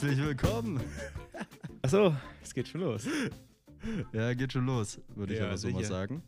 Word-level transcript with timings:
Herzlich 0.00 0.18
willkommen. 0.24 0.80
Achso, 1.82 2.14
es 2.40 2.54
geht 2.54 2.68
schon 2.68 2.82
los. 2.82 3.04
Ja, 4.12 4.32
geht 4.32 4.52
schon 4.52 4.64
los, 4.64 5.00
würde 5.16 5.32
ich 5.34 5.40
Ja, 5.40 5.46
aber 5.46 5.58
so 5.58 5.68
mal 5.70 5.82
sagen. 5.82 6.22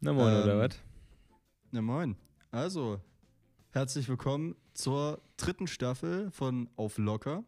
Na 0.00 0.12
moin, 0.12 0.32
Ähm, 0.32 0.42
oder 0.44 0.58
was? 0.60 0.78
Na 1.72 1.82
moin. 1.82 2.14
Also, 2.52 3.00
herzlich 3.70 4.08
willkommen 4.08 4.54
zur 4.74 5.20
dritten 5.36 5.66
Staffel 5.66 6.30
von 6.30 6.70
Auf 6.76 6.98
Locker. 6.98 7.42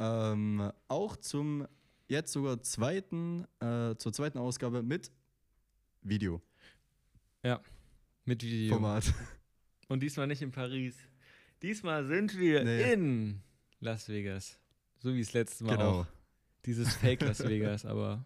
Ähm, 0.00 0.72
auch 0.88 1.14
zum 1.14 1.68
jetzt 2.08 2.32
sogar 2.32 2.60
zweiten, 2.60 3.44
äh, 3.60 3.94
zur 3.98 4.12
zweiten 4.12 4.38
Ausgabe 4.38 4.82
mit 4.82 5.12
Video. 6.02 6.42
Mit 8.24 8.42
Video. 8.42 8.74
Format. 8.74 9.14
Und 9.86 10.02
diesmal 10.02 10.26
nicht 10.26 10.42
in 10.42 10.50
Paris. 10.50 10.96
Diesmal 11.62 12.04
sind 12.04 12.36
wir 12.36 12.64
Nee. 12.64 12.92
in 12.94 13.42
Las 13.80 14.08
Vegas. 14.08 14.58
So 14.98 15.14
wie 15.14 15.20
das 15.20 15.32
letzte 15.32 15.64
Mal 15.64 15.76
Genau. 15.76 16.00
auch. 16.00 16.06
Dieses 16.66 16.94
Fake 16.96 17.22
Las 17.22 17.40
Vegas, 17.46 17.84
aber 17.84 18.24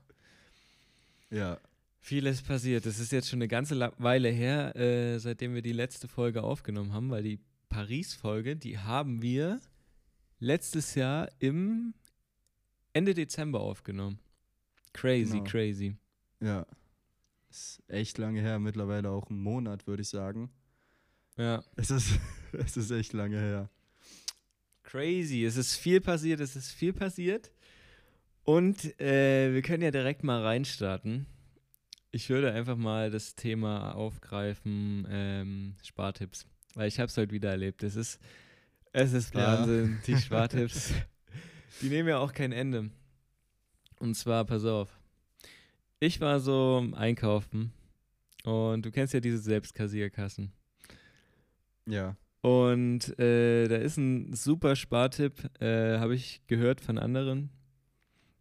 Ja. 1.30 1.58
vieles 2.00 2.42
passiert. 2.42 2.86
Es 2.86 2.98
ist 2.98 3.12
jetzt 3.12 3.28
schon 3.28 3.38
eine 3.38 3.48
ganze 3.48 3.78
Weile 3.98 4.28
her, 4.30 4.74
äh, 4.76 5.18
seitdem 5.18 5.54
wir 5.54 5.62
die 5.62 5.72
letzte 5.72 6.08
Folge 6.08 6.42
aufgenommen 6.42 6.92
haben, 6.92 7.10
weil 7.10 7.22
die 7.22 7.38
Paris-Folge, 7.68 8.56
die 8.56 8.78
haben 8.78 9.22
wir 9.22 9.60
letztes 10.40 10.94
Jahr 10.94 11.30
im 11.38 11.94
Ende 12.92 13.14
Dezember 13.14 13.60
aufgenommen. 13.60 14.18
Crazy, 14.92 15.38
Genau. 15.38 15.44
crazy. 15.44 15.96
Ja. 16.40 16.66
Ist 17.50 17.82
echt 17.88 18.18
lange 18.18 18.40
her, 18.40 18.58
mittlerweile 18.58 19.10
auch 19.10 19.28
einen 19.30 19.42
Monat, 19.42 19.86
würde 19.86 20.02
ich 20.02 20.08
sagen. 20.08 20.50
Ja. 21.36 21.62
Es 21.76 21.90
ist, 21.90 22.18
es 22.52 22.76
ist 22.76 22.90
echt 22.90 23.12
lange 23.12 23.38
her. 23.38 23.70
Crazy. 24.82 25.44
Es 25.44 25.56
ist 25.56 25.76
viel 25.76 26.00
passiert, 26.00 26.40
es 26.40 26.56
ist 26.56 26.72
viel 26.72 26.92
passiert. 26.92 27.50
Und 28.44 29.00
äh, 29.00 29.52
wir 29.52 29.62
können 29.62 29.82
ja 29.82 29.90
direkt 29.90 30.24
mal 30.24 30.42
reinstarten. 30.42 31.26
Ich 32.10 32.28
würde 32.28 32.52
einfach 32.52 32.76
mal 32.76 33.10
das 33.10 33.34
Thema 33.34 33.94
aufgreifen, 33.94 35.06
ähm, 35.08 35.74
Spartipps. 35.82 36.46
Weil 36.74 36.88
ich 36.88 36.98
habe 36.98 37.06
es 37.08 37.16
heute 37.16 37.32
wieder 37.32 37.50
erlebt. 37.50 37.82
Es 37.82 37.96
ist, 37.96 38.18
es 38.92 39.12
ist 39.12 39.34
Ja. 39.34 39.58
Wahnsinn, 39.60 39.98
die 40.06 40.16
Spartipps. 40.18 40.92
die 41.80 41.88
nehmen 41.88 42.08
ja 42.08 42.18
auch 42.18 42.32
kein 42.32 42.52
Ende. 42.52 42.90
Und 44.00 44.14
zwar, 44.16 44.44
pass 44.44 44.64
auf. 44.64 44.98
Ich 46.00 46.20
war 46.20 46.40
so 46.40 46.84
einkaufen 46.96 47.72
und 48.42 48.84
du 48.84 48.90
kennst 48.90 49.14
ja 49.14 49.20
diese 49.20 49.38
Selbstkassierkassen. 49.38 50.52
Ja. 51.86 52.16
Und 52.42 53.18
äh, 53.20 53.68
da 53.68 53.76
ist 53.76 53.96
ein 53.96 54.34
super 54.34 54.74
Spartipp, 54.74 55.48
äh, 55.60 55.98
habe 55.98 56.16
ich 56.16 56.42
gehört 56.48 56.80
von 56.80 56.98
anderen, 56.98 57.50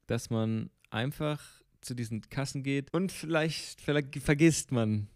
dass 0.07 0.31
man 0.31 0.71
einfach 0.89 1.39
zu 1.81 1.93
diesen 1.93 2.21
Kassen 2.29 2.63
geht 2.63 2.91
und 2.93 3.11
vielleicht, 3.11 3.79
vielleicht 3.79 4.17
vergisst 4.17 4.71
man, 4.71 5.07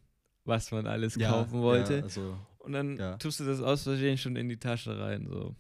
was 0.46 0.72
man 0.72 0.86
alles 0.86 1.16
ja 1.16 1.32
kaufen 1.32 1.62
wollte. 1.62 1.98
Ja, 1.98 2.04
also, 2.04 2.38
und 2.60 2.74
dann 2.74 2.98
ja. 2.98 3.18
tust 3.18 3.40
du 3.40 3.46
das 3.46 3.60
aus 3.60 3.84
Versehen 3.84 4.20
schon 4.20 4.36
in 4.36 4.50
die 4.50 4.58
Tasche 4.58 5.00
rein. 5.00 5.28
So. 5.28 5.56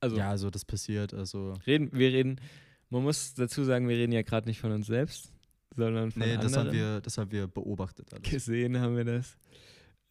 Also 0.00 0.16
ja, 0.16 0.30
also 0.30 0.50
das 0.50 0.64
passiert. 0.64 1.12
Also, 1.12 1.52
reden, 1.66 1.90
wir 1.92 2.10
reden, 2.10 2.40
man 2.88 3.02
muss 3.02 3.34
dazu 3.34 3.64
sagen, 3.64 3.86
wir 3.88 3.96
reden 3.96 4.12
ja 4.12 4.22
gerade 4.22 4.48
nicht 4.48 4.60
von 4.60 4.72
uns 4.72 4.86
selbst, 4.86 5.30
sondern 5.76 6.10
von 6.10 6.22
nee, 6.22 6.32
anderen. 6.32 6.52
das 6.52 6.58
haben, 6.58 6.72
wir, 6.72 7.00
das 7.02 7.18
haben 7.18 7.32
wir 7.32 7.46
beobachtet 7.48 8.12
alles. 8.12 8.30
gesehen 8.30 8.78
haben 8.80 8.96
wir 8.96 9.04
das. 9.04 9.36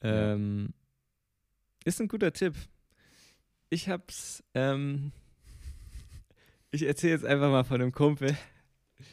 Ähm, 0.02 0.73
ist 1.86 2.02
ein 2.02 2.08
guter 2.08 2.34
Tipp. 2.34 2.56
Ich 3.70 3.89
hab's, 3.89 4.44
ähm, 4.53 5.12
ich 6.72 6.84
erzähle 6.84 7.14
jetzt 7.14 7.25
einfach 7.25 7.50
mal 7.50 7.63
von 7.63 7.81
einem 7.81 7.91
Kumpel, 7.91 8.35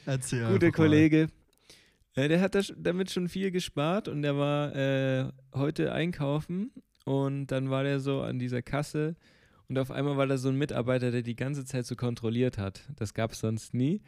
Erzähl 0.06 0.46
guter 0.50 0.66
mal. 0.66 0.72
Kollege. 0.72 1.28
Äh, 2.14 2.28
der 2.28 2.40
hat 2.40 2.56
damit 2.76 3.10
schon 3.10 3.28
viel 3.28 3.50
gespart 3.50 4.08
und 4.08 4.22
der 4.22 4.36
war 4.36 4.74
äh, 4.74 5.30
heute 5.54 5.92
einkaufen 5.92 6.72
und 7.04 7.46
dann 7.48 7.70
war 7.70 7.84
der 7.84 8.00
so 8.00 8.20
an 8.22 8.38
dieser 8.38 8.62
Kasse 8.62 9.16
und 9.68 9.78
auf 9.78 9.90
einmal 9.90 10.16
war 10.16 10.26
da 10.26 10.36
so 10.36 10.48
ein 10.48 10.56
Mitarbeiter, 10.56 11.10
der 11.10 11.22
die 11.22 11.36
ganze 11.36 11.64
Zeit 11.64 11.86
so 11.86 11.94
kontrolliert 11.94 12.58
hat. 12.58 12.82
Das 12.96 13.14
gab 13.14 13.32
es 13.32 13.40
sonst 13.40 13.72
nie. 13.72 14.02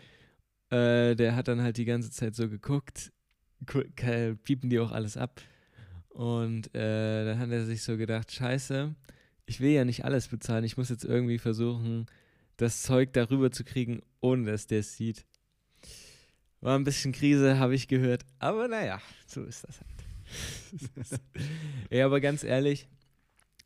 Äh, 0.70 1.14
der 1.14 1.36
hat 1.36 1.48
dann 1.48 1.62
halt 1.62 1.76
die 1.76 1.84
ganze 1.84 2.10
Zeit 2.10 2.34
so 2.34 2.48
geguckt, 2.48 3.12
piepen 4.44 4.70
die 4.70 4.80
auch 4.80 4.90
alles 4.90 5.16
ab. 5.16 5.40
Und 6.12 6.74
äh, 6.74 7.24
dann 7.24 7.38
hat 7.38 7.50
er 7.50 7.64
sich 7.64 7.82
so 7.82 7.96
gedacht, 7.96 8.30
scheiße, 8.32 8.94
ich 9.46 9.60
will 9.60 9.70
ja 9.70 9.84
nicht 9.84 10.04
alles 10.04 10.28
bezahlen, 10.28 10.64
ich 10.64 10.76
muss 10.76 10.90
jetzt 10.90 11.04
irgendwie 11.04 11.38
versuchen, 11.38 12.06
das 12.56 12.82
Zeug 12.82 13.12
darüber 13.12 13.50
zu 13.50 13.64
kriegen, 13.64 14.02
ohne 14.20 14.50
dass 14.50 14.66
der 14.66 14.80
es 14.80 14.96
sieht. 14.96 15.24
War 16.60 16.78
ein 16.78 16.84
bisschen 16.84 17.12
Krise, 17.12 17.58
habe 17.58 17.74
ich 17.74 17.88
gehört. 17.88 18.24
Aber 18.38 18.68
naja, 18.68 19.00
so 19.26 19.42
ist 19.42 19.64
das 19.66 19.80
halt. 19.80 21.20
ja, 21.90 22.06
aber 22.06 22.20
ganz 22.20 22.44
ehrlich, 22.44 22.88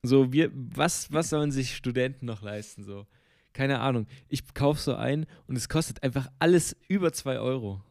so 0.02 0.32
wir, 0.32 0.50
was, 0.54 1.12
was 1.12 1.30
sollen 1.30 1.50
sich 1.50 1.76
Studenten 1.76 2.26
noch 2.26 2.42
leisten? 2.42 2.84
So, 2.84 3.06
keine 3.52 3.80
Ahnung. 3.80 4.06
Ich 4.28 4.54
kaufe 4.54 4.80
so 4.80 4.94
ein 4.94 5.26
und 5.46 5.56
es 5.56 5.68
kostet 5.68 6.02
einfach 6.02 6.30
alles 6.38 6.76
über 6.88 7.12
2 7.12 7.38
Euro. 7.38 7.82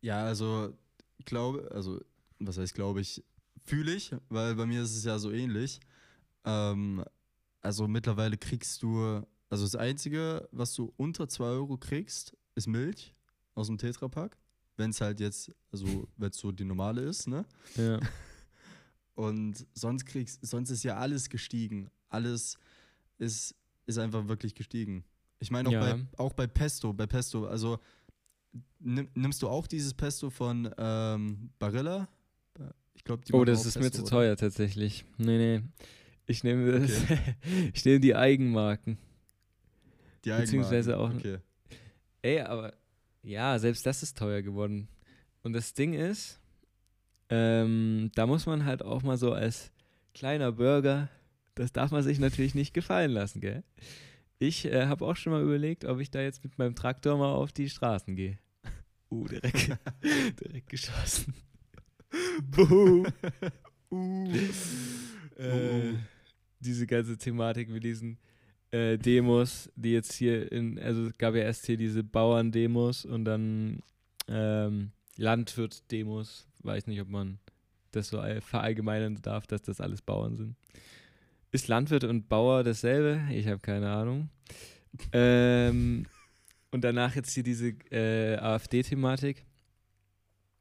Ja, 0.00 0.24
also, 0.24 0.76
glaube, 1.24 1.68
also, 1.72 2.00
was 2.38 2.58
heißt, 2.58 2.74
glaube 2.74 3.00
ich, 3.00 3.24
fühle 3.64 3.94
ich, 3.94 4.12
weil 4.28 4.54
bei 4.54 4.66
mir 4.66 4.82
ist 4.82 4.96
es 4.96 5.04
ja 5.04 5.18
so 5.18 5.30
ähnlich. 5.30 5.80
Ähm, 6.44 7.04
also, 7.60 7.88
mittlerweile 7.88 8.36
kriegst 8.36 8.82
du, 8.82 9.22
also 9.48 9.64
das 9.64 9.74
Einzige, 9.74 10.48
was 10.52 10.74
du 10.74 10.92
unter 10.96 11.28
2 11.28 11.44
Euro 11.44 11.76
kriegst, 11.76 12.36
ist 12.54 12.66
Milch 12.68 13.14
aus 13.54 13.66
dem 13.66 13.78
Tetrapack. 13.78 14.36
Wenn 14.76 14.90
es 14.90 15.00
halt 15.00 15.20
jetzt, 15.20 15.50
also, 15.72 16.06
wenn 16.16 16.30
es 16.30 16.36
so 16.36 16.52
die 16.52 16.64
normale 16.64 17.02
ist, 17.02 17.26
ne? 17.26 17.44
Ja. 17.76 17.98
Und 19.14 19.66
sonst 19.72 20.04
kriegst, 20.04 20.44
sonst 20.46 20.70
ist 20.70 20.82
ja 20.82 20.96
alles 20.98 21.30
gestiegen. 21.30 21.90
Alles 22.10 22.58
ist, 23.18 23.54
ist 23.86 23.98
einfach 23.98 24.28
wirklich 24.28 24.54
gestiegen. 24.54 25.04
Ich 25.38 25.50
meine 25.50 25.68
auch, 25.68 25.72
Ja. 25.72 25.80
bei, 25.80 26.06
auch 26.18 26.32
bei 26.34 26.46
Pesto, 26.46 26.92
bei 26.92 27.06
Pesto, 27.06 27.46
also 27.46 27.78
nimm, 28.78 29.08
nimmst 29.14 29.42
du 29.42 29.48
auch 29.48 29.66
dieses 29.66 29.94
Pesto 29.94 30.28
von 30.30 30.70
ähm, 30.76 31.50
Barilla? 31.58 32.08
Ich 32.96 33.04
glaube, 33.04 33.22
die 33.24 33.32
Oh, 33.34 33.44
das 33.44 33.64
ist 33.66 33.76
mir 33.76 33.82
Pesto, 33.82 33.98
zu 33.98 34.02
oder? 34.02 34.10
teuer 34.10 34.36
tatsächlich. 34.36 35.04
Nee, 35.18 35.36
nee. 35.38 35.62
Ich 36.26 36.42
nehme 36.42 36.80
das. 36.80 36.90
ich 37.74 37.84
nehme 37.84 38.00
die 38.00 38.16
Eigenmarken. 38.16 38.98
Die 40.24 40.30
beziehungsweise 40.30 40.94
Eigenmarken, 40.94 41.16
auch- 41.16 41.20
Okay. 41.20 41.38
Ey, 42.22 42.40
aber 42.40 42.74
ja, 43.22 43.58
selbst 43.58 43.86
das 43.86 44.02
ist 44.02 44.18
teuer 44.18 44.42
geworden. 44.42 44.88
Und 45.42 45.52
das 45.52 45.74
Ding 45.74 45.92
ist, 45.92 46.40
ähm, 47.28 48.10
da 48.14 48.26
muss 48.26 48.46
man 48.46 48.64
halt 48.64 48.82
auch 48.82 49.02
mal 49.02 49.16
so 49.16 49.32
als 49.32 49.70
kleiner 50.14 50.50
Bürger, 50.52 51.08
das 51.54 51.72
darf 51.72 51.90
man 51.92 52.02
sich 52.02 52.18
natürlich 52.18 52.54
nicht 52.54 52.74
gefallen 52.74 53.12
lassen, 53.12 53.40
gell? 53.40 53.62
Ich 54.38 54.64
äh, 54.66 54.86
habe 54.86 55.04
auch 55.06 55.16
schon 55.16 55.32
mal 55.32 55.42
überlegt, 55.42 55.84
ob 55.84 56.00
ich 56.00 56.10
da 56.10 56.20
jetzt 56.20 56.42
mit 56.44 56.58
meinem 56.58 56.74
Traktor 56.74 57.16
mal 57.16 57.32
auf 57.32 57.52
die 57.52 57.68
Straßen 57.70 58.16
gehe. 58.16 58.38
Uh, 59.10 59.26
direkt, 59.28 59.76
direkt 60.40 60.68
geschossen. 60.68 61.34
Uh. 63.88 64.32
Äh, 65.38 65.94
diese 66.58 66.86
ganze 66.86 67.16
Thematik 67.16 67.68
mit 67.68 67.84
diesen 67.84 68.18
äh, 68.72 68.98
Demos, 68.98 69.70
die 69.76 69.92
jetzt 69.92 70.12
hier 70.14 70.50
in, 70.50 70.78
also 70.78 71.06
es 71.06 71.16
gab 71.18 71.34
ja 71.34 71.42
erst 71.42 71.66
hier 71.66 71.76
diese 71.76 72.02
Bauerndemos 72.02 73.04
und 73.04 73.24
dann 73.24 73.80
ähm, 74.28 74.90
Landwirt-Demos. 75.16 76.48
Weiß 76.60 76.88
nicht, 76.88 77.00
ob 77.00 77.08
man 77.08 77.38
das 77.92 78.08
so 78.08 78.18
all- 78.18 78.40
verallgemeinern 78.40 79.20
darf, 79.22 79.46
dass 79.46 79.62
das 79.62 79.80
alles 79.80 80.02
Bauern 80.02 80.36
sind. 80.36 80.56
Ist 81.52 81.68
Landwirt 81.68 82.04
und 82.04 82.28
Bauer 82.28 82.64
dasselbe? 82.64 83.22
Ich 83.32 83.46
habe 83.46 83.60
keine 83.60 83.88
Ahnung. 83.90 84.30
Ähm, 85.12 86.06
und 86.72 86.82
danach 86.82 87.14
jetzt 87.14 87.32
hier 87.32 87.44
diese 87.44 87.68
äh, 87.90 88.36
AfD-Thematik. 88.36 89.45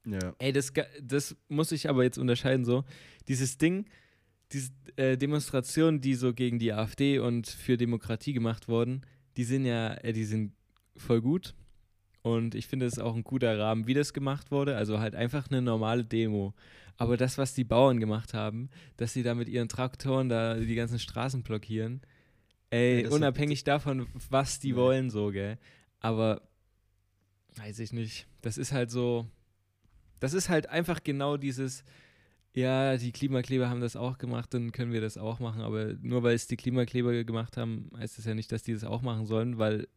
Ja. 0.05 0.35
Ey, 0.39 0.51
das, 0.53 0.71
das 1.01 1.35
muss 1.47 1.71
ich 1.71 1.89
aber 1.89 2.03
jetzt 2.03 2.17
unterscheiden 2.17 2.65
so. 2.65 2.83
Dieses 3.27 3.57
Ding, 3.57 3.85
diese 4.51 4.71
äh, 4.97 5.17
Demonstrationen, 5.17 5.99
die 6.01 6.13
so 6.15 6.33
gegen 6.33 6.59
die 6.59 6.71
AfD 6.73 7.19
und 7.19 7.47
für 7.47 7.77
Demokratie 7.77 8.33
gemacht 8.33 8.67
wurden, 8.67 9.01
die 9.37 9.43
sind 9.43 9.65
ja, 9.65 9.95
äh, 9.95 10.13
die 10.13 10.25
sind 10.25 10.53
voll 10.95 11.21
gut. 11.21 11.55
Und 12.21 12.55
ich 12.55 12.67
finde 12.67 12.85
es 12.85 12.93
ist 12.93 12.99
auch 12.99 13.15
ein 13.15 13.23
guter 13.23 13.57
Rahmen, 13.59 13.85
wie 13.87 13.93
das 13.93 14.13
gemacht 14.13 14.49
wurde. 14.51 14.75
Also 14.77 14.99
halt 14.99 15.15
einfach 15.15 15.49
eine 15.49 15.61
normale 15.61 16.03
Demo. 16.03 16.53
Aber 16.97 17.17
das, 17.17 17.37
was 17.37 17.53
die 17.53 17.63
Bauern 17.65 17.99
gemacht 17.99 18.33
haben, 18.33 18.69
dass 18.97 19.13
sie 19.13 19.21
da 19.23 19.35
mit 19.35 19.49
ihren 19.49 19.67
Traktoren 19.69 20.29
da 20.29 20.55
die 20.55 20.75
ganzen 20.75 20.97
Straßen 20.97 21.43
blockieren, 21.43 22.01
ey, 22.69 22.97
Ey, 22.97 23.03
das 23.03 23.11
hat- 23.11 23.17
unabhängig 23.17 23.63
davon, 23.63 24.07
was 24.29 24.59
die 24.59 24.71
Nee. 24.71 24.77
wollen, 24.77 25.09
so, 25.09 25.29
gell. 25.31 25.57
Aber 25.99 26.41
weiß 27.57 27.79
ich 27.79 27.93
nicht. 27.93 28.27
Das 28.41 28.57
ist 28.57 28.71
halt 28.71 28.91
so. 28.91 29.27
Das 30.19 30.33
ist 30.33 30.49
halt 30.49 30.67
einfach 30.69 31.03
genau 31.03 31.37
dieses. 31.37 31.83
ja, 32.53 32.95
die 32.97 33.11
Klimakleber 33.11 33.69
haben 33.69 33.81
das 33.81 33.95
auch 33.95 34.17
gemacht, 34.17 34.53
dann 34.53 34.71
können 34.71 34.93
wir 34.93 35.01
das 35.01 35.17
auch 35.17 35.39
machen. 35.39 35.61
Aber 35.61 35.93
nur 36.01 36.23
weil 36.23 36.35
es 36.35 36.47
die 36.47 36.55
Klimakleber 36.57 37.23
gemacht 37.25 37.57
haben, 37.57 37.89
heißt 37.97 38.17
es 38.17 38.25
ja 38.25 38.33
nicht, 38.33 38.51
dass 38.51 38.63
die 38.63 38.73
das 38.73 38.83
auch 38.85 39.01
machen 39.01 39.25
sollen, 39.25 39.57
weil 39.57 39.87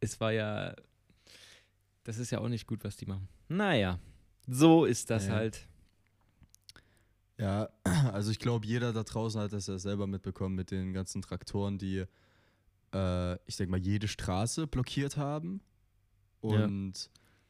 es 0.00 0.18
war 0.20 0.32
ja, 0.32 0.74
das 2.04 2.18
ist 2.18 2.30
ja 2.32 2.40
auch 2.40 2.48
nicht 2.48 2.66
gut, 2.66 2.82
was 2.82 2.96
die 2.96 3.06
machen. 3.06 3.28
Naja, 3.48 4.00
so 4.48 4.84
ist 4.84 5.10
das 5.10 5.28
Ja. 5.28 5.32
halt. 5.34 5.68
Ja, 7.38 7.68
also 8.12 8.30
ich 8.30 8.38
glaube, 8.38 8.66
jeder 8.66 8.92
da 8.92 9.02
draußen 9.04 9.40
hat 9.40 9.52
das 9.52 9.66
ja 9.68 9.78
selber 9.78 10.06
mitbekommen 10.06 10.54
mit 10.54 10.70
den 10.70 10.92
ganzen 10.92 11.22
Traktoren, 11.22 11.78
die, 11.78 12.04
äh, 12.94 13.34
ich 13.46 13.56
denke 13.56 13.70
mal, 13.70 13.80
jede 13.80 14.08
Straße 14.08 14.66
blockiert 14.66 15.16
haben. 15.16 15.60
Ja. 16.42 16.66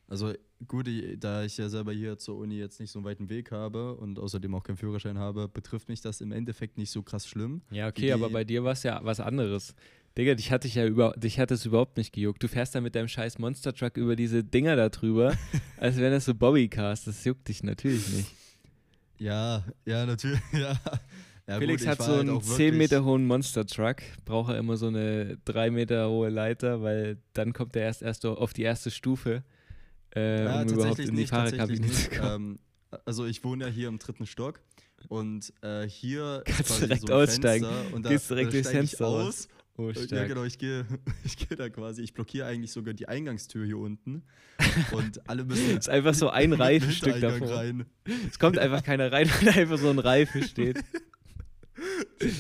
Also 0.09 0.33
gut, 0.69 0.89
da 1.19 1.45
ich 1.45 1.57
ja 1.57 1.69
selber 1.69 1.93
hier 1.93 2.19
zur 2.19 2.37
Uni 2.37 2.57
jetzt 2.57 2.79
nicht 2.81 2.91
so 2.91 2.99
einen 2.99 3.07
weiten 3.07 3.29
Weg 3.31 3.51
habe 3.51 3.95
und 3.95 4.19
außerdem 4.19 4.55
auch 4.55 4.63
keinen 4.63 4.77
Führerschein 4.77 5.19
habe, 5.19 5.49
betrifft 5.49 5.89
mich 5.89 6.01
das 6.03 6.21
im 6.21 6.33
Endeffekt 6.33 6.77
nicht 6.77 6.91
so 6.91 7.03
krass 7.03 7.27
schlimm. 7.27 7.63
Ja, 7.71 7.89
okay, 7.89 8.13
aber 8.13 8.29
bei 8.29 8.45
dir 8.45 8.63
war 8.63 8.73
es 8.73 8.83
ja 8.83 9.01
was 9.03 9.21
anderes. 9.21 9.75
Digga, 10.19 10.35
dich 10.35 10.51
hatte 10.53 10.69
ich 10.69 10.75
ja 10.75 10.85
über, 10.87 11.15
dich 11.17 11.39
hat 11.41 11.51
es 11.51 11.65
überhaupt 11.65 11.97
nicht 11.97 12.13
gejuckt. 12.13 12.43
Du 12.43 12.49
fährst 12.49 12.75
da 12.75 12.83
mit 12.83 12.95
deinem 12.95 13.09
scheiß 13.09 13.39
Monster 13.39 13.73
Truck 13.75 13.97
über 13.97 14.15
diese 14.15 14.45
Dinger 14.45 14.77
da 14.77 14.91
drüber, 14.91 15.35
als 15.79 15.97
wären 15.97 16.13
das 16.13 16.27
so 16.27 16.35
Bobbycars. 16.35 17.05
Das 17.05 17.25
juckt 17.25 17.49
dich 17.49 17.63
natürlich 17.63 18.07
nicht. 18.11 18.31
Ja, 19.19 19.65
ja, 19.87 20.05
natürlich, 20.05 20.41
ja. 20.53 20.79
ja 21.47 21.59
Felix 21.59 21.83
gut, 21.83 21.91
hat 21.91 21.99
so 22.03 22.09
halt 22.09 22.21
einen 22.21 22.31
auch 22.31 22.43
10 22.43 22.59
wirklich- 22.59 22.73
Meter 22.79 23.05
hohen 23.05 23.27
Monster 23.27 23.65
Truck, 23.65 24.03
braucht 24.27 24.53
er 24.53 24.59
immer 24.59 24.77
so 24.77 24.89
eine 24.89 25.39
3 25.47 25.71
Meter 25.71 26.11
hohe 26.11 26.29
Leiter, 26.29 26.83
weil 26.83 27.17
dann 27.33 27.55
kommt 27.55 27.75
er 27.77 27.83
erst, 27.85 28.03
erst 28.03 28.27
auf 28.27 28.53
die 28.53 28.63
erste 28.63 28.91
Stufe, 28.91 29.43
äh, 30.15 30.45
Ja, 30.45 30.63
um 30.63 30.69
überhaupt 30.69 30.99
in 30.99 31.17
die 31.17 31.27
Fahrerkabine 31.27 31.91
zu 31.91 32.11
kommen. 32.11 32.59
Ähm, 32.91 32.99
also 33.07 33.25
ich 33.27 33.43
wohne 33.45 33.65
ja 33.65 33.71
hier 33.71 33.89
im 33.89 33.99
dritten 33.99 34.27
Stock 34.27 34.61
und 35.09 35.53
äh, 35.63 35.89
hier 35.89 36.43
Kannst 36.45 36.81
direkt 36.83 37.07
so 37.07 37.13
aussteigen. 37.15 37.65
Fenster 37.65 37.95
und 37.95 38.05
da, 38.05 38.11
Gehst 38.11 38.31
direkt 38.31 38.49
da 38.49 38.53
durchs 38.53 38.69
Fenster 38.71 39.07
aus. 39.07 39.49
oh, 39.79 39.91
Ja 39.91 40.27
genau, 40.27 40.45
ich 40.45 40.59
gehe 40.59 40.87
ich 41.25 41.37
gehe 41.37 41.57
da 41.57 41.71
quasi, 41.71 42.03
ich 42.03 42.13
blockiere 42.13 42.47
eigentlich 42.47 42.71
sogar 42.73 42.93
die 42.93 43.09
Eingangstür 43.09 43.65
hier 43.65 43.79
unten 43.79 44.25
und 44.93 45.29
alle 45.29 45.45
müssen 45.45 45.71
ist 45.79 45.89
einfach 45.89 46.15
so 46.15 46.29
ein 46.29 46.53
Reifenstück 46.65 47.19
davor. 47.21 47.51
rein. 47.51 47.87
Es 48.29 48.39
kommt 48.39 48.59
einfach 48.59 48.83
keiner 48.85 49.11
rein, 49.11 49.31
weil 49.41 49.49
einfach 49.49 49.79
so 49.79 49.89
ein 49.89 49.99
Reifen 49.99 50.43
steht. 50.43 50.85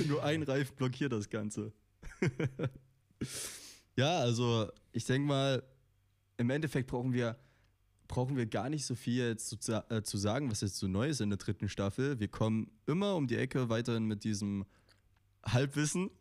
Nur 0.06 0.22
ein 0.22 0.42
Reifen 0.42 0.76
blockiert 0.76 1.12
das 1.12 1.30
Ganze. 1.30 1.72
ja, 3.96 4.18
also 4.18 4.70
ich 4.92 5.04
denke 5.06 5.26
mal, 5.26 5.62
im 6.36 6.50
Endeffekt 6.50 6.88
brauchen 6.88 7.12
wir, 7.12 7.36
brauchen 8.12 8.36
wir 8.36 8.44
gar 8.44 8.68
nicht 8.68 8.84
so 8.84 8.94
viel 8.94 9.26
jetzt 9.26 9.48
zu, 9.48 9.84
äh, 9.88 10.02
zu 10.02 10.18
sagen, 10.18 10.50
was 10.50 10.60
jetzt 10.60 10.76
so 10.76 10.86
neu 10.86 11.08
ist 11.08 11.22
in 11.22 11.30
der 11.30 11.38
dritten 11.38 11.70
Staffel. 11.70 12.20
Wir 12.20 12.28
kommen 12.28 12.70
immer 12.86 13.16
um 13.16 13.26
die 13.26 13.36
Ecke 13.36 13.70
weiterhin 13.70 14.04
mit 14.04 14.24
diesem 14.24 14.66
Halbwissen. 15.44 16.10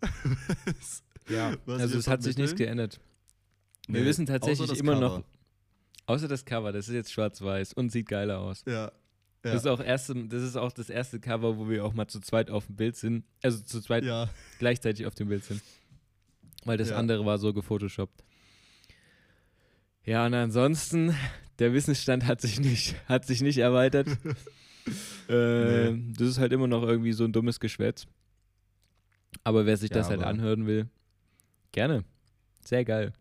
Ja, 1.29 1.55
also 1.67 1.99
es 1.99 2.07
hat 2.07 2.23
sich 2.23 2.35
nichts 2.35 2.55
geändert. 2.55 2.99
Wir 3.87 4.01
Nee, 4.01 4.07
wissen 4.07 4.25
tatsächlich 4.25 4.77
immer 4.79 4.99
noch, 4.99 5.17
Cover. 5.17 5.25
außer 6.07 6.27
das 6.27 6.43
Cover, 6.43 6.71
das 6.71 6.87
ist 6.87 6.95
jetzt 6.95 7.11
schwarz-weiß 7.13 7.73
und 7.73 7.91
sieht 7.91 8.07
geiler 8.07 8.39
aus. 8.39 8.63
Ja. 8.65 8.73
ja. 8.73 8.91
Das, 9.43 9.57
ist 9.57 9.67
auch 9.67 9.79
erste, 9.79 10.15
das 10.27 10.41
ist 10.41 10.55
auch 10.57 10.71
das 10.71 10.89
erste 10.89 11.19
Cover, 11.19 11.57
wo 11.57 11.69
wir 11.69 11.85
auch 11.85 11.93
mal 11.93 12.07
zu 12.07 12.19
zweit 12.21 12.49
auf 12.49 12.65
dem 12.65 12.75
Bild 12.75 12.95
sind. 12.95 13.23
Also 13.43 13.61
zu 13.61 13.81
zweit 13.81 14.03
ja. 14.03 14.29
gleichzeitig 14.59 15.05
auf 15.05 15.13
dem 15.13 15.29
Bild 15.29 15.43
sind. 15.43 15.61
Weil 16.65 16.77
das 16.77 16.89
Ja. 16.89 16.97
andere 16.97 17.23
war 17.25 17.37
so 17.37 17.53
gefotoshoppt. 17.53 18.23
Ja, 20.03 20.25
und 20.25 20.33
ansonsten, 20.33 21.15
der 21.61 21.73
Wissensstand 21.73 22.25
hat 22.25 22.41
sich 22.41 22.59
nicht, 22.59 22.95
hat 23.07 23.25
sich 23.25 23.41
nicht 23.41 23.59
erweitert. 23.59 24.07
äh, 25.29 25.93
Das 26.17 26.27
ist 26.27 26.39
halt 26.39 26.51
immer 26.53 26.67
noch 26.67 26.81
irgendwie 26.81 27.13
so 27.13 27.23
ein 27.23 27.31
dummes 27.31 27.59
Geschwätz. 27.59 28.07
Aber 29.43 29.65
wer 29.67 29.77
sich 29.77 29.91
Ja, 29.91 29.97
das 29.97 30.09
halt 30.09 30.23
anhören 30.23 30.65
will, 30.65 30.89
gerne. 31.71 32.03
Sehr 32.65 32.83
geil. 32.83 33.13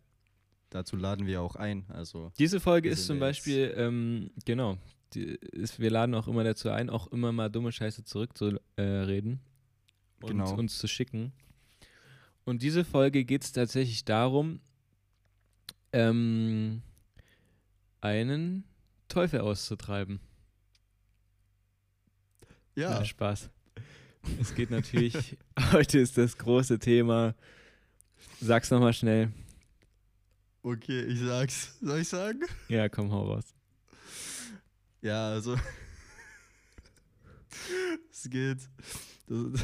Dazu 0.70 0.96
laden 0.96 1.26
wir 1.26 1.42
auch 1.42 1.54
ein. 1.56 1.84
Also 1.88 2.32
Diese 2.38 2.60
Folge 2.60 2.88
ist 2.88 3.06
zum 3.06 3.18
Beispiel, 3.20 3.74
ähm, 3.76 4.30
genau, 4.46 4.78
ist, 5.14 5.78
wir 5.78 5.90
laden 5.90 6.14
auch 6.14 6.26
immer 6.26 6.42
dazu 6.42 6.70
ein, 6.70 6.88
auch 6.88 7.08
immer 7.08 7.32
mal 7.32 7.50
dumme 7.50 7.72
Scheiße 7.72 8.04
zurückzureden 8.04 8.60
äh, 8.76 10.24
und 10.24 10.28
Genau. 10.30 10.54
uns 10.54 10.78
zu 10.78 10.88
schicken. 10.88 11.32
Und 12.44 12.62
diese 12.62 12.84
Folge 12.84 13.24
geht 13.24 13.42
es 13.44 13.52
tatsächlich 13.52 14.04
darum, 14.04 14.60
ähm, 15.92 16.82
einen 18.00 18.64
Teufel 19.08 19.40
auszutreiben. 19.40 20.20
ja, 22.74 22.90
Na, 22.90 23.04
Spaß. 23.04 23.50
Es 24.40 24.54
geht 24.54 24.70
natürlich, 24.70 25.36
heute 25.72 25.98
ist 25.98 26.18
das 26.18 26.36
große 26.36 26.78
Thema. 26.78 27.34
Sag's 28.40 28.70
nochmal 28.70 28.92
schnell. 28.92 29.32
okay, 30.62 31.04
ich 31.04 31.20
sag's. 31.20 31.78
Soll 31.80 32.00
ich 32.00 32.08
sagen? 32.08 32.40
Ja, 32.68 32.88
komm, 32.88 33.10
hau 33.10 33.32
raus. 33.32 33.44
Ja, 35.02 35.30
also. 35.30 35.56
es 38.12 38.28
geht. 38.28 38.58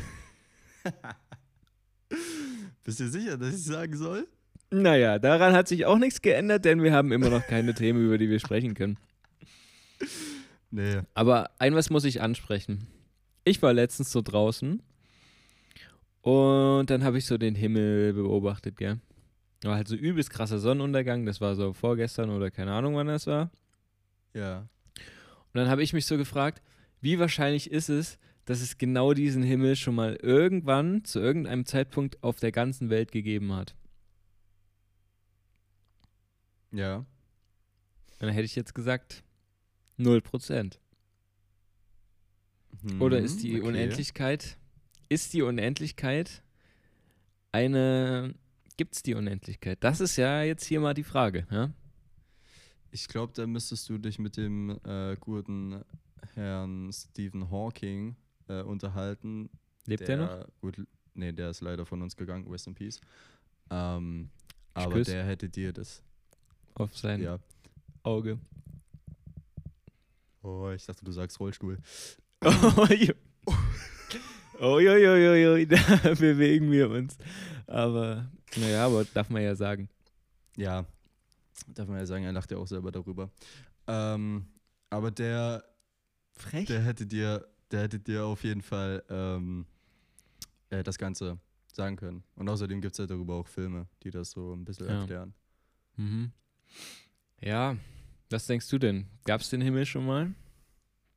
Bist 2.84 3.00
du 3.00 3.08
sicher, 3.08 3.36
dass 3.36 3.54
ich 3.54 3.64
sagen 3.64 3.96
soll? 3.96 4.26
Naja, 4.70 5.18
daran 5.18 5.54
hat 5.54 5.68
sich 5.68 5.86
auch 5.86 5.98
nichts 5.98 6.22
geändert, 6.22 6.64
denn 6.64 6.82
wir 6.82 6.92
haben 6.92 7.12
immer 7.12 7.30
noch 7.30 7.46
keine 7.46 7.74
Themen, 7.74 8.04
über 8.04 8.18
die 8.18 8.28
wir 8.28 8.40
sprechen 8.40 8.74
können. 8.74 8.98
Nee. 10.70 11.00
Aber 11.14 11.50
ein 11.58 11.74
was 11.74 11.90
muss 11.90 12.04
ich 12.04 12.20
ansprechen. 12.20 12.86
Ich 13.44 13.62
war 13.62 13.72
letztens 13.72 14.10
so 14.10 14.22
draußen 14.22 14.82
und 16.22 16.90
dann 16.90 17.04
habe 17.04 17.18
ich 17.18 17.26
so 17.26 17.38
den 17.38 17.54
Himmel 17.54 18.12
beobachtet, 18.12 18.76
gell. 18.76 18.98
War 19.62 19.76
halt 19.76 19.88
so 19.88 19.94
übelst 19.94 20.30
krasser 20.30 20.58
Sonnenuntergang, 20.58 21.24
das 21.24 21.40
war 21.40 21.54
so 21.54 21.72
vorgestern 21.72 22.30
oder 22.30 22.50
keine 22.50 22.72
Ahnung, 22.72 22.96
wann 22.96 23.06
das 23.06 23.26
war. 23.26 23.50
Ja. 24.34 24.68
Und 24.98 25.54
dann 25.54 25.68
habe 25.68 25.82
ich 25.82 25.92
mich 25.92 26.04
so 26.04 26.16
gefragt, 26.16 26.62
wie 27.00 27.18
wahrscheinlich 27.18 27.70
ist 27.70 27.88
es, 27.88 28.18
dass 28.44 28.60
es 28.60 28.78
genau 28.78 29.14
diesen 29.14 29.42
Himmel 29.42 29.76
schon 29.76 29.94
mal 29.94 30.16
irgendwann 30.16 31.04
zu 31.04 31.20
irgendeinem 31.20 31.64
Zeitpunkt 31.64 32.22
auf 32.22 32.40
der 32.40 32.52
ganzen 32.52 32.90
Welt 32.90 33.12
gegeben 33.12 33.54
hat. 33.54 33.74
Ja. 36.76 37.04
Dann 38.18 38.30
hätte 38.30 38.44
ich 38.44 38.54
jetzt 38.56 38.74
gesagt, 38.74 39.22
0%. 39.98 40.78
Oder 43.00 43.18
Mhm, 43.18 43.24
ist 43.24 43.42
die 43.42 43.56
okay. 43.58 43.68
Unendlichkeit, 43.68 44.58
ist 45.08 45.32
die 45.32 45.42
Unendlichkeit 45.42 46.42
eine, 47.52 48.34
gibt 48.76 48.94
es 48.94 49.02
die 49.02 49.14
Unendlichkeit? 49.14 49.82
Das 49.82 50.00
ist 50.00 50.16
ja 50.16 50.42
jetzt 50.42 50.64
hier 50.64 50.80
mal 50.80 50.92
die 50.94 51.02
Frage. 51.04 51.46
Ja? 51.50 51.72
Ich 52.90 53.08
glaube, 53.08 53.32
da 53.34 53.46
müsstest 53.46 53.88
du 53.88 53.98
dich 53.98 54.18
mit 54.18 54.36
dem 54.36 54.78
äh, 54.84 55.16
guten 55.18 55.82
Herrn 56.34 56.90
Stephen 56.92 57.50
Hawking 57.50 58.16
äh, 58.48 58.62
unterhalten. 58.62 59.48
Lebt 59.86 60.06
der 60.06 60.16
noch? 60.18 60.46
Gut, 60.60 60.86
nee, 61.14 61.32
der 61.32 61.50
ist 61.50 61.62
leider 61.62 61.86
von 61.86 62.02
uns 62.02 62.16
gegangen, 62.16 62.46
rest 62.48 62.66
in 62.66 62.74
peace. 62.74 63.00
Ähm, 63.70 64.30
aber 64.74 65.02
der 65.02 65.24
hätte 65.24 65.48
dir 65.48 65.72
das. 65.72 66.02
Auf 66.76 66.96
sein 66.96 67.22
Ja. 67.22 67.38
Auge. 68.02 68.38
Oh, 70.42 70.70
ich 70.70 70.84
dachte, 70.86 71.04
du 71.04 71.10
sagst 71.12 71.40
Rollstuhl. 71.40 71.78
Ui. 72.44 73.14
Uiuiuiui, 74.60 75.66
da 75.66 75.76
bewegen 76.14 76.70
wir 76.70 76.88
uns. 76.90 77.18
Aber, 77.66 78.30
naja, 78.56 78.86
aber 78.86 79.04
darf 79.04 79.28
man 79.28 79.42
ja 79.42 79.54
sagen. 79.54 79.88
Ja, 80.56 80.86
darf 81.74 81.88
man 81.88 81.98
ja 81.98 82.06
sagen, 82.06 82.24
er 82.24 82.32
lacht 82.32 82.50
ja 82.50 82.56
auch 82.58 82.66
selber 82.66 82.90
darüber. 82.92 83.30
Ähm, 83.86 84.46
aber 84.88 85.10
der, 85.10 85.64
Frech. 86.32 86.66
der 86.68 86.80
hätte 86.82 87.06
dir, 87.06 87.46
der 87.70 87.82
hätte 87.82 87.98
dir 87.98 88.24
auf 88.24 88.44
jeden 88.44 88.62
Fall 88.62 89.02
ähm, 89.10 89.66
äh, 90.70 90.82
das 90.82 90.96
Ganze 90.96 91.38
sagen 91.72 91.96
können. 91.96 92.22
Und 92.36 92.48
außerdem 92.48 92.80
gibt 92.80 92.92
es 92.92 92.98
ja 92.98 93.06
darüber 93.06 93.34
auch 93.34 93.46
Filme, 93.48 93.86
die 94.02 94.10
das 94.10 94.30
so 94.30 94.54
ein 94.54 94.64
bisschen 94.64 94.86
Ja. 94.88 95.00
erklären. 95.00 95.34
Mhm. 95.96 96.32
Ja, 97.40 97.76
was 98.30 98.46
denkst 98.46 98.68
du 98.70 98.78
denn? 98.78 99.06
Gab 99.24 99.40
es 99.40 99.50
den 99.50 99.60
Himmel 99.60 99.86
schon 99.86 100.06
mal? 100.06 100.34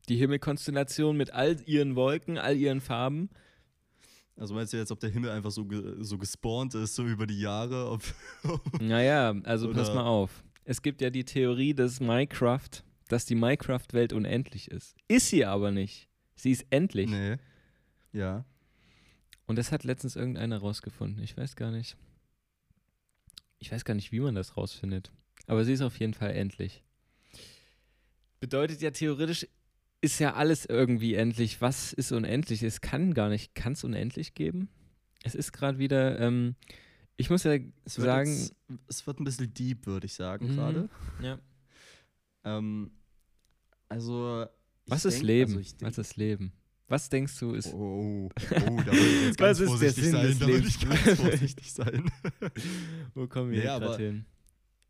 Die 0.09 0.17
Himmelkonstellation 0.17 1.15
mit 1.15 1.31
all 1.33 1.57
ihren 1.65 1.95
Wolken, 1.95 2.37
all 2.37 2.57
ihren 2.57 2.81
Farben? 2.81 3.29
Also 4.35 4.53
meinst 4.53 4.73
du 4.73 4.77
jetzt, 4.77 4.91
ob 4.91 4.99
der 4.99 5.09
Himmel 5.09 5.31
einfach 5.31 5.51
so, 5.51 5.65
ge 5.65 5.95
so 5.99 6.17
gespawnt 6.17 6.73
ist, 6.73 6.95
so 6.95 7.05
über 7.05 7.27
die 7.27 7.39
Jahre? 7.39 7.89
Ob 7.89 8.03
Naja, 8.81 9.35
also 9.43 9.71
pass 9.71 9.89
Oder- 9.89 10.03
mal 10.03 10.07
auf. 10.07 10.43
Es 10.63 10.81
gibt 10.81 11.01
ja 11.01 11.09
die 11.09 11.25
Theorie 11.25 11.73
des 11.73 11.99
Minecraft, 11.99 12.69
dass 13.07 13.25
die 13.25 13.35
Minecraft-Welt 13.35 14.13
unendlich 14.13 14.69
ist. 14.69 14.95
Ist 15.07 15.29
sie 15.29 15.45
aber 15.45 15.71
nicht. 15.71 16.07
Sie 16.35 16.51
ist 16.51 16.65
endlich. 16.69 17.09
nee. 17.09 17.37
Ja. 18.13 18.45
Und 19.45 19.57
das 19.57 19.71
hat 19.71 19.83
letztens 19.83 20.15
irgendeiner 20.15 20.59
rausgefunden. 20.59 21.23
Ich 21.23 21.35
weiß 21.35 21.55
gar 21.55 21.71
nicht. 21.71 21.97
Ich 23.57 23.71
weiß 23.71 23.83
gar 23.83 23.95
nicht, 23.95 24.11
wie 24.11 24.19
man 24.19 24.35
das 24.35 24.55
rausfindet. 24.57 25.11
Aber 25.49 25.65
sie 25.65 25.73
ist 25.73 25.81
auf 25.81 25.97
jeden 25.99 26.13
Fall 26.13 26.31
endlich. 26.31 26.83
Bedeutet 28.39 28.81
ja 28.81 28.91
theoretisch, 28.91 29.47
ist 30.01 30.19
ja 30.19 30.35
alles 30.35 30.65
irgendwie 30.65 31.15
endlich. 31.15 31.59
Was 31.59 31.91
ist 31.91 32.11
unendlich? 32.11 32.63
Es 32.63 32.81
kann 32.81 33.13
gar 33.13 33.29
nicht. 33.29 33.55
Kann 33.55 33.73
es 33.73 33.83
unendlich 33.83 34.33
geben? 34.35 34.69
Es 35.23 35.35
ist 35.35 35.51
gerade 35.51 35.77
wieder. 35.79 36.19
Ähm, 36.19 36.55
ich 37.17 37.29
muss 37.29 37.43
ja 37.43 37.55
Es 37.83 37.95
sagen. 37.95 38.31
jetzt, 38.31 38.55
es 38.87 39.05
wird 39.07 39.19
ein 39.19 39.25
bisschen 39.25 39.53
deep, 39.53 39.85
würde 39.87 40.05
ich 40.05 40.13
sagen, 40.13 40.51
Mhm. 40.51 40.55
gerade. 40.55 40.89
ja. 41.21 41.39
Ähm, 42.45 42.91
also. 43.89 44.45
Was 44.85 45.03
ist 45.05 45.15
denk- 45.15 45.25
Leben? 45.25 45.49
Also 45.51 45.59
ich 45.59 45.75
denk, 45.75 45.91
Was 45.91 45.97
ist 45.97 46.15
Leben? 46.15 46.53
Was 46.87 47.09
denkst 47.09 47.37
du 47.39 47.53
ist. 47.53 47.73
Oh, 47.73 47.77
oh, 47.77 48.29
oh, 48.29 48.81
da 48.85 48.91
will 48.91 48.99
ich 48.99 49.25
jetzt 49.27 49.37
ganz 49.37 49.59
Was 49.59 49.59
ist 49.59 49.59
der 49.59 49.67
vorsichtig 49.67 50.03
Sinn 50.03 50.11
sein. 50.13 50.25
des 50.27 50.39
Da 50.39 50.47
will 50.47 50.65
ich 50.65 50.79
ganz 50.79 51.19
vorsichtig 51.19 51.73
sein. 51.73 52.11
Wo 53.13 53.27
kommen 53.27 53.51
wir 53.51 53.57
Nee, 53.59 53.63
gerade 53.65 53.97
hin? 53.97 54.25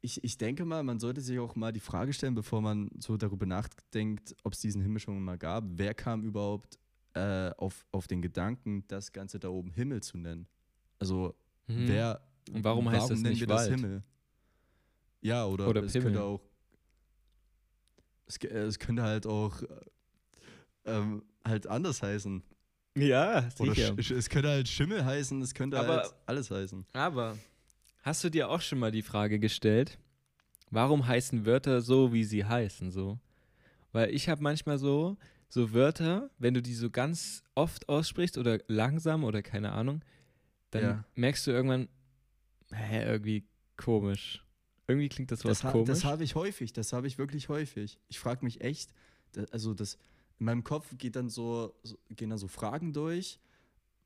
Ich, 0.01 0.23
ich 0.23 0.37
denke 0.37 0.63
mal, 0.63 0.81
man 0.83 0.99
sollte 0.99 1.19
sich 1.21 1.37
auch 1.39 1.55
mal 1.55 1.73
die 1.73 1.81
Frage 1.81 2.13
stellen, 2.13 2.33
bevor 2.35 2.61
man 2.61 2.89
so 2.99 3.17
darüber 3.17 3.45
nachdenkt, 3.45 4.33
ob 4.43 4.53
es 4.53 4.59
diesen 4.61 4.81
Himmel 4.81 4.99
schon 5.01 5.21
mal 5.21 5.37
gab. 5.37 5.65
Wer 5.67 5.93
kam 5.93 6.23
überhaupt 6.23 6.79
äh, 7.15 7.49
auf, 7.57 7.85
auf 7.91 8.07
den 8.07 8.21
Gedanken, 8.21 8.85
das 8.87 9.11
Ganze 9.11 9.39
da 9.39 9.49
oben 9.49 9.71
Himmel 9.71 10.01
zu 10.01 10.17
nennen? 10.17 10.47
Also, 10.99 11.35
Mhm. 11.67 11.87
wer. 11.87 12.21
Und 12.51 12.63
warum 12.63 12.89
heißt 12.89 13.09
das 13.11 13.19
nennen 13.19 13.31
nicht 13.31 13.41
wir 13.41 13.47
das 13.47 13.69
Wald? 13.69 13.79
Himmel? 13.79 14.03
Ja, 15.21 15.45
oder, 15.45 15.67
Oder 15.67 15.83
es 15.83 15.91
Pimmel. 15.91 16.05
könnte 16.13 16.23
auch. 16.23 16.41
Es, 18.25 18.39
ge- 18.39 18.49
es 18.51 18.79
könnte 18.79 19.03
halt 19.03 19.25
auch. 19.27 19.61
äh, 19.61 19.65
Ähm, 20.85 21.23
halt 21.45 21.67
anders 21.67 22.01
heißen. 22.01 22.41
Ja, 22.97 23.47
Oder 23.59 23.75
sicher. 23.75 24.01
sch, 24.01 24.11
es 24.11 24.29
könnte 24.29 24.49
halt 24.49 24.67
Schimmel 24.67 25.03
heißen, 25.05 25.41
es 25.41 25.53
könnte 25.53 25.77
Aber- 25.79 25.97
halt 26.03 26.13
alles 26.25 26.49
heißen. 26.49 26.85
Aber 26.93 27.37
hast 28.09 28.23
du 28.23 28.29
dir 28.31 28.49
auch 28.49 28.61
schon 28.61 28.79
mal 28.79 28.91
die 28.91 29.03
Frage 29.03 29.37
gestellt, 29.39 29.99
warum 30.71 31.05
heißen 31.05 31.45
Wörter 31.45 31.81
so, 31.81 32.11
wie 32.11 32.23
sie 32.23 32.43
heißen, 32.43 32.89
so? 32.91 33.19
Weil 33.91 34.13
ich 34.13 34.27
habe 34.29 34.41
manchmal 34.41 34.79
so, 34.79 35.15
so 35.47 35.73
Wörter, 35.73 36.29
wenn 36.39 36.53
du 36.55 36.61
die 36.61 36.73
so 36.73 36.89
ganz 36.89 37.43
oft 37.55 37.87
aussprichst 37.87 38.37
oder 38.39 38.59
langsam 38.67 39.23
oder 39.23 39.41
keine 39.43 39.71
Ahnung, 39.73 40.03
dann 40.71 40.83
Ja. 40.83 41.05
merkst 41.15 41.45
du 41.47 41.51
irgendwann, 41.51 41.87
hä, 42.71 43.03
irgendwie 43.05 43.45
komisch. 43.77 44.43
Irgendwie 44.87 45.09
klingt 45.09 45.31
das 45.31 45.43
Wort 45.45 45.63
Das, 45.63 45.71
komisch. 45.71 45.87
das 45.87 46.03
habe 46.03 46.23
ich 46.23 46.33
häufig, 46.33 46.73
das 46.73 46.93
habe 46.93 47.05
ich 47.05 47.19
wirklich 47.19 47.47
häufig. 47.47 47.99
Ich 48.07 48.17
frage 48.19 48.43
mich 48.43 48.61
echt, 48.61 48.91
also 49.51 49.75
das, 49.75 49.99
in 50.39 50.45
meinem 50.45 50.63
Kopf 50.63 50.97
geht 50.97 51.15
dann 51.15 51.29
so, 51.29 51.75
so, 51.83 51.95
gehen 52.09 52.31
dann 52.31 52.39
so 52.39 52.47
Fragen 52.47 52.91
durch. 52.91 53.39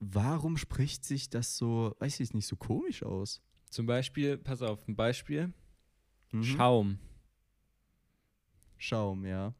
Warum 0.01 0.57
spricht 0.57 1.05
sich 1.05 1.29
das 1.29 1.55
so, 1.57 1.95
weiß 1.99 2.19
ich 2.19 2.33
nicht, 2.33 2.47
so 2.47 2.57
komisch 2.57 3.03
aus? 3.03 3.41
Zum 3.73 3.87
Beispiel, 3.87 4.37
pass 4.37 4.61
auf, 4.61 4.87
ein 4.87 4.95
Beispiel, 4.95 5.51
Mhm. 6.31 6.43
Schaum. 6.43 6.99
Schaum, 8.77 9.25
ja. 9.25 9.55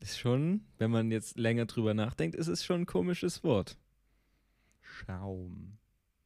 Ist 0.00 0.18
schon, 0.18 0.66
wenn 0.78 0.90
man 0.90 1.12
jetzt 1.12 1.38
länger 1.38 1.66
drüber 1.66 1.94
nachdenkt, 1.94 2.34
ist 2.34 2.48
es 2.48 2.64
schon 2.64 2.80
ein 2.82 2.86
komisches 2.86 3.44
Wort. 3.44 3.78
Schaum. 4.80 5.78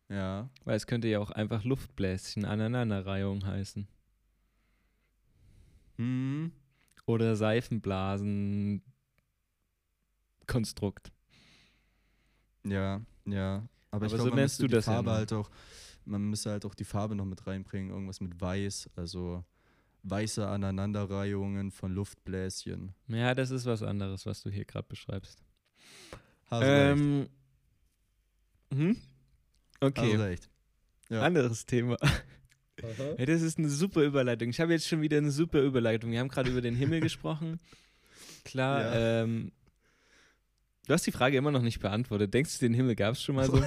Ja. 0.09 0.49
Weil 0.65 0.77
es 0.77 0.87
könnte 0.87 1.09
ja 1.09 1.19
auch 1.19 1.31
einfach 1.31 1.63
Luftbläschen 1.65 2.47
Aneinanderreihung 2.47 3.45
heißen. 3.45 3.87
Mhm. 5.99 6.53
Oder 7.05 7.37
Seifenblasen 7.37 8.83
Konstrukt. 10.47 11.13
Ja, 12.65 13.03
ja. 13.27 13.69
Aber, 13.91 14.07
ich 14.07 14.13
Aber 14.13 14.17
so 14.17 14.17
glaube, 14.17 14.31
man 14.31 14.39
nennst 14.41 14.59
du 14.61 14.67
die 14.67 14.73
das 14.75 14.87
ja 14.87 14.93
Farbe 14.93 15.11
nur. 15.11 15.17
halt 15.19 15.33
auch, 15.35 15.51
man 16.07 16.23
müsste 16.31 16.51
halt 16.51 16.65
auch 16.65 16.75
die 16.75 16.85
Farbe 16.85 17.15
noch 17.15 17.25
mit 17.25 17.47
reinbringen, 17.47 17.91
irgendwas 17.91 18.21
mit 18.21 18.41
weiß, 18.41 18.91
also 18.97 19.45
weiße 20.05 20.47
Aneinanderreihungen 20.47 21.71
von 21.71 21.93
Luftbläschen. 21.93 22.95
Ja, 23.09 23.35
das 23.35 23.51
ist 23.51 23.67
was 23.67 23.83
anderes, 23.83 24.25
was 24.27 24.43
du 24.43 24.51
hier 24.51 24.65
gerade 24.65 24.87
beschreibst. 24.89 25.43
Hast 26.47 26.63
du 26.63 26.67
recht. 26.67 27.01
Ähm, 27.01 27.29
hm? 28.73 28.97
Hast 28.97 29.83
Okay, 29.83 30.13
du 30.17 30.23
recht. 30.23 30.49
Ja. 31.11 31.23
anderes 31.23 31.67
Thema. 31.67 31.97
Hey, 33.17 33.25
das 33.25 33.41
ist 33.41 33.57
eine 33.59 33.71
super 33.71 34.03
Überleitung. 34.03 34.51
Ich 34.51 34.61
habe 34.61 34.71
jetzt 34.73 34.87
schon 34.87 35.01
wieder 35.01 35.17
eine 35.17 35.31
super 35.31 35.63
Überleitung. 35.63 36.11
Wir 36.11 36.21
haben 36.21 36.29
gerade 36.29 36.51
über 36.51 36.61
den 36.61 36.75
Himmel 36.75 37.01
gesprochen. 37.09 37.59
Klar, 38.45 38.83
Ja. 38.83 39.23
ähm, 39.23 39.51
du 40.87 40.93
hast 40.93 41.07
die 41.07 41.11
Frage 41.13 41.39
immer 41.39 41.51
noch 41.51 41.63
nicht 41.63 41.81
beantwortet. 41.81 42.35
Denkst 42.35 42.59
du, 42.59 42.67
den 42.67 42.75
Himmel 42.75 42.95
gab 42.95 43.15
es 43.15 43.23
schon 43.23 43.37
mal 43.37 43.47
so? 43.47 43.63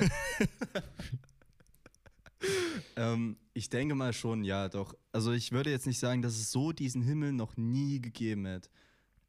Ähm, 2.96 3.38
ich 3.54 3.70
denke 3.70 3.96
mal 3.96 4.14
schon, 4.14 4.44
ja, 4.44 4.70
doch. 4.70 4.96
Also 5.12 5.32
ich 5.32 5.52
würde 5.52 5.70
jetzt 5.70 5.88
nicht 5.88 6.00
sagen, 6.00 6.22
dass 6.22 6.34
es 6.34 6.52
so 6.52 6.72
diesen 6.72 7.02
Himmel 7.02 7.34
noch 7.34 7.58
nie 7.58 8.02
gegeben 8.02 8.46
hätte. 8.46 8.70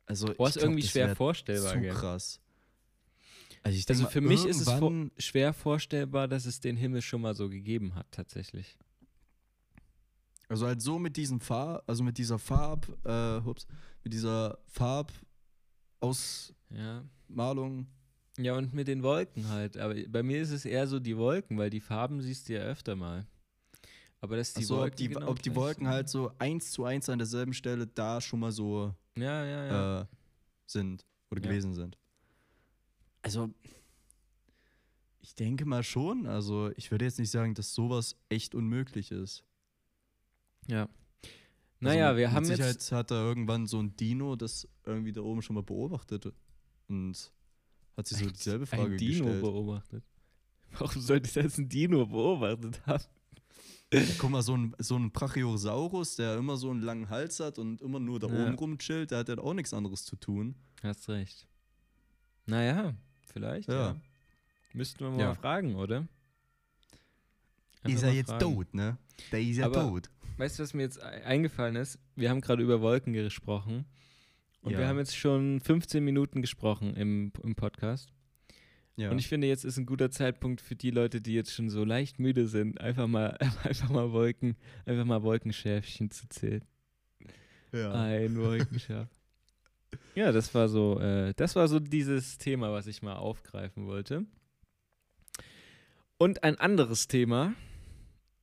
Also 0.06 0.34
Boah, 0.34 0.48
ist 0.48 0.54
glaub, 0.54 0.64
irgendwie 0.64 0.86
schwer 0.86 1.14
vorstellbar. 1.14 1.72
Zu 1.74 1.80
gell? 1.80 1.94
krass. 1.94 2.40
Also, 3.62 3.78
Also 3.88 4.02
mal, 4.04 4.08
für 4.10 4.20
mich 4.20 4.44
ist 4.44 4.60
es 4.60 4.72
vor 4.72 4.92
schwer 5.18 5.52
vorstellbar, 5.52 6.28
dass 6.28 6.46
es 6.46 6.60
den 6.60 6.76
Himmel 6.76 7.02
schon 7.02 7.20
mal 7.20 7.34
so 7.34 7.48
gegeben 7.48 7.94
hat, 7.94 8.10
tatsächlich. 8.10 8.78
Also 10.48 10.66
halt 10.66 10.82
so 10.82 10.98
mit 10.98 11.16
diesem 11.16 11.40
Farb, 11.40 11.84
also 11.86 12.02
mit 12.02 12.18
dieser 12.18 12.38
Farb, 12.38 12.88
äh, 13.04 13.40
hups, 13.44 13.68
mit 14.02 14.12
dieser 14.12 14.58
Farbausmalung. 14.66 16.56
Ja. 16.70 17.04
Ja, 18.38 18.56
und 18.56 18.72
mit 18.72 18.88
den 18.88 19.02
Wolken 19.02 19.48
halt. 19.48 19.76
Aber 19.76 19.94
bei 20.08 20.22
mir 20.22 20.40
ist 20.40 20.50
es 20.50 20.64
eher 20.64 20.86
so 20.86 20.98
die 21.00 21.16
Wolken, 21.16 21.58
weil 21.58 21.68
die 21.70 21.80
Farben 21.80 22.20
siehst 22.22 22.48
du 22.48 22.54
ja 22.54 22.60
öfter 22.60 22.96
mal. 22.96 23.26
Aber 24.20 24.36
dass 24.36 24.52
die 24.52 24.60
Achso, 24.62 24.76
Wolken. 24.76 24.90
ob 24.92 24.96
die, 24.96 25.08
genau 25.08 25.28
ob 25.28 25.42
die 25.42 25.54
Wolken 25.54 25.84
sind. 25.86 25.92
halt 25.92 26.08
so 26.08 26.32
eins 26.38 26.70
zu 26.72 26.84
eins 26.84 27.08
an 27.08 27.18
derselben 27.18 27.54
Stelle 27.54 27.86
da 27.86 28.20
schon 28.20 28.40
mal 28.40 28.52
so 28.52 28.94
Ja, 29.16 29.44
ja, 29.44 29.64
ja. 29.66 30.00
äh, 30.02 30.06
sind 30.66 31.06
oder 31.30 31.40
gewesen 31.40 31.74
sind. 31.74 31.98
Also, 33.22 33.50
ich 35.20 35.34
denke 35.34 35.64
mal 35.66 35.82
schon. 35.82 36.26
Also, 36.26 36.70
ich 36.76 36.90
würde 36.90 37.04
jetzt 37.04 37.18
nicht 37.18 37.30
sagen, 37.30 37.54
dass 37.54 37.74
sowas 37.74 38.16
echt 38.28 38.54
unmöglich 38.54 39.10
ist. 39.10 39.44
ja. 40.66 40.88
Also 41.82 41.94
Naja, 41.94 42.14
wir 42.16 42.26
mit 42.28 42.36
haben 42.36 42.44
Sicherheit 42.44 42.72
jetzt. 42.74 42.92
hat 42.92 43.10
da 43.10 43.14
irgendwann 43.22 43.66
so 43.66 43.78
ein 43.80 43.96
Dino 43.96 44.36
das 44.36 44.68
irgendwie 44.84 45.12
da 45.12 45.22
oben 45.22 45.40
schon 45.40 45.54
mal 45.54 45.62
beobachtet 45.62 46.30
und 46.88 47.32
hat 48.00 48.08
sich 48.08 48.18
so 48.18 48.24
ein- 48.26 48.32
dieselbe 48.32 48.66
Frage 48.66 48.82
ein 48.92 48.96
Dino 48.98 49.24
gestellt. 49.24 49.40
beobachtet. 49.42 50.04
Warum 50.78 51.00
sollte 51.02 51.28
ich 51.28 51.34
jetzt 51.34 51.58
ein 51.58 51.68
Dino 51.68 52.06
beobachtet 52.06 52.80
haben? 52.86 53.04
Ja, 53.92 54.02
guck 54.18 54.30
mal, 54.30 54.42
so 54.42 54.56
ein, 54.56 54.74
so 54.78 54.96
ein 54.96 55.10
Brachiosaurus, 55.10 56.14
der 56.16 56.36
immer 56.36 56.56
so 56.56 56.70
einen 56.70 56.80
langen 56.82 57.08
Hals 57.10 57.40
hat 57.40 57.58
und 57.58 57.80
immer 57.82 57.98
nur 57.98 58.20
da 58.20 58.28
Ja. 58.28 58.34
oben 58.46 58.54
rumchillt, 58.54 59.10
der 59.10 59.18
hat 59.18 59.28
halt 59.28 59.40
auch 59.40 59.52
nichts 59.54 59.74
anderes 59.74 60.04
zu 60.04 60.14
tun. 60.16 60.54
Hast 60.82 61.08
recht. 61.08 61.46
Naja, 62.46 62.94
vielleicht. 63.26 63.68
Ja. 63.68 63.74
Ja. 63.92 63.96
Müssten 64.72 65.00
wir 65.00 65.10
mal 65.10 65.18
Ja. 65.20 65.34
fragen, 65.34 65.74
oder? 65.74 66.06
ist 67.82 67.90
Einfach 67.94 68.02
er 68.02 68.08
mal 68.08 68.14
jetzt 68.14 68.28
fragen. 68.30 68.40
tot, 68.54 68.74
ne? 68.74 68.98
Der 69.32 69.40
ist 69.40 69.56
ja 69.56 69.68
tot. 69.68 70.10
Weißt 70.36 70.58
du, 70.58 70.62
was 70.62 70.74
mir 70.74 70.82
jetzt 70.82 71.02
ei- 71.02 71.24
eingefallen 71.24 71.76
ist? 71.76 71.98
Wir 72.14 72.30
haben 72.30 72.40
gerade 72.40 72.62
über 72.62 72.80
Wolken 72.80 73.12
gesprochen. 73.12 73.86
Und 74.62 74.72
Ja. 74.72 74.78
wir 74.80 74.88
haben 74.88 74.98
jetzt 74.98 75.16
schon 75.16 75.60
15 75.60 76.04
Minuten 76.04 76.42
gesprochen 76.42 76.94
im, 76.94 77.32
im 77.42 77.54
Podcast. 77.54 78.12
Ja. 78.96 79.10
Und 79.10 79.18
ich 79.18 79.28
finde, 79.28 79.46
jetzt 79.46 79.64
ist 79.64 79.78
ein 79.78 79.86
guter 79.86 80.10
Zeitpunkt 80.10 80.60
für 80.60 80.76
die 80.76 80.90
Leute, 80.90 81.22
die 81.22 81.32
jetzt 81.32 81.54
schon 81.54 81.70
so 81.70 81.84
leicht 81.84 82.18
müde 82.18 82.46
sind, 82.46 82.80
einfach 82.80 83.06
mal, 83.06 83.38
einfach 83.64 83.88
mal 83.88 84.12
Wolken, 84.12 84.56
einfach 84.84 85.04
mal 85.06 85.22
Wolkenschäfchen 85.22 86.10
zu 86.10 86.28
zählen. 86.28 86.64
ja. 87.72 87.92
Ein 87.92 88.36
Wolkenschaf. 88.42 89.08
ja, 90.14 90.32
das 90.32 90.54
war 90.54 90.68
so, 90.68 91.00
äh, 91.00 91.32
das 91.36 91.56
war 91.56 91.66
so 91.68 91.80
dieses 91.80 92.36
Thema, 92.36 92.72
was 92.72 92.86
ich 92.86 93.00
mal 93.00 93.16
aufgreifen 93.16 93.86
wollte. 93.86 94.26
Und 96.18 96.44
ein 96.44 96.56
anderes 96.60 97.08
Thema, 97.08 97.54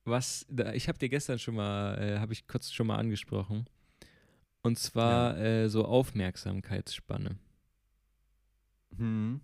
was, 0.04 0.46
ich 0.74 0.88
habe 0.88 0.98
dir 0.98 1.08
gestern 1.08 1.38
schon 1.38 1.54
mal, 1.54 1.96
äh, 1.98 2.18
habe 2.18 2.32
ich 2.32 2.48
kurz 2.48 2.72
schon 2.72 2.88
mal 2.88 2.96
angesprochen. 2.96 3.66
Und 4.68 4.78
zwar 4.78 5.38
äh, 5.38 5.70
so 5.70 5.86
Aufmerksamkeitsspanne. 5.86 7.38
Hm. 8.98 9.40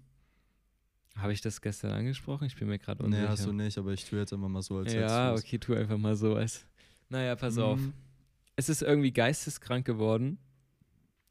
Habe 1.17 1.33
ich 1.33 1.41
das 1.41 1.63
gestern 1.63 1.93
angesprochen? 1.93 2.47
Ich 2.47 2.57
bin 2.57 2.69
mir 2.69 2.79
gerade 2.79 3.03
Nee, 3.05 3.17
unsicher. 3.17 3.29
hast 3.31 3.47
du 3.47 3.53
nicht, 3.53 3.79
aber 3.79 3.95
ich 3.95 4.05
tue 4.05 4.19
jetzt 4.19 4.33
immer 4.33 4.51
mal 4.51 4.61
so, 4.61 4.77
als 4.77 4.93
ja, 4.93 5.33
okay, 5.33 5.59
tu 5.59 5.73
einfach 5.73 5.97
mal 5.97 6.15
so. 6.15 6.35
Als, 6.35 6.67
naja, 7.09 7.37
pass 7.37 7.57
auf. 7.57 7.81
Mhm. 7.81 7.95
Es 8.57 8.69
ist 8.69 8.83
irgendwie 8.83 9.13
geisteskrank 9.13 9.87
geworden, 9.87 10.37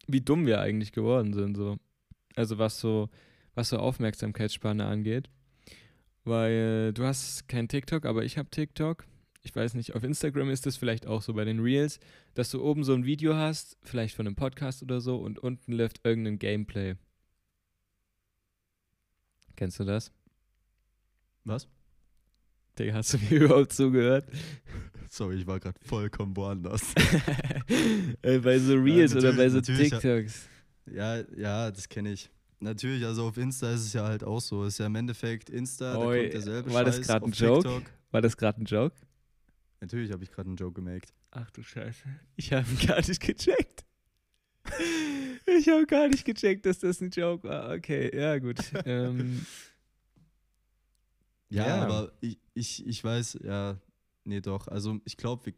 wie 0.08 0.22
dumm 0.22 0.48
wir 0.48 0.60
eigentlich 0.60 0.92
geworden 0.92 1.34
sind. 1.34 1.56
So. 1.56 1.78
Also 2.36 2.58
was 2.58 2.80
so, 2.80 3.10
was 3.54 3.70
so 3.70 3.78
Aufmerksamkeitsspanne 3.78 4.88
angeht. 4.88 5.30
Weil 6.24 6.94
du 6.94 7.04
hast 7.04 7.48
kein 7.48 7.68
TikTok, 7.68 8.06
aber 8.08 8.24
ich 8.24 8.40
habe 8.40 8.50
TikTok. 8.50 9.06
Ich 9.46 9.54
weiß 9.54 9.74
nicht, 9.74 9.94
auf 9.94 10.04
Instagram 10.04 10.50
ist 10.50 10.66
das 10.66 10.78
vielleicht 10.78 11.06
auch 11.06 11.22
so 11.22 11.34
bei 11.34 11.44
den 11.44 11.60
Reels, 11.60 12.00
dass 12.34 12.50
du 12.50 12.64
oben 12.64 12.86
so 12.86 12.94
ein 12.94 13.06
Video 13.06 13.36
hast, 13.36 13.78
vielleicht 13.82 14.16
von 14.16 14.26
einem 14.26 14.38
Podcast 14.38 14.82
oder 14.82 15.02
so, 15.02 15.18
und 15.18 15.38
unten 15.38 15.74
läuft 15.74 16.00
irgendein 16.06 16.40
Gameplay. 16.40 16.96
Kennst 19.58 19.80
du 19.80 19.84
das? 19.84 20.12
Was? 21.44 21.68
Digga, 22.80 22.94
hast 22.94 23.14
du 23.14 23.18
mir 23.18 23.32
überhaupt 23.44 23.74
zugehört? 23.74 24.26
Sorry, 25.10 25.36
ich 25.36 25.46
war 25.46 25.60
gerade 25.60 25.80
vollkommen 25.86 26.36
woanders. 26.38 26.94
äh, 28.22 28.40
bei 28.40 28.58
so 28.58 28.76
Reels 28.76 29.14
oder 29.16 29.34
bei 29.34 29.50
so 29.50 29.60
TikToks. 29.60 30.48
Ja, 30.92 31.18
ja, 31.36 31.70
das 31.70 31.88
kenne 31.88 32.14
ich. 32.14 32.30
Natürlich, 32.60 33.06
also 33.06 33.28
auf 33.28 33.38
Insta 33.38 33.74
ist 33.74 33.82
es 33.82 33.94
ja 33.94 34.06
halt 34.06 34.24
auch 34.24 34.40
so. 34.40 34.64
Ist 34.64 34.80
ja 34.80 34.86
im 34.86 34.96
Endeffekt 34.96 35.50
Insta, 35.50 35.98
Oi, 35.98 36.16
da 36.16 36.22
kommt 36.22 36.34
derselbe 36.34 36.74
war 36.74 36.84
das 36.86 36.96
Scheiß 36.96 37.08
grad 37.08 37.24
ein 37.24 37.32
auf 37.32 37.38
Joke? 37.38 37.68
TikTok. 37.68 37.92
War 38.12 38.22
das 38.22 38.38
gerade 38.38 38.62
ein 38.62 38.66
Joke? 38.66 38.96
Natürlich 39.84 40.14
habe 40.14 40.24
ich 40.24 40.32
gerade 40.32 40.48
einen 40.48 40.56
Joke 40.56 40.76
gemaked. 40.82 41.14
Ach 41.32 41.52
du 41.52 41.62
Scheiße. 41.62 42.04
Ich 42.38 42.54
habe 42.54 42.66
gar 42.88 43.06
nicht 43.06 43.20
gecheckt. 43.20 43.84
Ich 45.46 45.68
habe 45.68 45.86
gar 45.86 46.08
nicht 46.08 46.24
gecheckt, 46.24 46.66
dass 46.66 46.80
das 46.80 47.02
ein 47.02 47.10
Joke 47.10 47.46
war. 47.46 47.74
Okay, 47.74 48.10
ja, 48.18 48.40
gut. 48.40 48.60
ähm, 48.86 49.46
Ja, 51.50 51.68
Ja. 51.68 51.84
aber 51.84 52.14
ich, 52.22 52.40
ich, 52.54 52.88
ich 52.88 53.04
weiß, 53.04 53.40
ja, 53.44 53.78
nee, 54.24 54.40
doch. 54.40 54.70
Also 54.70 55.02
ich 55.04 55.18
glaube, 55.18 55.54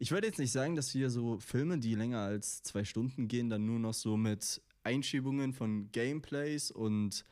ich 0.00 0.10
würde 0.10 0.26
jetzt 0.26 0.40
nicht 0.40 0.50
sagen, 0.50 0.74
dass 0.74 0.92
wir 0.96 1.08
so 1.08 1.38
Filme, 1.38 1.78
die 1.78 1.94
länger 1.94 2.22
als 2.22 2.64
zwei 2.64 2.82
Stunden 2.84 3.28
gehen, 3.28 3.50
dann 3.50 3.66
nur 3.66 3.78
noch 3.78 3.94
so 3.94 4.16
mit 4.16 4.60
Einschiebungen 4.82 5.52
von 5.52 5.92
Gameplays 5.92 6.72
und 6.72 7.24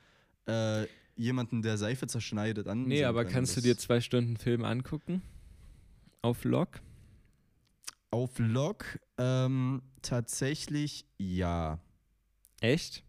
äh, 0.46 0.86
jemanden, 1.16 1.62
der 1.62 1.78
Seife 1.78 2.06
zerschneidet, 2.06 2.68
an. 2.68 2.84
nee, 2.84 3.02
aber 3.02 3.24
kannst 3.24 3.56
du 3.56 3.60
dir 3.60 3.76
zwei 3.76 4.00
Stunden 4.00 4.36
Film 4.36 4.62
angucken? 4.64 5.20
Auf 6.22 6.44
Log? 6.44 6.80
Auf 8.10 8.38
Log 8.38 8.98
ähm, 9.18 9.82
tatsächlich 10.02 11.06
ja. 11.18 11.78
Echt? 12.60 13.04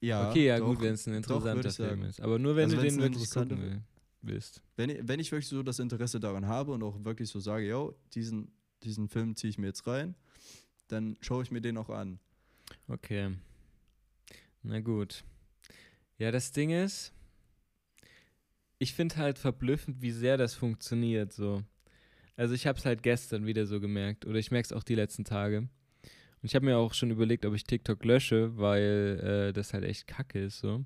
Ja. 0.00 0.30
okay, 0.30 0.46
ja 0.46 0.58
doch. 0.58 0.66
gut, 0.66 0.80
wenn 0.82 0.94
es 0.94 1.06
ein 1.06 1.22
doch, 1.22 1.44
interessanter 1.44 1.68
ich 1.68 1.76
Film 1.76 2.02
ist. 2.02 2.20
Aber 2.20 2.38
nur 2.38 2.54
wenn 2.56 2.64
Also 2.64 2.76
du 2.76 2.82
den 2.82 2.98
wirklich 3.00 3.30
gucken 3.30 3.60
will, 3.62 3.82
willst. 4.22 4.62
Wenn, 4.76 4.90
ich- 4.90 5.00
wenn 5.02 5.20
ich 5.20 5.30
wirklich 5.32 5.48
so 5.48 5.62
das 5.62 5.78
Interesse 5.78 6.20
daran 6.20 6.46
habe 6.46 6.72
und 6.72 6.82
auch 6.82 7.02
wirklich 7.04 7.28
so 7.30 7.40
sage, 7.40 7.66
yo, 7.68 7.94
diesen, 8.14 8.52
diesen 8.82 9.08
Film 9.08 9.34
ziehe 9.36 9.50
ich 9.50 9.58
mir 9.58 9.66
jetzt 9.68 9.86
rein, 9.86 10.14
dann 10.88 11.16
schaue 11.20 11.42
ich 11.42 11.50
mir 11.50 11.60
den 11.60 11.76
auch 11.78 11.90
an. 11.90 12.18
Okay. 12.86 13.34
Na 14.62 14.80
gut. 14.80 15.24
Ja, 16.18 16.30
das 16.30 16.52
Ding 16.52 16.70
ist, 16.70 17.12
ich 18.78 18.92
finde 18.94 19.16
halt 19.16 19.38
verblüffend, 19.38 20.02
wie 20.02 20.10
sehr 20.12 20.36
das 20.36 20.54
funktioniert 20.54 21.32
so. 21.32 21.62
Also 22.38 22.54
ich 22.54 22.66
habe 22.66 22.78
es 22.78 22.84
halt 22.86 23.02
gestern 23.02 23.46
wieder 23.46 23.66
so 23.66 23.80
gemerkt 23.80 24.24
oder 24.24 24.38
ich 24.38 24.50
merke 24.50 24.66
es 24.66 24.72
auch 24.72 24.84
die 24.84 24.94
letzten 24.94 25.24
Tage. 25.24 25.58
Und 25.58 26.44
ich 26.44 26.54
habe 26.54 26.64
mir 26.64 26.78
auch 26.78 26.94
schon 26.94 27.10
überlegt, 27.10 27.44
ob 27.44 27.54
ich 27.54 27.64
TikTok 27.64 28.04
lösche, 28.04 28.56
weil 28.56 29.48
äh, 29.48 29.52
das 29.52 29.74
halt 29.74 29.82
echt 29.84 30.06
kacke 30.06 30.38
ist 30.40 30.60
so. 30.60 30.84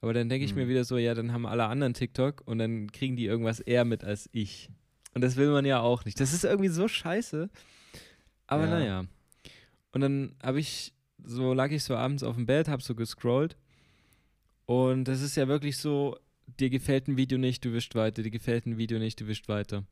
Aber 0.00 0.12
dann 0.14 0.28
denke 0.28 0.44
ich 0.44 0.54
mir 0.56 0.64
Mhm. 0.64 0.70
wieder 0.70 0.84
so, 0.84 0.98
ja, 0.98 1.14
dann 1.14 1.32
haben 1.32 1.46
alle 1.46 1.66
anderen 1.66 1.94
TikTok 1.94 2.42
und 2.46 2.58
dann 2.58 2.90
kriegen 2.90 3.14
die 3.16 3.26
irgendwas 3.26 3.60
eher 3.60 3.84
mit 3.84 4.02
als 4.02 4.28
ich. 4.32 4.68
Und 5.14 5.20
das 5.22 5.36
will 5.36 5.50
man 5.50 5.64
ja 5.64 5.80
auch 5.80 6.04
nicht. 6.04 6.18
Das 6.18 6.32
ist 6.32 6.44
irgendwie 6.44 6.68
so 6.70 6.88
scheiße. 6.88 7.48
Aber 8.48 8.64
Ja. 8.64 8.70
naja. 8.70 9.04
Und 9.92 10.00
dann 10.00 10.34
habe 10.42 10.58
ich, 10.58 10.92
so 11.22 11.52
lag 11.54 11.70
ich 11.70 11.84
so 11.84 11.94
abends 11.94 12.22
auf 12.24 12.34
dem 12.34 12.46
Bett, 12.46 12.66
habe 12.66 12.82
so 12.82 12.94
gescrollt. 12.96 13.56
Und 14.66 15.04
das 15.04 15.20
ist 15.20 15.36
ja 15.36 15.46
wirklich 15.48 15.76
so, 15.76 16.16
dir 16.58 16.70
gefällt 16.70 17.06
ein 17.08 17.16
Video 17.16 17.38
nicht, 17.38 17.64
du 17.64 17.72
wischst 17.72 17.94
weiter, 17.94 18.22
dir 18.22 18.30
gefällt 18.30 18.66
ein 18.66 18.78
Video 18.78 18.98
nicht, 18.98 19.20
du 19.20 19.26
wischst 19.28 19.48
weiter. 19.48 19.84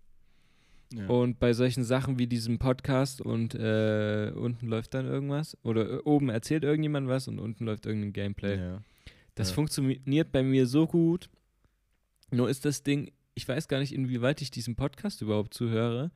Ja. 0.93 1.07
Und 1.09 1.39
bei 1.39 1.53
solchen 1.53 1.85
Sachen 1.85 2.19
wie 2.19 2.27
diesem 2.27 2.59
Podcast 2.59 3.21
und 3.21 3.55
äh, 3.55 4.33
unten 4.35 4.67
läuft 4.69 4.95
dann 4.95 5.05
irgendwas 5.07 5.57
oder 5.63 5.89
äh, 5.91 5.97
oben 5.99 6.31
erzählt 6.31 6.65
irgendjemand 6.65 7.09
was 7.09 7.29
und 7.29 7.39
unten 7.39 7.67
läuft 7.67 7.85
irgendein 7.87 8.13
Gameplay. 8.15 8.57
ja. 8.59 8.83
Das 9.35 9.51
Ja. 9.51 9.55
funktioniert 9.55 10.33
bei 10.33 10.43
mir 10.43 10.67
so 10.67 10.87
gut. 10.87 11.29
Nur 12.31 12.49
ist 12.51 12.65
das 12.65 12.83
Ding, 12.83 13.13
ich 13.35 13.47
weiß 13.47 13.69
gar 13.69 13.79
nicht, 13.81 13.93
inwieweit 13.95 14.41
ich 14.43 14.51
diesem 14.51 14.75
Podcast 14.77 15.21
überhaupt 15.23 15.55
zuhöre, 15.55 16.11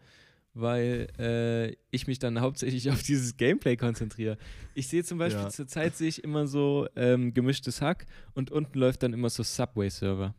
weil 0.55 1.07
äh, 1.19 1.76
ich 1.91 2.07
mich 2.07 2.19
dann 2.19 2.41
hauptsächlich 2.41 2.91
auf 2.91 3.02
dieses 3.02 3.37
Gameplay 3.37 3.76
konzentriere. 3.76 4.38
Ich 4.75 4.88
sehe 4.88 5.05
zum 5.05 5.19
Beispiel 5.19 5.49
zurzeit 5.50 5.97
sehe 5.97 6.09
ich 6.09 6.25
immer 6.25 6.47
so 6.47 6.88
ähm, 6.97 7.33
gemischtes 7.35 7.81
Hack 7.83 8.07
und 8.35 8.50
unten 8.50 8.79
läuft 8.79 9.02
dann 9.02 9.12
immer 9.12 9.29
so 9.31 9.43
Subway-Server. 9.43 10.35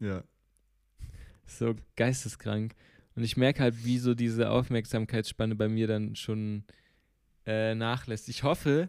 ja. 0.00 0.24
So 1.46 1.74
geisteskrank. 1.96 2.74
Und 3.16 3.22
ich 3.22 3.36
merke 3.36 3.62
halt, 3.62 3.84
wie 3.84 3.98
so 3.98 4.14
diese 4.14 4.50
Aufmerksamkeitsspanne 4.50 5.54
bei 5.54 5.68
mir 5.68 5.86
dann 5.86 6.16
schon 6.16 6.64
äh, 7.46 7.74
nachlässt. 7.74 8.28
Ich 8.28 8.42
hoffe, 8.42 8.88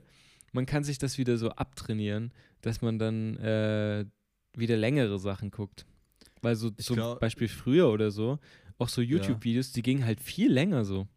man 0.51 0.65
kann 0.65 0.83
sich 0.83 0.97
das 0.97 1.17
wieder 1.17 1.37
so 1.37 1.51
abtrainieren, 1.51 2.31
dass 2.61 2.81
man 2.81 2.97
dann 2.97 3.37
äh, 3.37 4.05
wieder 4.55 4.77
längere 4.77 5.19
Sachen 5.19 5.51
guckt. 5.51 5.85
Weil 6.41 6.55
so 6.55 6.71
Ich 6.77 6.85
zum 6.85 6.95
glaub- 6.95 7.19
Beispiel 7.19 7.47
früher 7.47 7.89
oder 7.89 8.09
so, 8.11 8.39
auch 8.77 8.89
so 8.89 9.01
YouTube-Videos, 9.01 9.71
die 9.73 9.81
gingen 9.83 10.05
halt 10.05 10.19
viel 10.19 10.51
länger 10.51 10.85
so. 10.85 11.07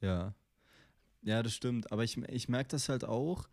Ja. 0.00 0.34
Ja, 1.22 1.42
das 1.42 1.54
stimmt. 1.54 1.90
Aber 1.92 2.04
ich, 2.04 2.16
ich 2.28 2.48
merke 2.48 2.68
das 2.68 2.88
halt 2.88 3.04
auch. 3.04 3.48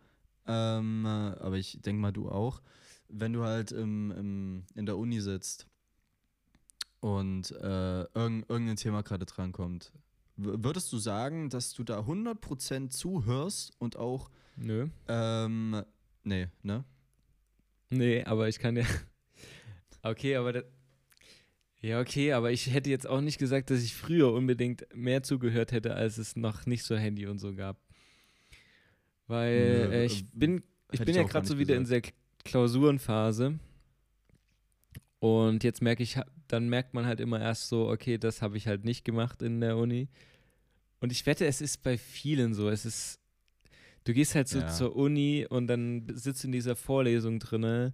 Ähm, 0.46 1.04
äh, 1.06 1.08
aber 1.08 1.56
ich 1.56 1.80
denke 1.80 2.00
mal, 2.00 2.12
du 2.12 2.28
auch. 2.28 2.60
Wenn 3.08 3.32
du 3.32 3.44
halt 3.44 3.72
im, 3.72 4.10
im, 4.12 4.64
in 4.74 4.86
der 4.86 4.96
Uni 4.96 5.20
sitzt 5.20 5.66
und 7.04 7.50
äh, 7.60 8.04
irgend, 8.14 8.48
irgendein 8.48 8.76
Thema 8.76 9.02
gerade 9.02 9.26
drankommt, 9.26 9.92
würdest 10.36 10.90
du 10.90 10.96
sagen, 10.96 11.50
dass 11.50 11.74
du 11.74 11.84
da 11.84 12.00
100% 12.00 12.88
zuhörst 12.88 13.74
und 13.78 13.96
auch, 13.96 14.30
Nö. 14.56 14.88
ähm, 15.06 15.82
nee, 16.22 16.48
ne? 16.62 16.82
Nee, 17.90 18.24
aber 18.24 18.48
ich 18.48 18.58
kann 18.58 18.76
ja. 18.76 18.86
Okay, 20.02 20.36
aber 20.36 20.54
das. 20.54 20.64
Ja, 21.82 22.00
okay, 22.00 22.32
aber 22.32 22.52
ich 22.52 22.72
hätte 22.72 22.88
jetzt 22.88 23.06
auch 23.06 23.20
nicht 23.20 23.38
gesagt, 23.38 23.68
dass 23.68 23.82
ich 23.82 23.94
früher 23.94 24.32
unbedingt 24.32 24.86
mehr 24.94 25.22
zugehört 25.22 25.72
hätte, 25.72 25.94
als 25.94 26.16
es 26.16 26.36
noch 26.36 26.64
nicht 26.64 26.84
so 26.84 26.96
Handy 26.96 27.26
und 27.26 27.38
so 27.38 27.54
gab. 27.54 27.78
Weil 29.26 29.58
Nö, 29.58 29.92
äh, 29.92 30.02
äh, 30.02 30.04
ich 30.06 30.26
bin, 30.32 30.62
ich 30.90 31.00
bin 31.00 31.10
ich 31.10 31.16
ja 31.16 31.22
gerade 31.24 31.46
so 31.46 31.58
wieder 31.58 31.76
in 31.76 31.82
gesagt. 31.82 32.06
der 32.06 32.50
Klausurenphase. 32.50 33.58
Und 35.20 35.64
jetzt 35.64 35.80
merke 35.80 36.02
ich, 36.02 36.18
dann 36.54 36.68
merkt 36.68 36.94
man 36.94 37.04
halt 37.06 37.20
immer 37.20 37.40
erst 37.40 37.68
so, 37.68 37.88
okay, 37.88 38.16
das 38.16 38.40
habe 38.42 38.56
ich 38.56 38.66
halt 38.68 38.84
nicht 38.84 39.04
gemacht 39.04 39.42
in 39.42 39.60
der 39.60 39.76
Uni. 39.76 40.08
Und 41.00 41.10
ich 41.12 41.26
wette, 41.26 41.44
es 41.46 41.60
ist 41.60 41.82
bei 41.82 41.98
vielen 41.98 42.54
so. 42.54 42.68
Es 42.68 42.86
ist, 42.86 43.18
du 44.04 44.14
gehst 44.14 44.34
halt 44.36 44.48
so 44.48 44.60
Ja. 44.60 44.68
zur 44.68 44.94
Uni 44.96 45.46
und 45.48 45.66
dann 45.66 46.06
sitzt 46.14 46.44
in 46.44 46.52
dieser 46.52 46.76
Vorlesung 46.76 47.40
drinne 47.40 47.92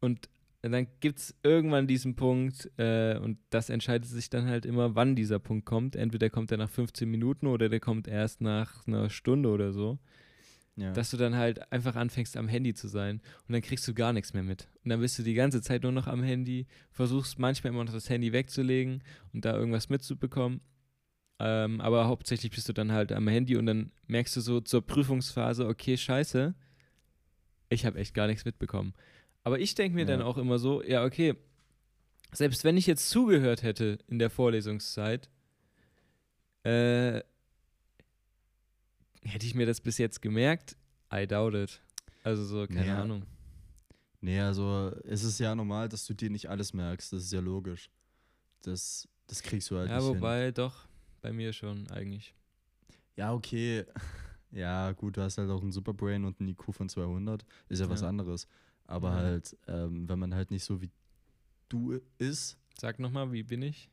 und 0.00 0.28
dann 0.62 0.86
gibt 1.00 1.20
es 1.20 1.34
irgendwann 1.42 1.86
diesen 1.86 2.16
Punkt 2.16 2.70
äh, 2.76 3.16
und 3.16 3.38
das 3.48 3.70
entscheidet 3.70 4.10
sich 4.10 4.28
dann 4.28 4.46
halt 4.46 4.66
immer, 4.66 4.94
wann 4.94 5.16
dieser 5.16 5.38
Punkt 5.38 5.64
kommt. 5.64 5.96
Entweder 5.96 6.28
kommt 6.28 6.50
er 6.52 6.58
nach 6.58 6.68
15 6.68 7.08
Minuten 7.08 7.46
oder 7.46 7.68
der 7.70 7.80
kommt 7.80 8.08
erst 8.08 8.42
nach 8.42 8.86
einer 8.86 9.08
Stunde 9.08 9.48
oder 9.48 9.72
so 9.72 9.98
Ja. 10.76 10.92
dass 10.92 11.10
du 11.10 11.16
dann 11.18 11.34
halt 11.36 11.70
einfach 11.72 11.94
anfängst 11.96 12.36
am 12.38 12.48
Handy 12.48 12.72
zu 12.72 12.88
sein 12.88 13.20
und 13.46 13.52
dann 13.52 13.60
kriegst 13.60 13.86
du 13.86 13.92
gar 13.92 14.12
nichts 14.14 14.32
mehr 14.32 14.42
mit. 14.42 14.68
Und 14.82 14.88
dann 14.90 15.00
bist 15.00 15.18
du 15.18 15.22
die 15.22 15.34
ganze 15.34 15.60
Zeit 15.60 15.82
nur 15.82 15.92
noch 15.92 16.06
am 16.06 16.22
Handy, 16.22 16.66
versuchst 16.90 17.38
manchmal 17.38 17.72
immer 17.74 17.84
noch 17.84 17.92
das 17.92 18.08
Handy 18.08 18.32
wegzulegen 18.32 19.02
und 19.34 19.44
da 19.44 19.54
irgendwas 19.54 19.88
mitzubekommen. 19.90 20.60
Ähm, 21.38 21.80
aber 21.80 22.06
hauptsächlich 22.06 22.50
bist 22.52 22.68
du 22.68 22.72
dann 22.72 22.92
halt 22.92 23.12
am 23.12 23.26
Handy 23.28 23.56
und 23.56 23.66
dann 23.66 23.92
merkst 24.06 24.36
du 24.36 24.40
so 24.40 24.60
zur 24.60 24.86
Prüfungsphase, 24.86 25.66
okay, 25.66 25.96
scheiße, 25.96 26.54
ich 27.68 27.84
habe 27.86 27.98
echt 27.98 28.14
gar 28.14 28.26
nichts 28.26 28.44
mitbekommen. 28.44 28.94
Aber 29.44 29.58
ich 29.58 29.74
denke 29.74 29.94
mir 29.96 30.06
dann 30.06 30.20
Ja. 30.20 30.26
auch 30.26 30.38
immer 30.38 30.58
so, 30.58 30.82
ja, 30.82 31.04
okay, 31.04 31.34
selbst 32.32 32.62
wenn 32.64 32.76
ich 32.76 32.86
jetzt 32.86 33.08
zugehört 33.10 33.62
hätte 33.62 33.98
in 34.06 34.18
der 34.18 34.30
Vorlesungszeit, 34.30 35.28
äh, 36.64 37.22
hätte 39.24 39.46
ich 39.46 39.54
mir 39.54 39.66
das 39.66 39.80
bis 39.80 39.98
jetzt 39.98 40.20
gemerkt? 40.22 40.76
I 41.12 41.26
doubt 41.26 41.54
it. 41.54 41.80
Also 42.22 42.44
so, 42.44 42.66
keine 42.66 42.86
Ja. 42.86 43.02
Ahnung. 43.02 43.24
Nee, 44.20 44.38
also 44.40 44.92
es 45.04 45.24
ist 45.24 45.40
ja 45.40 45.54
normal, 45.54 45.88
dass 45.88 46.04
du 46.06 46.14
dir 46.14 46.28
nicht 46.30 46.48
alles 46.50 46.74
merkst. 46.74 47.12
Das 47.12 47.22
ist 47.24 47.32
ja 47.32 47.40
logisch. 47.40 47.90
Das, 48.62 49.08
das 49.26 49.42
kriegst 49.42 49.70
du 49.70 49.78
halt 49.78 49.88
Ja, 49.88 49.96
nicht 49.96 50.06
hin. 50.08 50.16
wobei 50.16 50.50
doch, 50.52 50.86
bei 51.22 51.32
mir 51.32 51.52
schon 51.52 51.88
eigentlich. 51.90 52.34
Ja, 53.16 53.32
okay. 53.32 53.84
Ja, 54.52 54.90
gut, 54.90 55.16
du 55.16 55.22
hast 55.22 55.38
halt 55.38 55.48
auch 55.48 55.62
ein 55.62 55.70
Superbrain 55.70 56.24
und 56.24 56.40
ein 56.40 56.48
IQ 56.48 56.72
von 56.74 56.88
200. 56.88 57.46
Ist 57.68 57.78
ja, 57.78 57.88
was 57.88 58.00
Ja. 58.00 58.08
anderes. 58.08 58.48
Aber 58.84 59.10
Ja. 59.10 59.14
halt, 59.14 59.56
ähm, 59.68 60.08
wenn 60.08 60.18
man 60.18 60.34
halt 60.34 60.50
nicht 60.50 60.64
so 60.64 60.82
wie 60.82 60.90
du 61.68 62.00
ist, 62.18 62.58
Sag 62.76 62.98
nochmal, 62.98 63.30
wie 63.30 63.44
bin 63.44 63.62
ich? 63.62 63.88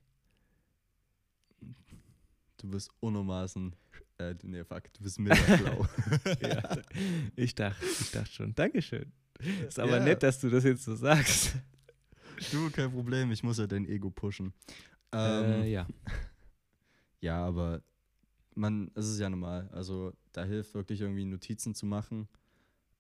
du 2.58 2.68
bist 2.70 2.90
unermaßen, 3.02 3.76
äh, 4.20 4.36
nee, 4.44 4.64
fuck, 4.64 4.92
du 4.94 5.04
bist 5.04 5.20
mega 5.20 5.36
schlau. 5.58 5.86
ja, 6.42 6.78
ich 7.36 7.54
dachte, 7.56 7.86
ich 7.86 8.12
dachte 8.12 8.32
schon. 8.32 8.56
Dankeschön. 8.56 9.12
Ist 9.68 9.80
aber 9.80 9.98
Ja. 9.98 10.04
nett, 10.04 10.24
dass 10.24 10.40
du 10.40 10.50
das 10.50 10.64
jetzt 10.64 10.84
so 10.84 10.96
sagst. 10.96 11.56
Du, 12.52 12.70
kein 12.72 12.92
Problem, 12.92 13.32
ich 13.32 13.44
muss 13.44 13.58
ja 13.58 13.68
dein 13.68 13.86
Ego 13.88 14.10
pushen. 14.10 14.54
äh, 15.14 15.64
Ähm, 15.64 15.72
ja. 15.72 15.88
Ja, 17.20 17.44
aber 17.46 17.82
man, 18.54 18.92
es 18.94 19.08
ist 19.08 19.20
ja 19.20 19.28
normal. 19.30 19.68
Also 19.72 20.14
da 20.34 20.44
hilft 20.44 20.76
wirklich 20.76 21.02
irgendwie 21.02 21.26
Notizen 21.26 21.74
zu 21.74 21.88
machen, 21.88 22.28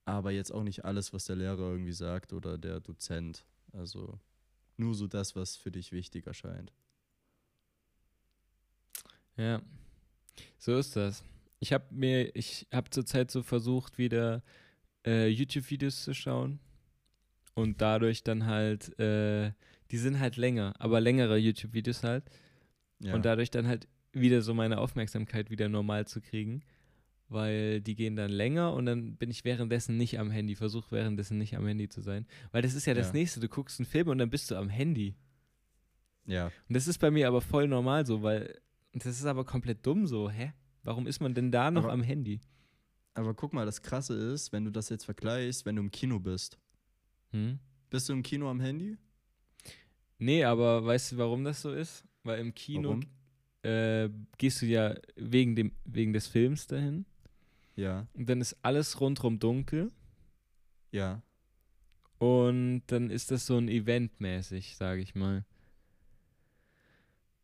aber 0.05 0.31
jetzt 0.31 0.51
auch 0.51 0.63
nicht 0.63 0.85
alles, 0.85 1.13
was 1.13 1.25
der 1.25 1.35
Lehrer 1.35 1.69
irgendwie 1.71 1.91
sagt 1.93 2.33
oder 2.33 2.57
der 2.57 2.79
Dozent. 2.79 3.45
Also 3.73 4.19
nur 4.75 4.95
so 4.95 5.05
das, 5.07 5.35
was 5.35 5.55
für 5.55 5.69
dich 5.71 5.91
wichtig 5.91 6.25
erscheint. 6.25 6.73
Ja. 9.35 9.61
So 10.57 10.77
ist 10.77 10.95
das. 10.95 11.23
Ich 11.59 11.73
habe 11.73 11.85
mir, 11.91 12.35
ich 12.35 12.67
habe 12.73 12.89
zurzeit 12.89 13.31
so 13.31 13.41
versucht, 13.43 13.97
wieder 13.97 14.43
äh, 15.05 15.27
YouTube-Videos 15.27 16.03
zu 16.03 16.13
schauen 16.13 16.59
und 17.55 17.81
dadurch 17.81 18.23
dann 18.23 18.45
halt, 18.45 18.97
äh, 18.99 19.51
die 19.91 19.97
sind 19.97 20.19
halt 20.19 20.37
länger, 20.37 20.73
aber 20.79 20.99
längere 21.01 21.37
YouTube-Videos 21.37 22.03
halt 22.03 22.25
Ja. 22.99 23.13
und 23.15 23.25
dadurch 23.25 23.49
dann 23.49 23.67
halt 23.67 23.87
wieder 24.13 24.41
so 24.41 24.53
meine 24.53 24.77
Aufmerksamkeit 24.79 25.49
wieder 25.49 25.69
normal 25.69 26.05
zu 26.07 26.21
kriegen, 26.21 26.61
weil 27.29 27.81
die 27.81 27.95
gehen 27.95 28.15
dann 28.15 28.31
länger 28.31 28.73
und 28.73 28.85
dann 28.85 29.15
bin 29.17 29.29
ich 29.31 29.43
währenddessen 29.43 29.97
nicht 29.97 30.19
am 30.19 30.29
Handy, 30.31 30.55
versuche 30.55 30.91
währenddessen 30.91 31.37
nicht 31.37 31.55
am 31.57 31.65
Handy 31.67 31.89
zu 31.89 32.01
sein, 32.01 32.25
weil 32.51 32.61
das 32.61 32.73
ist 32.73 32.85
ja 32.85 32.93
das 32.93 33.07
Ja. 33.07 33.13
nächste, 33.13 33.39
du 33.39 33.47
guckst 33.49 33.79
einen 33.79 33.85
Film 33.87 34.07
und 34.09 34.17
dann 34.19 34.29
bist 34.29 34.51
du 34.51 34.55
am 34.55 34.69
Handy. 34.69 35.15
ja. 36.25 36.45
Und 36.67 36.75
das 36.75 36.87
ist 36.87 36.99
bei 36.99 37.09
mir 37.11 37.27
aber 37.27 37.41
voll 37.41 37.67
normal 37.67 38.05
so, 38.05 38.21
weil 38.21 38.59
das 39.05 39.17
ist 39.19 39.25
aber 39.25 39.45
komplett 39.45 39.85
dumm 39.85 40.07
so, 40.07 40.29
hä? 40.29 40.53
Warum 40.83 41.07
ist 41.07 41.19
man 41.19 41.33
denn 41.33 41.51
da 41.51 41.69
noch 41.71 41.83
Aber- 41.85 41.93
am 41.93 42.03
Handy? 42.03 42.39
Aber 43.13 43.33
guck 43.33 43.51
mal, 43.51 43.65
das 43.65 43.81
Krasse 43.81 44.13
ist, 44.15 44.53
wenn 44.53 44.63
du 44.65 44.71
das 44.71 44.89
jetzt 44.89 45.05
vergleichst, 45.05 45.65
wenn 45.65 45.75
du 45.75 45.81
im 45.81 45.89
Kino 45.91 46.19
bist. 46.19 46.59
Hm? 47.31 47.57
Bist 47.89 48.07
du 48.09 48.13
im 48.13 48.21
Kino 48.21 48.49
am 48.49 48.59
Handy? 48.59 48.95
Nee, 50.19 50.43
aber 50.43 50.85
weißt 50.85 51.11
du, 51.13 51.17
warum 51.17 51.43
das 51.43 51.61
so 51.61 51.73
ist? 51.73 52.03
Weil 52.23 52.39
im 52.39 52.53
Kino 52.53 52.99
äh, 53.63 54.09
gehst 54.37 54.61
du 54.61 54.65
ja 54.67 54.93
wegen, 55.15 55.55
dem, 55.55 55.71
wegen 55.85 56.13
des 56.13 56.27
Films 56.27 56.67
dahin 56.67 57.05
Ja, 57.75 58.07
und 58.13 58.29
dann 58.29 58.39
ist 58.39 58.55
alles 58.61 58.99
rundrum 59.01 59.39
dunkel 59.39 59.91
ja. 60.91 61.21
und 62.19 62.83
dann 62.87 63.09
ist 63.09 63.31
das 63.31 63.45
so 63.47 63.57
ein 63.57 63.67
Event 63.67 64.19
mäßig, 64.21 64.75
sage 64.77 65.01
ich 65.01 65.15
mal. 65.15 65.43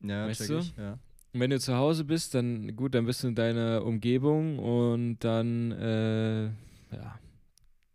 Ja, 0.01 0.27
Weißt 0.27 0.49
du? 0.49 0.59
ich, 0.59 0.75
ja. 0.75 0.99
Wenn 1.33 1.49
du 1.49 1.59
zu 1.59 1.75
Hause 1.75 2.03
bist, 2.05 2.35
dann 2.35 2.75
gut, 2.75 2.93
dann 2.93 3.05
bist 3.05 3.23
du 3.23 3.27
in 3.27 3.35
deiner 3.35 3.83
Umgebung 3.83 4.59
und 4.59 5.17
dann, 5.19 5.71
äh, 5.71 6.45
ja, 6.95 7.19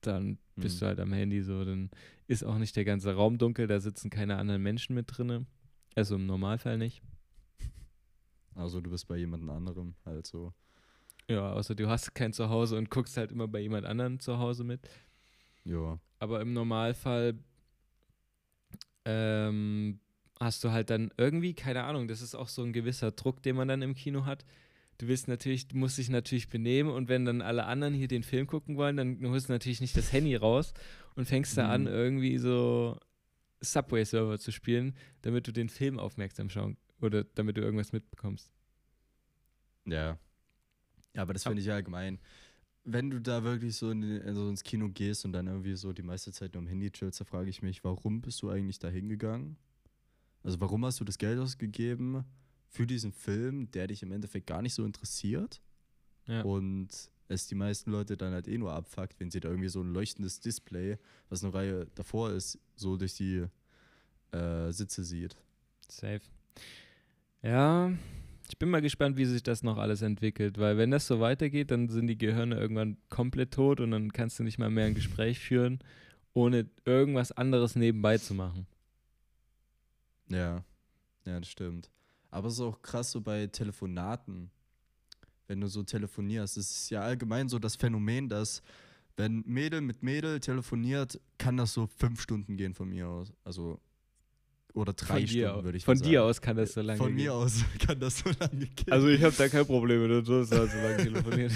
dann 0.01 0.39
bist 0.57 0.77
Hm. 0.77 0.81
du 0.81 0.87
halt 0.87 1.01
am 1.01 1.13
Handy 1.13 1.43
so. 1.43 1.65
Dann 1.65 1.91
ist 2.27 2.43
auch 2.45 2.59
nicht 2.59 2.75
der 2.75 2.85
ganze 2.85 3.15
Raum 3.15 3.39
dunkel, 3.39 3.69
da 3.69 3.79
sitzen 3.79 4.11
keine 4.11 4.37
anderen 4.37 4.63
Menschen 4.63 4.95
mit 4.95 5.07
drinne. 5.17 5.47
Also 5.95 6.17
im 6.17 6.27
Normalfall 6.27 6.79
nicht. 6.79 7.01
Also 8.55 8.81
du 8.81 8.91
bist 8.91 9.07
bei 9.07 9.17
jemand 9.17 9.49
anderem 9.49 9.95
halt 10.05 10.27
so. 10.27 10.53
Ja, 11.29 11.53
außer 11.53 11.75
du 11.77 11.89
hast 11.89 12.15
kein 12.15 12.33
Zuhause 12.33 12.77
und 12.77 12.91
guckst 12.91 13.17
halt 13.17 13.31
immer 13.31 13.47
bei 13.47 13.61
jemand 13.61 13.87
anderen 13.87 14.19
zu 14.19 14.39
Hause 14.39 14.65
mit. 14.65 14.81
Ja. 15.65 16.01
Aber 16.19 16.41
im 16.41 16.53
Normalfall 16.55 17.39
ähm, 19.05 20.01
hast 20.41 20.63
du 20.65 20.71
halt 20.71 20.91
dann 20.91 21.11
irgendwie, 21.17 21.55
keine 21.55 21.85
Ahnung, 21.85 22.09
das 22.09 22.23
ist 22.23 22.35
auch 22.35 22.49
so 22.49 22.63
ein 22.63 22.73
gewisser 22.73 23.11
Druck, 23.13 23.43
den 23.43 23.57
man 23.57 23.69
dann 23.69 23.83
im 23.83 23.95
Kino 23.95 24.25
hat. 24.25 24.45
Du 24.99 25.07
willst 25.09 25.29
natürlich, 25.29 25.69
du 25.69 25.77
musst 25.77 25.99
dich 25.99 26.09
natürlich 26.09 26.49
benehmen 26.49 26.91
und 26.91 27.09
wenn 27.09 27.25
dann 27.25 27.41
alle 27.41 27.67
anderen 27.67 27.95
hier 27.95 28.09
den 28.09 28.23
Film 28.25 28.47
gucken 28.47 28.77
wollen, 28.77 28.97
dann 28.97 29.21
holst 29.29 29.49
du 29.49 29.53
natürlich 29.53 29.81
nicht 29.81 29.97
das 29.97 30.13
Handy 30.13 30.35
raus 30.37 30.75
und 31.15 31.27
fängst 31.27 31.57
da 31.57 31.69
an, 31.69 31.83
Mhm. 31.83 31.89
irgendwie 31.89 32.39
so 32.39 32.99
Subway-Server 33.61 34.39
zu 34.39 34.51
spielen, 34.53 34.95
damit 35.23 35.47
du 35.47 35.53
den 35.53 35.69
Film 35.69 35.99
aufmerksam 35.99 36.49
schauen 36.51 36.77
oder 37.01 37.25
damit 37.25 37.57
du 37.57 37.61
irgendwas 37.61 37.93
mitbekommst. 37.93 38.51
Ja. 39.87 40.19
Ja, 41.15 41.23
aber 41.23 41.33
das 41.33 41.45
finde 41.45 41.63
ich 41.63 41.71
allgemein. 41.71 42.19
Wenn 42.85 43.11
du 43.11 43.21
da 43.21 43.43
wirklich 43.43 43.77
so 43.77 43.91
in, 43.91 44.23
also 44.23 44.49
ins 44.49 44.63
Kino 44.63 44.89
gehst 44.89 45.25
und 45.25 45.33
dann 45.33 45.47
irgendwie 45.47 45.75
so 45.77 45.93
die 45.93 46.03
meiste 46.03 46.33
Zeit 46.33 46.55
nur 46.55 46.63
am 46.63 46.69
Handy 46.69 46.91
chillst, 46.91 47.21
da 47.21 47.25
frage 47.25 47.51
ich 47.51 47.63
mich, 47.63 47.85
warum 47.85 48.21
bist 48.21 48.43
du 48.43 48.51
eigentlich 48.51 48.79
da 48.79 48.89
hingegangen? 48.89 49.57
Also 50.43 50.61
warum 50.61 50.85
hast 50.85 51.01
du 51.01 51.05
das 51.05 51.19
Geld 51.19 51.39
ausgegeben 51.39 52.25
für 52.69 52.87
diesen 52.87 53.13
Film, 53.13 53.71
der 53.73 53.87
dich 53.87 54.03
im 54.03 54.13
Endeffekt 54.13 54.47
gar 54.47 54.63
nicht 54.63 54.75
so 54.75 54.85
interessiert? 54.85 55.61
Ja. 56.27 56.43
Und 56.43 57.11
es 57.29 57.47
die 57.47 57.55
meisten 57.55 57.91
Leute 57.91 58.17
dann 58.17 58.33
halt 58.33 58.49
eh 58.49 58.59
nur 58.59 58.73
abfuckt, 58.73 59.19
wenn 59.21 59.31
sie 59.31 59.41
da 59.41 59.49
irgendwie 59.49 59.69
so 59.69 59.83
ein 59.83 59.93
leuchtendes 59.93 60.41
Display, 60.41 60.99
was 61.29 61.45
eine 61.45 61.53
Reihe 61.53 61.87
davor 61.95 62.31
ist, 62.31 62.59
so 62.75 62.97
durch 62.97 63.15
die 63.15 63.45
äh, 64.33 64.73
Sitze 64.73 65.05
sieht. 65.05 65.37
Safe. 65.89 66.21
Ja, 67.43 67.93
ich 68.49 68.59
bin 68.59 68.71
mal 68.71 68.81
gespannt, 68.81 69.17
wie 69.17 69.27
sich 69.27 69.43
das 69.43 69.63
noch 69.63 69.77
alles 69.77 70.03
entwickelt, 70.03 70.59
weil 70.59 70.79
wenn 70.79 70.91
das 70.91 71.07
so 71.07 71.21
weitergeht, 71.21 71.71
dann 71.71 71.89
sind 71.89 72.07
die 72.07 72.19
Gehirne 72.19 72.57
irgendwann 72.57 72.97
komplett 73.11 73.53
tot 73.53 73.81
und 73.81 73.91
dann 73.91 74.13
kannst 74.13 74.39
du 74.39 74.43
nicht 74.43 74.59
mal 74.59 74.71
mehr 74.71 74.87
ein 74.87 74.95
Gespräch 74.95 75.39
führen, 75.39 75.81
ohne 76.33 76.67
irgendwas 76.85 77.33
anderes 77.33 77.77
nebenbei 77.77 78.19
zu 78.19 78.35
machen. 78.35 78.67
Ja, 80.31 80.65
ja, 81.25 81.41
das 81.41 81.49
stimmt. 81.49 81.91
Aber 82.31 82.49
es 82.49 82.55
ist 82.55 82.61
auch 82.61 82.83
krass 82.83 83.11
so 83.11 83.21
bei 83.21 83.47
Telefonaten, 83.47 84.51
wenn 85.47 85.61
du 85.61 85.67
so 85.69 85.83
telefonierst. 85.83 86.57
Es 86.59 86.71
ist 86.71 86.91
ja 86.91 87.01
allgemein 87.01 87.49
so 87.49 87.59
das 87.59 87.77
Phänomen, 87.77 88.29
dass 88.29 88.63
wenn 89.17 89.43
Mädel 89.47 89.81
mit 89.81 90.03
Mädel 90.03 90.39
telefoniert, 90.41 91.21
kann 91.39 91.57
das 91.57 91.73
so 91.73 91.87
fünf 91.87 92.21
Stunden 92.21 92.57
gehen 92.57 92.75
von 92.75 92.89
mir 92.89 93.09
aus. 93.09 93.33
Also, 93.45 93.81
oder 94.75 94.93
drei 94.93 95.21
Von 95.21 95.27
dir, 95.27 95.49
Stunden 95.49 95.65
würde 95.65 95.79
ich 95.79 95.85
von 95.85 95.99
mal 95.99 96.05
dir 96.05 96.19
sagen. 96.21 96.31
aus 96.31 96.41
kann 96.41 96.57
das 96.57 96.73
so 96.75 96.81
lange 96.83 96.99
Von 96.99 97.07
gehen. 97.09 97.17
mir 97.17 97.35
aus 97.35 97.65
kann 97.87 97.99
das 97.99 98.19
so 98.19 98.31
lange 98.39 98.67
gehen. 98.67 98.93
Also 98.93 99.09
ich 99.09 99.23
habe 99.23 99.35
da 99.37 99.49
kein 99.49 99.67
Problem 99.67 100.03
mit, 100.07 100.29
du 100.29 100.41
hast 100.41 100.53
halt 100.53 100.71
so 100.71 100.77
lange 100.77 100.97
telefoniert. 101.03 101.53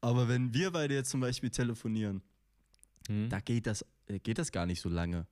Aber 0.00 0.28
wenn 0.28 0.52
wir 0.54 0.70
beide 0.70 0.94
jetzt 0.94 1.10
zum 1.10 1.20
Beispiel 1.20 1.50
telefonieren, 1.50 2.22
Hm? 3.08 3.28
da 3.28 3.38
geht 3.40 3.66
das, 3.66 3.84
äh, 4.06 4.18
geht 4.18 4.38
das 4.38 4.50
gar 4.50 4.66
nicht 4.66 4.80
so 4.80 4.88
lange, 4.88 5.26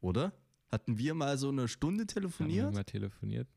oder? 0.00 0.32
Hatten 0.70 0.98
wir 0.98 1.14
mal 1.14 1.38
so 1.38 1.48
eine 1.48 1.66
Stunde 1.68 2.02
Haben 2.02 2.08
wir 2.08 2.14
telefoniert? 2.14 2.74
mal 2.74 2.84
telefoniert. 2.84 3.48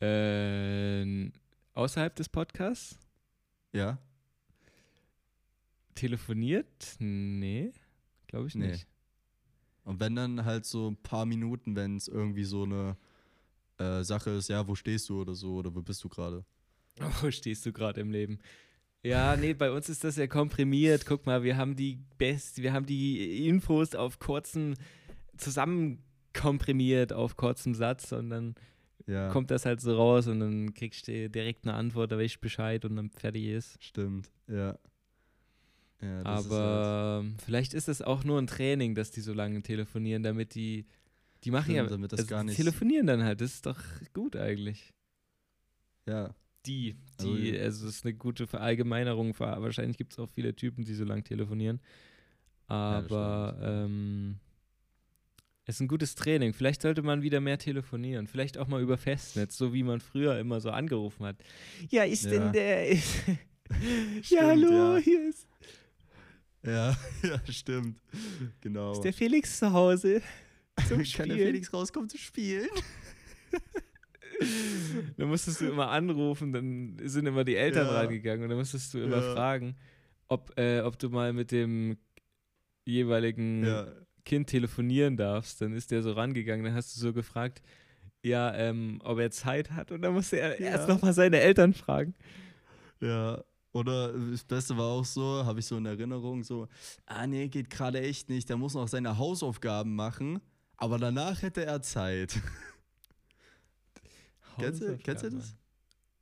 Äh, 0.00 1.30
außerhalb 1.74 2.14
des 2.14 2.28
Podcasts? 2.28 2.98
Ja. 3.72 3.98
Telefoniert? 5.94 6.96
Nee, 7.00 7.72
glaube 8.28 8.46
ich 8.48 8.54
Nee. 8.54 8.68
nicht. 8.68 8.86
Und 9.84 10.00
wenn 10.00 10.14
dann 10.14 10.44
halt 10.44 10.64
so 10.66 10.90
ein 10.90 10.96
paar 10.96 11.26
Minuten, 11.26 11.74
wenn 11.74 11.96
es 11.96 12.08
irgendwie 12.08 12.44
so 12.44 12.64
eine 12.64 12.96
äh, 13.78 14.02
Sache 14.04 14.30
ist, 14.30 14.48
ja, 14.48 14.66
wo 14.68 14.74
stehst 14.74 15.08
du 15.08 15.20
oder 15.22 15.34
so, 15.34 15.56
oder 15.56 15.74
wo 15.74 15.82
bist 15.82 16.04
du 16.04 16.08
gerade? 16.08 16.44
Wo 17.22 17.30
stehst 17.30 17.64
du 17.64 17.72
gerade 17.72 18.00
im 18.00 18.10
Leben? 18.10 18.40
Ja, 19.04 19.36
nee, 19.36 19.54
bei 19.54 19.70
uns 19.70 19.88
ist 19.88 20.02
das 20.02 20.16
ja 20.16 20.26
komprimiert. 20.26 21.06
Guck 21.06 21.26
mal, 21.26 21.44
wir 21.44 21.56
haben 21.56 21.76
die 21.76 22.00
best, 22.18 22.60
wir 22.60 22.72
haben 22.72 22.86
die 22.86 23.46
Infos 23.46 23.94
auf 23.94 24.18
kurzem 24.18 24.74
zusammenkomprimiert 25.38 27.12
auf 27.12 27.36
kurzem 27.36 27.74
Satz 27.74 28.12
und 28.12 28.30
dann 28.30 28.54
Ja, 29.06 29.28
kommt 29.30 29.50
das 29.50 29.64
halt 29.64 29.80
so 29.80 29.96
raus 29.96 30.26
und 30.26 30.40
dann 30.40 30.74
kriegst 30.74 31.08
du 31.08 31.30
direkt 31.30 31.64
eine 31.66 31.74
Antwort, 31.74 32.12
da 32.12 32.18
weißt 32.18 32.40
Bescheid 32.40 32.84
und 32.84 32.96
dann 32.96 33.10
fertig 33.10 33.44
ist. 33.46 33.82
stimmt, 33.82 34.30
ja. 34.48 34.78
ja 36.02 36.22
das 36.24 36.44
ist 36.46 36.50
halt, 36.50 36.52
Aber 36.52 37.24
vielleicht 37.44 37.74
ist 37.74 37.88
es 37.88 38.02
auch 38.02 38.24
nur 38.24 38.38
ein 38.40 38.46
Training, 38.46 38.94
dass 38.94 39.10
die 39.10 39.20
so 39.22 39.32
lange 39.32 39.62
telefonieren, 39.62 40.22
damit 40.22 40.54
die 40.54 40.86
die 41.44 41.52
machen 41.52 41.72
ja 41.72 41.82
Stimmt, 41.84 41.92
damit 41.92 42.12
das 42.12 42.20
also 42.20 42.30
gar 42.30 42.40
die 42.42 42.46
nicht- 42.48 42.56
telefonieren 42.56 43.06
dann 43.06 43.22
halt. 43.22 43.40
Das 43.40 43.54
ist 43.54 43.64
doch 43.64 43.78
gut 44.12 44.34
eigentlich. 44.34 44.92
ja, 46.06 46.34
Die, 46.66 46.96
Also, 47.16 47.36
die, 47.36 47.50
ja. 47.50 47.62
also 47.62 47.86
es 47.86 47.96
ist 47.98 48.04
eine 48.04 48.14
gute 48.14 48.46
Verallgemeinerung. 48.48 49.34
Ver- 49.34 49.62
Wahrscheinlich 49.62 49.96
gibt 49.96 50.12
es 50.12 50.18
auch 50.18 50.28
viele 50.28 50.54
Typen, 50.56 50.84
die 50.84 50.94
so 50.94 51.04
lang 51.04 51.22
telefonieren. 51.22 51.80
Aber 52.66 53.56
ja. 53.60 53.84
ähm, 53.84 54.40
ist 55.68 55.80
ein 55.80 55.88
gutes 55.88 56.14
Training. 56.14 56.52
Vielleicht 56.54 56.82
sollte 56.82 57.02
man 57.02 57.22
wieder 57.22 57.40
mehr 57.40 57.58
telefonieren. 57.58 58.26
Vielleicht 58.26 58.58
auch 58.58 58.66
mal 58.68 58.80
über 58.82 58.96
Festnetz, 58.96 59.56
so 59.56 59.72
wie 59.72 59.82
man 59.82 60.00
früher 60.00 60.38
immer 60.38 60.60
so 60.60 60.70
angerufen 60.70 61.26
hat. 61.26 61.36
Ja, 61.90 62.04
ist 62.04 62.24
Ja. 62.24 62.30
denn 62.30 62.52
der. 62.52 62.88
Ist 62.88 63.14
ja, 63.28 63.34
Stimmt, 64.22 64.42
hallo, 64.42 64.96
ja. 64.96 65.02
hier 65.02 65.28
ist, 65.28 65.46
ja, 66.64 66.96
ja, 67.22 67.40
stimmt. 67.52 68.00
Genau. 68.62 68.92
ist 68.92 69.02
der 69.02 69.12
Felix 69.12 69.58
zu 69.58 69.72
Hause. 69.72 70.22
Zum 70.88 71.02
Kann 71.12 71.28
der. 71.28 71.36
Felix 71.38 71.72
rauskommen 71.72 72.08
zu 72.08 72.18
spielen? 72.18 72.68
Dann 75.16 75.28
musstest 75.28 75.60
du 75.60 75.66
immer 75.66 75.88
anrufen, 75.90 76.52
dann 76.52 76.96
sind 77.04 77.26
immer 77.26 77.44
die 77.44 77.56
Eltern 77.56 77.86
Ja. 77.88 77.94
rangegangen 78.00 78.44
und 78.44 78.48
dann 78.50 78.58
musstest 78.58 78.94
du 78.94 78.98
immer 78.98 79.16
Ja. 79.16 79.32
fragen, 79.34 79.76
ob, 80.28 80.56
äh, 80.58 80.80
ob 80.80 80.98
du 80.98 81.08
mal 81.10 81.32
mit 81.32 81.50
dem 81.50 81.96
jeweiligen 82.84 83.64
Ja, 83.64 83.88
Kind 84.28 84.48
telefonieren 84.48 85.16
darfst. 85.16 85.60
Dann 85.60 85.72
ist 85.72 85.90
der 85.90 86.02
so 86.02 86.12
rangegangen, 86.12 86.64
dann 86.64 86.74
hast 86.74 86.94
du 86.94 87.00
so 87.00 87.12
gefragt, 87.12 87.62
ja, 88.22 88.54
ähm, 88.54 89.00
ob 89.04 89.18
er 89.18 89.30
Zeit 89.30 89.70
hat 89.72 89.90
und 89.90 90.02
dann 90.02 90.12
musste 90.12 90.38
er 90.38 90.60
Ja. 90.60 90.68
erst 90.72 90.88
nochmal 90.88 91.12
seine 91.14 91.40
Eltern 91.40 91.72
fragen. 91.74 92.14
ja. 93.00 93.42
Oder 93.72 94.12
das 94.30 94.44
Beste 94.44 94.76
war 94.78 94.86
auch 94.86 95.04
so, 95.04 95.44
habe 95.44 95.60
ich 95.60 95.66
so 95.66 95.76
in 95.76 95.84
Erinnerung, 95.86 96.42
so, 96.42 96.68
ah 97.04 97.26
nee, 97.26 97.48
geht 97.48 97.68
gerade 97.68 98.00
echt 98.00 98.28
nicht, 98.30 98.48
der 98.48 98.56
muss 98.56 98.72
noch 98.74 98.88
seine 98.88 99.18
Hausaufgaben 99.18 99.94
machen, 99.94 100.40
aber 100.78 100.98
danach 100.98 101.42
hätte 101.42 101.64
er 101.66 101.82
Zeit. 101.82 102.34
Kennst 104.58 104.82
du- 104.82 104.96
kennst 104.98 105.24
du 105.24 105.30
das? 105.30 105.54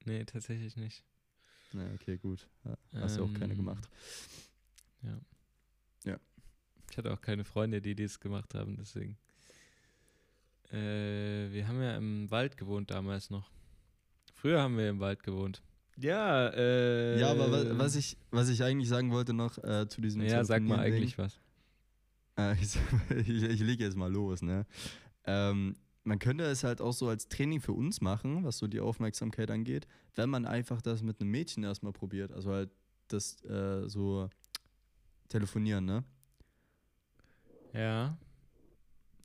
Nee, 0.05 0.25
tatsächlich 0.25 0.77
nicht. 0.77 1.03
Na, 1.73 1.85
okay, 1.95 2.19
gut. 2.19 2.47
Ja, 2.65 2.77
hast 3.01 3.17
du 3.17 3.25
auch 3.25 3.33
keine 3.33 3.53
Ähm, 3.53 3.57
gemacht. 3.59 3.89
Ich 6.97 6.99
hatte 6.99 7.13
auch 7.13 7.21
keine 7.21 7.45
Freunde, 7.45 7.83
die 7.83 7.95
das 7.95 8.19
gemacht 8.21 8.55
haben, 8.55 8.79
deswegen. 8.79 9.19
Äh, 10.73 11.53
wir 11.53 11.69
haben 11.69 11.83
ja 11.83 11.95
im 11.95 12.31
Wald 12.31 12.57
gewohnt 12.57 12.91
damals 12.91 13.29
noch. 13.29 13.51
Früher 14.33 14.63
haben 14.63 14.79
wir 14.79 14.89
im 14.89 14.99
Wald 14.99 15.23
gewohnt. 15.23 15.61
Ja, 15.99 16.49
äh. 16.55 17.21
Ja, 17.21 17.33
aber 17.33 17.53
wa- 17.53 17.79
was 17.79 17.97
ich, 17.97 18.17
was 18.31 18.49
ich 18.49 18.63
eigentlich 18.65 18.89
sagen 18.89 19.11
wollte 19.13 19.35
noch 19.35 19.59
äh, 19.63 19.87
zu 19.91 20.01
diesem 20.01 20.23
Ja, 20.23 20.43
sag 20.43 20.63
mal 20.63 20.79
eigentlich 20.79 21.19
was. 21.19 21.39
Äh, 22.39 22.55
ich, 22.63 22.79
ich, 23.29 23.43
ich 23.43 23.61
lege 23.61 23.85
jetzt 23.85 23.97
mal 23.99 24.11
los, 24.11 24.41
ne? 24.41 24.65
Ähm, 25.25 25.77
man 26.05 26.19
könnte 26.19 26.45
es 26.45 26.65
halt 26.65 26.81
auch 26.81 26.95
so 26.95 27.11
als 27.11 27.29
Training 27.29 27.61
für 27.61 27.73
uns 27.75 28.01
machen, 28.01 28.43
was 28.43 28.57
so 28.57 28.69
die 28.69 28.81
Aufmerksamkeit 28.81 29.51
angeht, 29.51 29.87
wenn 30.15 30.31
man 30.31 30.47
einfach 30.47 30.81
das 30.81 31.03
mit 31.03 31.21
einem 31.21 31.31
Mädchen 31.31 31.63
erstmal 31.63 31.93
probiert. 31.93 32.33
Also 32.33 32.53
halt 32.53 32.71
das 33.09 33.45
äh, 33.45 33.87
so 33.87 34.31
telefonieren, 35.29 35.85
ne? 35.85 36.03
Ja. 37.77 38.17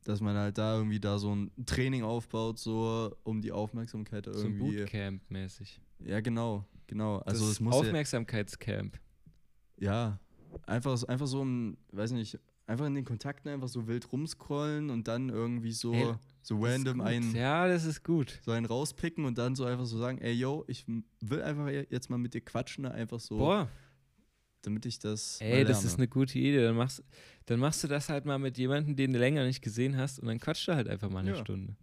Dass 0.04 0.20
man 0.20 0.36
halt 0.36 0.58
da 0.58 0.78
irgendwie 0.78 1.00
da 1.00 1.20
so 1.20 1.34
ein 1.36 1.52
Training 1.66 2.04
aufbaut, 2.04 2.58
so 2.58 3.16
um 3.24 3.42
die 3.42 3.52
Aufmerksamkeit 3.52 4.26
So 4.26 4.32
irgendwie. 4.32 4.84
Bootcamp-mäßig. 4.84 5.80
Ja, 6.00 6.22
genau, 6.22 6.66
genau. 6.88 7.18
Also 7.20 7.46
das 7.46 7.52
es 7.54 7.60
muss 7.60 7.76
Aufmerksamkeitscamp. 7.76 9.00
ja 9.78 10.20
einfach, 10.66 10.98
so- 10.98 11.06
einfach 11.08 11.28
so 11.28 11.44
ein, 11.46 11.78
weiß 11.92 12.12
nicht, 12.14 12.40
einfach 12.66 12.86
in 12.88 12.96
den 12.96 13.06
Kontakten 13.06 13.50
einfach 13.52 13.68
so 13.68 13.88
wild 13.88 14.12
rumscrollen 14.12 14.90
und 14.90 15.08
dann 15.08 15.30
irgendwie 15.30 15.72
so, 15.72 15.94
Ey, 15.94 16.14
so 16.42 16.58
random 16.60 17.02
einen 17.02 17.36
Ja, 17.36 17.68
das 17.68 17.86
ist 17.86 18.04
gut. 18.04 18.40
so 18.44 18.52
einen 18.52 18.66
rauspicken 18.66 19.26
und 19.26 19.38
dann 19.38 19.56
so 19.56 19.66
einfach 19.66 19.86
so 19.86 19.98
sagen, 20.00 20.18
ey 20.20 20.34
yo, 20.34 20.64
ich 20.68 20.86
will 21.20 21.44
einfach 21.44 21.70
je- 21.70 21.86
jetzt 21.92 22.10
mal 22.10 22.18
mit 22.18 22.34
dir 22.34 22.42
quatschen, 22.42 22.84
ne, 22.84 22.92
einfach 22.92 23.20
so, 23.20 23.38
Boah, 23.38 23.70
damit 24.62 24.86
ich 24.86 25.00
das. 25.00 25.40
ey, 25.42 25.64
das 25.66 25.84
ist 25.84 25.98
eine 25.98 26.08
gute 26.08 26.38
Idee. 26.40 26.64
Dann 26.64 26.76
machst, 26.76 27.04
dann 27.46 27.60
machst 27.60 27.84
du 27.84 27.88
das 27.88 28.10
halt 28.10 28.26
mal 28.26 28.38
mit 28.40 28.58
jemandem, 28.58 28.96
den 28.96 29.14
du 29.14 29.20
länger 29.20 29.46
nicht 29.46 29.62
gesehen 29.62 29.98
hast 29.98 30.20
und 30.20 30.28
dann 30.28 30.40
quatscht 30.40 30.68
du 30.68 30.76
halt 30.76 30.88
einfach 30.88 31.10
mal 31.10 31.20
eine 31.20 31.32
Ja. 31.32 31.36
Stunde. 31.38 31.76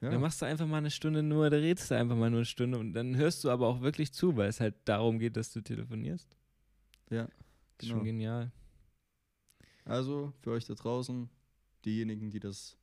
ja. 0.00 0.10
Dann 0.10 0.20
machst 0.20 0.40
du 0.42 0.46
einfach 0.46 0.66
mal 0.66 0.78
eine 0.78 0.90
Stunde 0.90 1.22
nur, 1.22 1.48
da 1.50 1.56
redest 1.56 1.90
du 1.90 1.96
einfach 1.96 2.16
mal 2.16 2.30
nur 2.30 2.40
eine 2.40 2.44
Stunde 2.46 2.78
und 2.78 2.92
dann 2.92 3.16
hörst 3.16 3.42
du 3.44 3.50
aber 3.50 3.66
auch 3.66 3.80
wirklich 3.80 4.12
zu, 4.12 4.36
weil 4.36 4.48
es 4.48 4.60
halt 4.60 4.74
darum 4.84 5.18
geht, 5.18 5.36
dass 5.36 5.52
du 5.52 5.60
telefonierst. 5.62 6.36
Ja, 7.10 7.24
Das 7.24 7.30
ist 7.32 7.78
genau. 7.78 7.94
schon 7.94 8.04
genial. 8.04 8.52
Also 9.84 10.32
für 10.42 10.50
euch 10.50 10.64
da 10.66 10.74
draußen, 10.74 11.28
diejenigen, 11.84 12.30
die 12.30 12.40
das, 12.40 12.76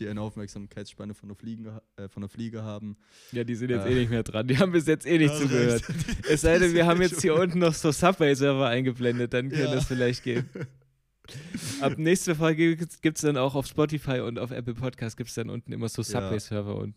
die 0.00 0.08
eine 0.08 0.20
Aufmerksamkeitsspanne 0.20 1.14
von 1.14 1.28
der 1.28 1.36
Fliege, 1.36 1.80
äh, 1.96 2.08
von 2.08 2.22
der 2.22 2.28
Fliege 2.28 2.62
haben. 2.62 2.96
Ja, 3.32 3.44
die 3.44 3.54
sind 3.54 3.70
jetzt 3.70 3.86
Äh. 3.86 3.92
eh 3.92 3.94
nicht 4.00 4.10
mehr 4.10 4.22
dran. 4.22 4.46
Die 4.46 4.58
haben 4.58 4.72
bis 4.72 4.86
jetzt 4.86 5.06
eh 5.06 5.18
nicht 5.18 5.30
Hast 5.30 5.42
zugehört. 5.42 5.88
recht. 5.88 6.26
Es 6.30 6.40
sei 6.42 6.58
denn, 6.58 6.70
Die 6.70 6.74
wir 6.76 6.86
haben 6.86 7.00
jetzt 7.02 7.12
schon- 7.14 7.20
hier 7.22 7.34
unten 7.34 7.58
noch 7.58 7.74
so 7.74 7.90
Subway-Server 7.92 8.66
eingeblendet, 8.68 9.32
dann 9.34 9.48
könnte 9.50 9.64
Ja. 9.64 9.74
das 9.74 9.86
vielleicht 9.86 10.22
gehen. 10.22 10.48
Ab 11.80 11.98
nächste 11.98 12.34
Folge 12.36 12.76
gibt 12.76 13.16
es 13.16 13.22
dann 13.22 13.36
auch 13.36 13.54
auf 13.56 13.66
Spotify 13.66 14.20
und 14.20 14.38
auf 14.38 14.52
Apple 14.52 14.74
Podcast 14.74 15.16
gibt 15.16 15.28
es 15.28 15.34
dann 15.34 15.50
unten 15.50 15.72
immer 15.72 15.88
so 15.88 16.02
Ja. 16.02 16.04
Subway-Server 16.22 16.76
unten. 16.76 16.96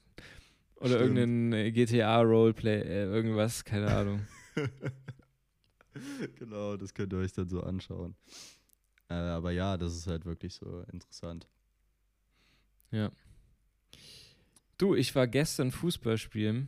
Oder 0.75 0.95
Stimmt. 0.99 1.17
irgendein 1.17 1.53
äh, 1.53 1.71
GTA-Roleplay, 1.71 2.79
äh, 2.81 3.03
irgendwas, 3.05 3.65
keine 3.65 3.87
Ahnung. 3.87 4.21
genau, 6.37 6.77
das 6.77 6.93
könnt 6.93 7.11
ihr 7.13 7.19
euch 7.19 7.33
dann 7.33 7.49
so 7.49 7.61
anschauen. 7.63 8.15
Äh, 9.09 9.15
aber 9.15 9.51
ja, 9.51 9.75
das 9.77 9.95
ist 9.95 10.07
halt 10.07 10.25
wirklich 10.25 10.53
so 10.53 10.83
interessant. 10.91 11.47
Ja. 12.91 13.11
Du, 14.77 14.95
ich 14.95 15.13
war 15.15 15.27
gestern 15.27 15.71
Fußball 15.71 16.17
spielen 16.17 16.67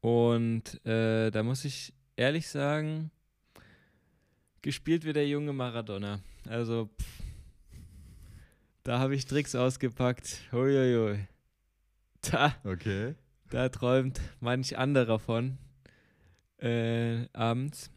und 0.00 0.84
äh, 0.84 1.30
da 1.30 1.42
muss 1.42 1.64
ich 1.64 1.94
ehrlich 2.16 2.48
sagen, 2.48 3.10
gespielt 4.62 5.04
wie 5.04 5.12
der 5.12 5.28
junge 5.28 5.52
Maradona. 5.52 6.20
Also, 6.48 6.90
pff, 7.00 7.22
da 8.82 8.98
habe 8.98 9.14
ich 9.14 9.24
Tricks 9.26 9.54
ausgepackt. 9.54 10.40
Huiuiui. 10.52 11.26
Da, 12.30 12.54
Okay. 12.64 13.14
da 13.50 13.68
träumt 13.68 14.20
manch 14.40 14.76
anderer 14.76 15.18
von 15.18 15.58
äh, 16.58 17.26
abends. 17.32 17.90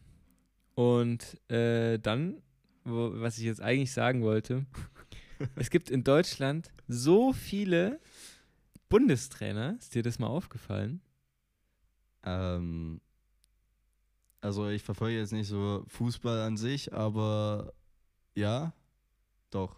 Und 0.74 1.40
äh, 1.50 1.98
dann, 1.98 2.40
wo, 2.84 3.10
was 3.20 3.36
ich 3.38 3.44
jetzt 3.44 3.60
eigentlich 3.60 3.92
sagen 3.92 4.22
wollte, 4.22 4.64
es 5.56 5.70
gibt 5.70 5.90
in 5.90 6.04
Deutschland 6.04 6.70
so 6.86 7.32
viele 7.32 8.00
Bundestrainer. 8.88 9.76
Ist 9.78 9.94
dir 9.94 10.02
das 10.02 10.18
mal 10.18 10.28
aufgefallen? 10.28 11.00
Ähm, 12.24 13.00
also 14.40 14.68
ich 14.68 14.82
verfolge 14.82 15.18
jetzt 15.18 15.32
nicht 15.32 15.48
so 15.48 15.84
Fußball 15.88 16.40
an 16.40 16.56
sich, 16.56 16.92
aber 16.92 17.72
ja, 18.34 18.72
doch. 19.50 19.76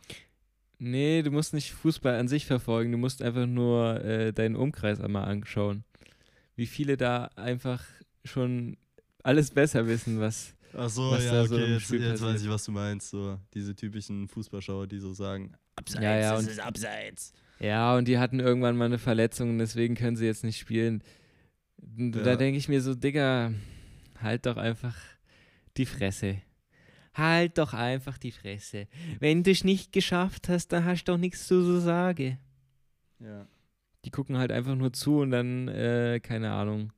Nee, 0.79 1.23
du 1.23 1.31
musst 1.31 1.53
nicht 1.53 1.73
Fußball 1.73 2.18
an 2.18 2.29
sich 2.29 2.46
verfolgen, 2.46 2.92
du 2.92 2.99
musst 2.99 3.23
einfach 3.23 3.46
nur 3.46 4.03
äh, 4.05 4.33
deinen 4.33 4.57
Umkreis 4.57 5.01
einmal 5.01 5.25
anschauen. 5.25 5.85
Wie 6.57 6.66
viele 6.66 6.96
da 6.96 7.27
einfach 7.37 7.85
schon 8.25 8.77
alles 9.23 9.51
besser 9.51 9.87
wissen, 9.87 10.20
was. 10.20 10.55
Ach 10.76 10.88
so, 10.88 11.11
was 11.11 11.24
ja, 11.24 11.44
so 11.46 11.54
okay, 11.56 11.64
im 11.66 11.72
jetzt, 11.72 11.90
jetzt 11.90 12.22
weiß 12.22 12.42
ich, 12.42 12.48
was 12.48 12.64
du 12.64 12.72
meinst. 12.72 13.11
So 13.11 13.38
diese 13.54 13.74
typischen 13.74 14.28
Fußballschauer, 14.28 14.87
die 14.87 14.98
so 14.98 15.12
sagen, 15.12 15.54
abseits, 15.76 16.02
Ja, 16.04 16.16
ja, 16.18 16.30
das 16.33 16.44
und- 16.44 16.50
ist 16.50 16.61
abseits. 16.61 17.33
Ja, 17.59 17.96
und 17.96 18.06
die 18.09 18.18
hatten 18.18 18.40
irgendwann 18.40 18.76
mal 18.76 18.87
eine 18.87 18.98
Verletzung 18.98 19.50
und 19.50 19.59
deswegen 19.59 19.94
können 19.94 20.16
sie 20.16 20.24
jetzt 20.26 20.44
nicht 20.44 20.59
spielen. 20.59 21.02
Und 21.98 22.12
Da 22.12 22.24
Ja. 22.30 22.37
denke 22.37 22.56
ich 22.59 22.68
mir 22.68 22.80
so, 22.80 22.94
Digga, 22.94 23.52
halt 24.20 24.46
doch 24.46 24.56
einfach 24.56 24.96
die 25.76 25.87
Fresse. 25.87 26.38
Halt 27.14 27.59
doch 27.59 27.74
einfach 27.74 28.16
die 28.18 28.30
Fresse. 28.30 28.87
Wenn 29.18 29.42
du 29.42 29.50
es 29.50 29.64
nicht 29.64 29.92
geschafft 29.92 30.48
hast, 30.48 30.68
dann 30.68 30.85
hast 30.85 31.04
du 31.04 31.12
doch 31.12 31.18
nichts 31.18 31.46
zu 31.46 31.62
so 31.62 31.80
sagen. 31.80 32.38
Ja. 33.18 33.46
Die 34.04 34.11
gucken 34.11 34.38
halt 34.38 34.52
einfach 34.52 34.76
nur 34.76 34.92
zu 34.92 35.18
und 35.18 35.30
dann, 35.33 35.68
äh, 35.68 36.20
keine 36.22 36.52
Ahnung. 36.52 36.92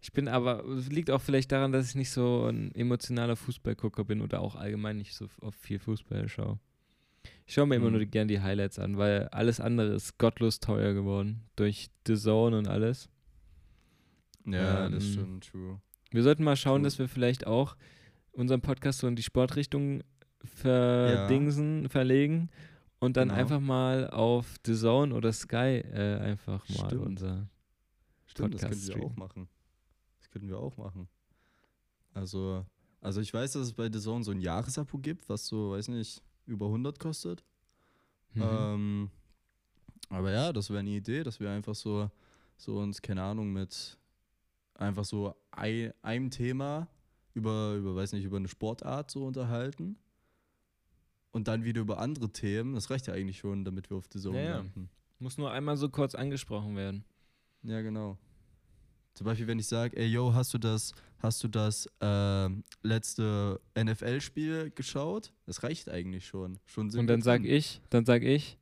Ich 0.00 0.12
bin 0.12 0.28
aber, 0.28 0.64
es 0.66 0.88
liegt 0.90 1.10
auch 1.10 1.20
vielleicht 1.20 1.50
daran, 1.50 1.72
dass 1.72 1.88
ich 1.88 1.94
nicht 1.96 2.10
so 2.10 2.46
ein 2.46 2.72
emotionaler 2.74 3.34
Fußballgucker 3.36 4.04
bin 4.04 4.20
oder 4.20 4.40
auch 4.40 4.54
allgemein 4.54 4.96
nicht 4.98 5.14
so 5.14 5.26
oft 5.40 5.58
viel 5.58 5.78
Fußball 5.80 6.28
schaue. 6.28 6.58
Ich 7.46 7.54
schaue 7.54 7.66
mir 7.66 7.76
immer 7.76 7.86
Mhm. 7.90 7.96
nur 7.96 8.04
gern 8.06 8.28
die 8.28 8.40
Highlights 8.40 8.78
an, 8.78 8.96
weil 8.96 9.26
alles 9.28 9.58
andere 9.60 9.88
ist 9.94 10.16
gottlos 10.18 10.60
teuer 10.60 10.94
geworden. 10.94 11.42
Durch 11.56 11.90
The 12.06 12.14
Zone 12.16 12.56
und 12.58 12.68
alles. 12.68 13.08
Ja, 14.46 14.88
das 14.88 15.04
Ähm, 15.04 15.10
stimmt, 15.12 15.50
true. 15.50 15.80
Wir 16.10 16.22
sollten 16.22 16.44
mal 16.44 16.56
schauen, 16.56 16.82
True. 16.82 16.84
dass 16.84 16.98
wir 16.98 17.08
vielleicht 17.08 17.46
auch 17.46 17.76
unseren 18.32 18.60
Podcast 18.60 19.00
so 19.00 19.08
in 19.08 19.16
die 19.16 19.22
Sportrichtung 19.22 20.02
verdingsen, 20.44 21.88
verlegen 21.88 22.48
und 23.00 23.16
dann 23.16 23.28
Genau. 23.28 23.40
einfach 23.40 23.60
mal 23.60 24.08
auf 24.10 24.56
The 24.64 24.74
Zone 24.74 25.14
oder 25.14 25.32
Sky 25.32 25.82
äh, 25.92 26.18
einfach 26.20 26.66
mal 26.68 26.86
Stimmt. 26.86 27.06
unser 27.06 27.48
Stimmt, 28.26 28.54
das 28.54 28.62
könnten 28.62 28.86
wir 28.88 29.04
auch 29.04 29.16
machen. 29.16 29.48
Könnten 30.38 30.50
wir 30.50 30.58
auch 30.60 30.76
machen. 30.76 31.08
Also, 32.14 32.64
also 33.00 33.20
ich 33.20 33.34
weiß, 33.34 33.52
dass 33.54 33.66
es 33.66 33.72
bei 33.72 33.90
The 33.92 33.98
Zone 33.98 34.22
so 34.22 34.30
ein 34.30 34.40
Jahresabo 34.40 34.98
gibt, 34.98 35.28
was 35.28 35.48
so, 35.48 35.72
weiß 35.72 35.88
nicht, 35.88 36.22
über 36.46 36.66
100 36.66 37.00
kostet. 37.00 37.44
Mhm. 38.34 38.42
Ähm, 38.42 39.10
aber 40.10 40.30
ja, 40.30 40.52
das 40.52 40.70
wäre 40.70 40.78
eine 40.78 40.90
Idee, 40.90 41.24
dass 41.24 41.40
wir 41.40 41.50
einfach 41.50 41.74
so, 41.74 42.08
so 42.56 42.78
uns, 42.78 43.02
keine 43.02 43.22
Ahnung, 43.24 43.52
mit 43.52 43.98
einfach 44.74 45.04
so 45.04 45.34
ei, 45.50 45.92
einem 46.02 46.30
Thema 46.30 46.86
über, 47.34 47.74
über, 47.74 47.96
weiß 47.96 48.12
nicht, 48.12 48.24
über 48.24 48.36
eine 48.36 48.48
Sportart 48.48 49.10
so 49.10 49.26
unterhalten. 49.26 49.98
Und 51.32 51.48
dann 51.48 51.64
wieder 51.64 51.80
über 51.80 51.98
andere 51.98 52.30
Themen. 52.30 52.74
Das 52.74 52.90
reicht 52.90 53.08
ja 53.08 53.14
eigentlich 53.14 53.38
schon, 53.38 53.64
damit 53.64 53.90
wir 53.90 53.96
auf 53.96 54.06
The 54.12 54.20
Zone 54.20 54.38
Ja, 54.38 54.44
ja. 54.44 54.56
landen. 54.58 54.88
Muss 55.18 55.36
nur 55.36 55.50
einmal 55.50 55.76
so 55.76 55.88
kurz 55.88 56.14
angesprochen 56.14 56.76
werden. 56.76 57.04
Ja, 57.64 57.82
genau. 57.82 58.18
Zum 59.18 59.24
Beispiel, 59.24 59.48
wenn 59.48 59.58
ich 59.58 59.66
sage, 59.66 59.96
ey, 59.96 60.06
yo, 60.06 60.32
hast 60.32 60.54
du 60.54 60.58
das, 60.58 60.92
hast 61.18 61.42
du 61.42 61.48
das 61.48 61.88
ähm, 62.00 62.62
letzte 62.84 63.60
NFL-Spiel 63.76 64.70
geschaut? 64.70 65.32
Das 65.44 65.64
reicht 65.64 65.88
eigentlich 65.90 66.24
schon. 66.24 66.60
schon 66.66 66.88
Und 66.96 67.08
dann 67.08 67.20
sag 67.20 67.42
drin. 67.42 67.50
ich, 67.50 67.80
dann 67.90 68.04
sag 68.04 68.22
ich, 68.22 68.58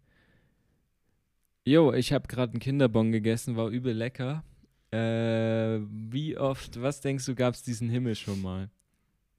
yo, 1.67 1.93
ich 1.93 2.11
habe 2.15 2.27
gerade 2.27 2.53
einen 2.53 2.61
Kinderbon 2.61 3.13
gegessen, 3.13 3.55
war 3.57 3.69
übel 3.69 3.93
lecker. 3.95 4.45
Äh, 4.93 5.81
wie 5.91 6.39
oft, 6.39 6.81
was 6.81 7.03
denkst 7.03 7.27
du, 7.27 7.35
gab 7.35 7.53
es 7.53 7.63
diesen 7.63 7.91
Himmel 7.91 8.15
schon 8.15 8.41
mal? 8.41 8.71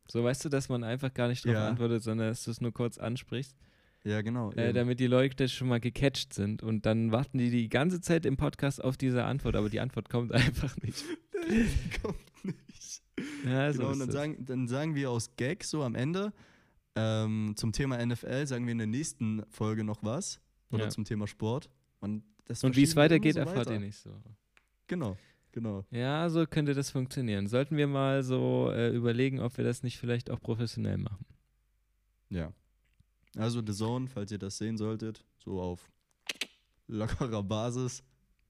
So 0.07 0.23
weißt 0.23 0.45
du, 0.45 0.49
dass 0.49 0.69
man 0.69 0.83
einfach 0.83 1.11
gar 1.11 1.29
nicht 1.29 1.43
darauf 1.45 1.57
Ja. 1.57 1.67
antwortet, 1.69 2.03
sondern 2.03 2.27
dass 2.29 2.43
du 2.43 2.51
es 2.51 2.61
nur 2.61 2.71
kurz 2.71 2.99
ansprichst, 2.99 3.55
Ja, 4.07 4.21
genau. 4.21 4.51
äh, 4.53 4.71
damit 4.73 4.99
die 4.99 5.07
Leute 5.07 5.49
schon 5.49 5.67
mal 5.67 5.79
gecatcht 5.79 6.33
sind. 6.33 6.63
Und 6.63 6.85
dann 6.85 7.11
warten 7.11 7.37
die 7.37 7.49
die 7.49 7.67
ganze 7.67 7.99
Zeit 7.99 8.25
im 8.25 8.37
Podcast 8.37 8.81
auf 8.83 8.95
diese 8.97 9.25
Antwort, 9.25 9.55
aber 9.55 9.69
die 9.69 9.79
Antwort 9.81 10.09
kommt 10.09 10.31
einfach 10.33 10.75
nicht. 10.77 11.03
Kommt 12.01 12.17
nicht. 12.43 13.01
Ja, 13.45 13.71
so 13.73 13.79
genau, 13.79 13.91
und 13.93 13.99
dann 13.99 14.11
sagen, 14.11 14.45
dann 14.45 14.67
sagen 14.67 14.95
wir 14.95 15.09
aus 15.11 15.35
Gag 15.35 15.63
so 15.63 15.83
am 15.83 15.95
Ende 15.95 16.33
ähm, 16.95 17.53
zum 17.55 17.71
Thema 17.71 18.03
NFL, 18.05 18.45
sagen 18.47 18.65
wir 18.65 18.71
in 18.71 18.77
der 18.79 18.87
nächsten 18.87 19.43
Folge 19.49 19.83
noch 19.83 20.03
was. 20.03 20.39
Oder 20.71 20.85
Ja. 20.85 20.89
zum 20.89 21.05
Thema 21.05 21.27
Sport. 21.27 21.69
Und, 21.99 22.23
Und 22.63 22.75
wie 22.75 22.83
es 22.83 22.95
weitergeht, 22.95 23.33
so 23.35 23.39
erfahrt 23.41 23.57
weiter. 23.67 23.73
ihr 23.73 23.79
nicht 23.79 23.97
so. 23.97 24.11
Genau, 24.87 25.17
genau. 25.51 25.85
Ja, 25.91 26.29
so 26.29 26.45
könnte 26.45 26.73
das 26.73 26.91
funktionieren. 26.91 27.47
Sollten 27.47 27.77
wir 27.77 27.87
mal 27.87 28.23
so 28.23 28.69
äh, 28.71 28.89
überlegen, 28.95 29.39
ob 29.39 29.57
wir 29.57 29.63
das 29.63 29.83
nicht 29.83 29.97
vielleicht 29.97 30.29
auch 30.29 30.39
professionell 30.39 30.97
machen. 30.97 31.25
Ja. 32.29 32.51
Also 33.35 33.61
The 33.65 33.73
Zone, 33.73 34.07
falls 34.07 34.31
ihr 34.31 34.39
das 34.39 34.57
sehen 34.57 34.77
solltet, 34.77 35.23
so 35.37 35.61
auf 35.61 35.89
lockerer 36.87 37.43
Basis, 37.43 38.03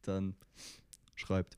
dann 0.04 0.36
schreibt. 1.16 1.58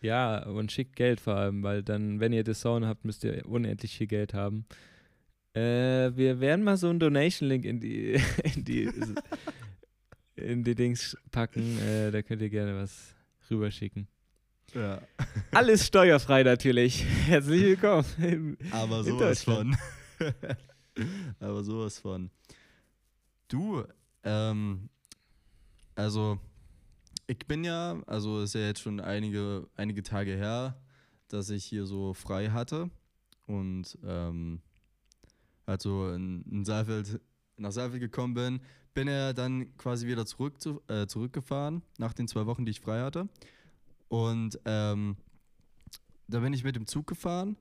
Ja, 0.00 0.44
und 0.46 0.70
schickt 0.72 0.96
Geld 0.96 1.20
vor 1.20 1.36
allem, 1.36 1.62
weil 1.62 1.82
dann, 1.82 2.20
wenn 2.20 2.32
ihr 2.32 2.44
The 2.44 2.52
Zone 2.52 2.86
habt, 2.86 3.04
müsst 3.04 3.24
ihr 3.24 3.46
unendlich 3.46 3.96
viel 3.96 4.06
Geld 4.06 4.34
haben. 4.34 4.66
Äh, 5.54 6.16
wir 6.16 6.40
werden 6.40 6.64
mal 6.64 6.76
so 6.76 6.88
einen 6.88 6.98
Donation-Link 6.98 7.64
in 7.64 7.80
die, 7.80 8.20
in 8.54 8.64
die, 8.64 8.90
in 10.36 10.64
die 10.64 10.74
Dings 10.74 11.16
packen. 11.30 11.78
Äh, 11.78 12.10
da 12.10 12.22
könnt 12.22 12.42
ihr 12.42 12.50
gerne 12.50 12.76
was 12.76 13.14
rüberschicken. 13.50 14.08
Ja. 14.74 15.02
Alles 15.50 15.86
steuerfrei 15.86 16.42
natürlich. 16.42 17.04
Herzlich 17.26 17.62
willkommen. 17.62 18.56
Aber 18.70 19.04
sowas 19.04 19.44
von. 19.44 19.76
Aber 21.40 21.64
sowas 21.64 21.98
von. 21.98 22.30
Du, 23.48 23.84
ähm, 24.24 24.88
also 25.94 26.38
ich 27.26 27.46
bin 27.46 27.64
ja, 27.64 28.00
also 28.06 28.40
ist 28.42 28.54
ja 28.54 28.62
jetzt 28.62 28.80
schon 28.80 29.00
einige, 29.00 29.68
einige 29.76 30.02
Tage 30.02 30.32
her, 30.32 30.80
dass 31.28 31.50
ich 31.50 31.64
hier 31.64 31.86
so 31.86 32.14
frei 32.14 32.50
hatte 32.50 32.90
und 33.46 33.98
ähm, 34.04 34.60
also 35.66 36.10
in, 36.10 36.42
in 36.50 36.64
Saalfeld, 36.64 37.20
nach 37.56 37.72
Saalfeld 37.72 38.00
gekommen 38.00 38.34
bin, 38.34 38.60
bin 38.94 39.08
er 39.08 39.32
dann 39.32 39.76
quasi 39.76 40.06
wieder 40.06 40.26
zurück 40.26 40.60
zu, 40.60 40.82
äh, 40.88 41.06
zurückgefahren 41.06 41.82
nach 41.98 42.12
den 42.12 42.28
zwei 42.28 42.46
Wochen, 42.46 42.64
die 42.64 42.70
ich 42.70 42.80
frei 42.80 43.00
hatte. 43.00 43.28
Und 44.08 44.58
ähm, 44.64 45.16
da 46.28 46.40
bin 46.40 46.52
ich 46.52 46.64
mit 46.64 46.76
dem 46.76 46.86
Zug 46.86 47.06
gefahren. 47.06 47.56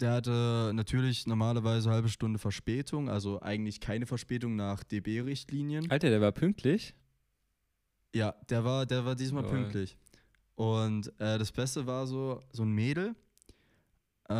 Der 0.00 0.12
hatte 0.12 0.70
natürlich 0.74 1.26
normalerweise 1.26 1.88
eine 1.88 1.96
halbe 1.96 2.08
Stunde 2.08 2.38
Verspätung, 2.38 3.08
also 3.08 3.40
eigentlich 3.40 3.80
keine 3.80 4.06
Verspätung 4.06 4.54
nach 4.54 4.84
DB-Richtlinien. 4.84 5.90
Alter, 5.90 6.08
der 6.10 6.20
war 6.20 6.30
pünktlich. 6.32 6.94
Ja, 8.14 8.34
der 8.48 8.64
war, 8.64 8.86
der 8.86 9.04
war 9.04 9.16
diesmal 9.16 9.42
Jawohl. 9.44 9.58
pünktlich. 9.58 9.98
Und 10.54 11.08
äh, 11.20 11.38
das 11.38 11.50
Beste 11.52 11.86
war 11.86 12.06
so, 12.06 12.40
so 12.52 12.62
ein 12.62 12.70
Mädel 12.72 13.14
äh, 14.28 14.34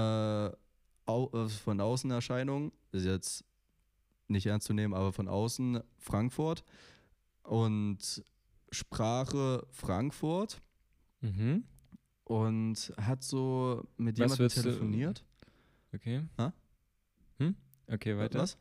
au, 1.07 1.31
äh, 1.33 1.49
von 1.49 1.81
Außenerscheinung, 1.81 2.73
ist 2.93 3.05
jetzt 3.05 3.45
nicht 4.29 4.47
ernst 4.47 4.67
zu 4.67 4.75
nehmen, 4.75 4.95
aber 4.95 5.13
von 5.13 5.27
außen 5.29 5.81
Frankfurt 5.99 6.63
und 7.43 8.23
Sprache 8.71 9.67
Frankfurt 9.71 10.61
Mhm. 11.21 11.65
und 12.25 12.93
hat 12.97 13.25
so 13.25 13.83
mit 13.97 14.19
Was 14.21 14.39
jemandem 14.39 14.63
telefoniert. 14.63 15.25
Okay. 15.95 16.23
Ha? 16.39 16.53
Hm? 17.39 17.55
Okay, 17.87 18.17
weiter. 18.19 18.41
Was? 18.41 18.59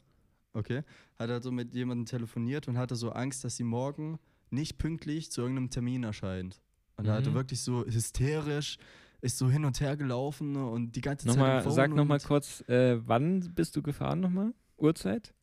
Okay. 0.53 0.83
Hat 1.19 1.29
halt 1.29 1.43
so 1.43 1.51
mit 1.51 1.73
jemandem 1.73 2.05
telefoniert 2.05 2.67
und 2.67 2.77
hatte 2.77 2.95
so 2.95 3.11
Angst, 3.11 3.43
dass 3.43 3.57
sie 3.57 3.63
morgen 3.63 4.19
nicht 4.49 4.77
pünktlich 4.77 5.31
zu 5.31 5.41
irgendeinem 5.41 5.69
Termin 5.69 6.03
erscheint. 6.03 6.61
Und 6.95 7.05
er 7.07 7.13
hatte 7.15 7.29
Mhm. 7.31 7.35
wirklich 7.35 7.61
so 7.61 7.85
hysterisch, 7.85 8.77
ist 9.21 9.37
so 9.37 9.49
hin 9.49 9.65
und 9.65 9.79
her 9.81 9.97
gelaufen 9.97 10.55
und 10.55 10.95
die 10.95 11.01
ganze 11.01 11.27
Zeit. 11.27 11.35
Nochmal, 11.35 11.61
Phone 11.61 11.73
sag 11.73 11.93
nochmal 11.95 12.19
kurz, 12.19 12.61
äh, 12.69 12.99
wann 13.07 13.53
bist 13.53 13.75
du 13.75 13.81
gefahren 13.83 14.19
nochmal? 14.19 14.53
Uhrzeit? 14.77 15.33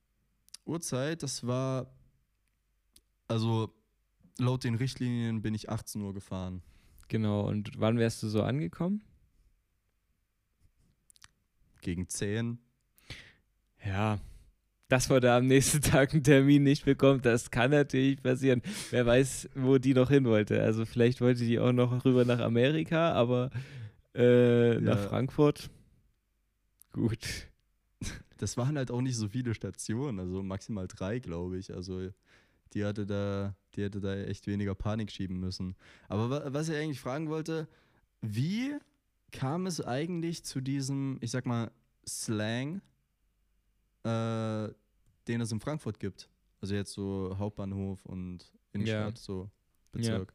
Uhrzeit, 0.64 1.23
das 1.23 1.47
war. 1.47 1.92
Also, 3.29 3.73
laut 4.38 4.64
den 4.64 4.75
Richtlinien 4.75 5.42
bin 5.42 5.55
ich 5.55 5.70
18 5.70 6.01
Uhr 6.03 6.14
gefahren. 6.14 6.62
Genau, 7.09 7.47
und 7.47 7.79
wann 7.79 7.99
wärst 7.99 8.23
du 8.23 8.29
so 8.29 8.42
angekommen? 8.42 9.03
Gegen 11.85 12.09
10. 12.09 12.59
Ja. 13.87 14.18
Dass 14.88 15.09
man 15.09 15.20
da 15.20 15.37
am 15.38 15.47
nächsten 15.47 15.81
Tag 15.83 16.12
einen 16.12 16.25
Termin 16.25 16.62
nicht 16.62 16.85
bekommt, 16.85 17.25
das 17.27 17.51
kann 17.51 17.70
natürlich 17.70 18.23
passieren. 18.23 18.62
Wer 18.90 19.07
weiß, 19.07 19.51
wo 19.55 19.79
die 19.79 19.94
noch 19.94 20.09
hin 20.11 20.25
wollte. 20.25 20.62
Also 20.62 20.85
vielleicht 20.87 21.20
wollte 21.20 21.44
die 21.44 21.59
auch 21.61 21.73
noch 21.73 22.05
rüber 22.05 22.25
nach 22.25 22.40
Amerika, 22.40 23.12
aber 23.12 23.51
äh, 24.14 24.81
nach 24.81 24.97
Ja. 25.03 25.09
Frankfurt. 25.09 25.70
Gut. 26.92 27.18
Das 28.37 28.57
waren 28.57 28.77
halt 28.77 28.90
auch 28.90 29.01
nicht 29.01 29.16
so 29.16 29.29
viele 29.29 29.55
Stationen, 29.55 30.18
also 30.18 30.42
maximal 30.42 30.88
drei, 30.88 31.20
glaube 31.20 31.57
ich. 31.57 31.73
Also 31.73 32.11
die 32.75 32.85
hatte 32.85 33.07
da, 33.07 33.55
die 33.75 33.85
hätte 33.85 34.01
da 34.01 34.14
echt 34.16 34.49
weniger 34.49 34.75
Panik 34.75 35.12
schieben 35.12 35.38
müssen. 35.38 35.77
Aber 36.09 36.29
wa 36.29 36.42
was 36.53 36.68
ich 36.68 36.77
eigentlich 36.77 37.01
fragen 37.01 37.29
wollte, 37.31 37.68
wie 38.23 38.75
kam 39.35 39.66
es 39.66 39.85
eigentlich 39.85 40.44
zu 40.44 40.61
diesem, 40.61 41.18
ich 41.20 41.33
sag 41.33 41.44
mal, 41.44 41.70
Slang, 42.07 42.81
äh, 44.05 44.68
den 45.27 45.40
es 45.40 45.51
in 45.51 45.61
Frankfurt 45.61 45.99
gibt? 45.99 46.31
Also 46.61 46.75
jetzt 46.75 46.92
so 46.92 47.35
Hauptbahnhof 47.37 48.05
und 48.07 48.53
Innenstadt, 48.73 49.18
so 49.18 49.51
Bezirk. 49.92 50.33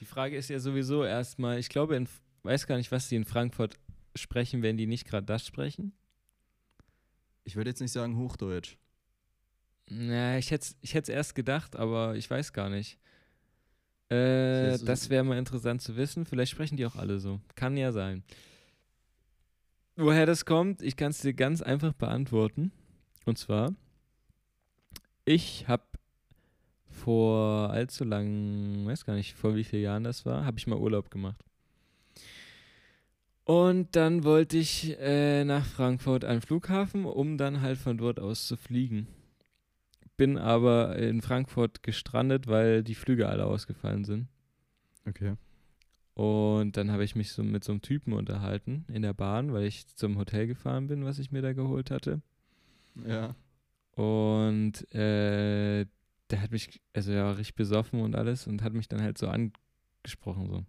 Die 0.00 0.06
Frage 0.06 0.36
ist 0.36 0.48
ja 0.48 0.58
sowieso 0.58 1.04
erstmal, 1.04 1.58
ich 1.58 1.68
glaube, 1.68 1.94
in, 1.96 2.08
weiß 2.42 2.66
gar 2.66 2.76
nicht, 2.76 2.90
was 2.90 3.08
die 3.08 3.16
in 3.16 3.26
Frankfurt 3.26 3.78
sprechen, 4.16 4.62
wenn 4.62 4.78
die 4.78 4.86
nicht 4.86 5.06
gerade 5.06 5.26
das 5.26 5.46
sprechen. 5.46 5.92
Ich 7.44 7.54
würde 7.54 7.70
jetzt 7.70 7.80
nicht 7.80 7.92
sagen 7.92 8.16
Hochdeutsch. 8.16 8.78
Na, 9.90 10.38
ich 10.38 10.50
hätte 10.50 10.74
ich 10.80 10.94
es 10.94 11.08
erst 11.08 11.34
gedacht, 11.34 11.76
aber 11.76 12.16
ich 12.16 12.28
weiß 12.28 12.52
gar 12.52 12.70
nicht. 12.70 12.98
Äh, 14.10 14.78
Das 14.78 15.10
wäre 15.10 15.24
mal 15.24 15.38
interessant 15.38 15.82
zu 15.82 15.96
wissen. 15.96 16.24
Vielleicht 16.24 16.52
sprechen 16.52 16.76
die 16.76 16.86
auch 16.86 16.96
alle 16.96 17.18
so. 17.18 17.40
Kann 17.54 17.76
ja 17.76 17.92
sein. 17.92 18.22
Woher 19.96 20.26
das 20.26 20.44
kommt, 20.44 20.80
ich 20.82 20.96
kann 20.96 21.10
es 21.10 21.20
dir 21.20 21.34
ganz 21.34 21.60
einfach 21.60 21.92
beantworten. 21.92 22.72
Und 23.24 23.36
zwar, 23.36 23.74
ich 25.24 25.66
habe 25.68 25.82
vor 26.88 27.70
allzu 27.70 28.04
lang, 28.04 28.86
weiß 28.86 29.04
gar 29.04 29.14
nicht, 29.14 29.34
vor 29.34 29.56
wie 29.56 29.64
vielen 29.64 29.82
Jahren 29.82 30.04
das 30.04 30.24
war, 30.24 30.44
habe 30.44 30.58
ich 30.58 30.66
mal 30.66 30.78
Urlaub 30.78 31.10
gemacht. 31.10 31.44
Und 33.44 33.96
dann 33.96 34.24
wollte 34.24 34.58
ich 34.58 34.98
äh, 35.00 35.44
nach 35.44 35.64
Frankfurt 35.64 36.24
an 36.24 36.36
den 36.36 36.42
Flughafen, 36.42 37.04
um 37.04 37.38
dann 37.38 37.60
halt 37.60 37.78
von 37.78 37.96
dort 37.96 38.20
aus 38.20 38.46
zu 38.46 38.56
fliegen. 38.56 39.08
Bin 40.18 40.36
aber 40.36 40.96
in 40.96 41.22
Frankfurt 41.22 41.82
gestrandet, 41.82 42.48
weil 42.48 42.82
die 42.82 42.96
Flüge 42.96 43.28
alle 43.28 43.46
ausgefallen 43.46 44.04
sind. 44.04 44.28
Okay. 45.06 45.36
Und 46.14 46.76
dann 46.76 46.90
habe 46.90 47.04
ich 47.04 47.14
mich 47.14 47.30
so 47.32 47.44
mit 47.44 47.62
so 47.62 47.70
einem 47.70 47.80
Typen 47.80 48.12
unterhalten 48.12 48.84
in 48.88 49.02
der 49.02 49.14
Bahn, 49.14 49.52
weil 49.52 49.62
ich 49.62 49.86
zum 49.86 50.18
Hotel 50.18 50.48
gefahren 50.48 50.88
bin, 50.88 51.04
was 51.04 51.20
ich 51.20 51.30
mir 51.30 51.40
da 51.40 51.52
geholt 51.52 51.92
hatte. 51.92 52.20
Ja. 53.06 53.36
Und 53.92 54.92
äh, 54.92 55.86
der 56.30 56.42
hat 56.42 56.50
mich, 56.50 56.80
also 56.92 57.12
er 57.12 57.24
war 57.24 57.38
richtig 57.38 57.54
besoffen 57.54 58.00
und 58.00 58.16
alles 58.16 58.48
und 58.48 58.62
hat 58.62 58.72
mich 58.72 58.88
dann 58.88 59.00
halt 59.00 59.16
so 59.18 59.28
angesprochen, 59.28 60.48
so. 60.48 60.64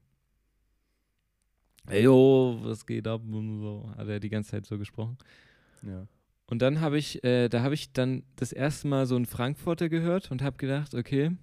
Ey, 1.88 2.04
yo, 2.04 2.60
was 2.62 2.86
geht 2.86 3.08
ab? 3.08 3.24
Und 3.26 3.62
so 3.62 3.92
hat 3.98 4.08
er 4.08 4.20
die 4.20 4.30
ganze 4.30 4.52
Zeit 4.52 4.68
so 4.68 4.78
gesprochen. 4.78 5.18
Ja. 5.82 6.08
Und 6.50 6.64
dann 6.64 6.82
habe 6.82 6.98
ich, 6.98 7.24
äh, 7.24 7.48
da 7.48 7.62
habe 7.62 7.76
ich 7.76 7.94
dann 7.94 8.24
das 8.36 8.52
erste 8.52 8.88
Mal 8.88 9.06
so 9.06 9.16
einen 9.16 9.28
Frankfurter 9.28 9.88
gehört 9.88 10.32
und 10.32 10.42
habe 10.42 10.58
gedacht, 10.58 10.96
okay, 10.96 11.38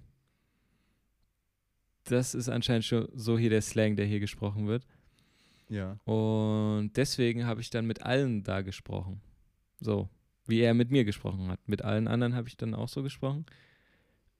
das 2.03 2.35
ist 2.35 2.49
anscheinend 2.49 2.83
schon 2.83 3.07
so 3.13 3.37
hier 3.37 3.49
der 3.49 3.61
Slang, 3.61 3.95
der 3.95 4.05
hier 4.05 4.19
gesprochen 4.19 4.67
wird. 4.67 4.85
Ja. 5.69 5.93
Und 6.03 6.91
deswegen 6.97 7.45
habe 7.45 7.61
ich 7.61 7.69
dann 7.69 7.87
mit 7.87 8.01
allen 8.03 8.43
da 8.43 8.61
gesprochen. 8.61 9.21
So, 9.79 10.09
wie 10.45 10.59
er 10.59 10.73
mit 10.73 10.91
mir 10.91 11.05
gesprochen 11.05 11.47
hat. 11.47 11.65
Mit 11.69 11.83
allen 11.83 12.09
anderen 12.09 12.35
habe 12.35 12.49
ich 12.49 12.57
dann 12.57 12.73
auch 12.73 12.89
so 12.89 13.01
gesprochen. 13.01 13.45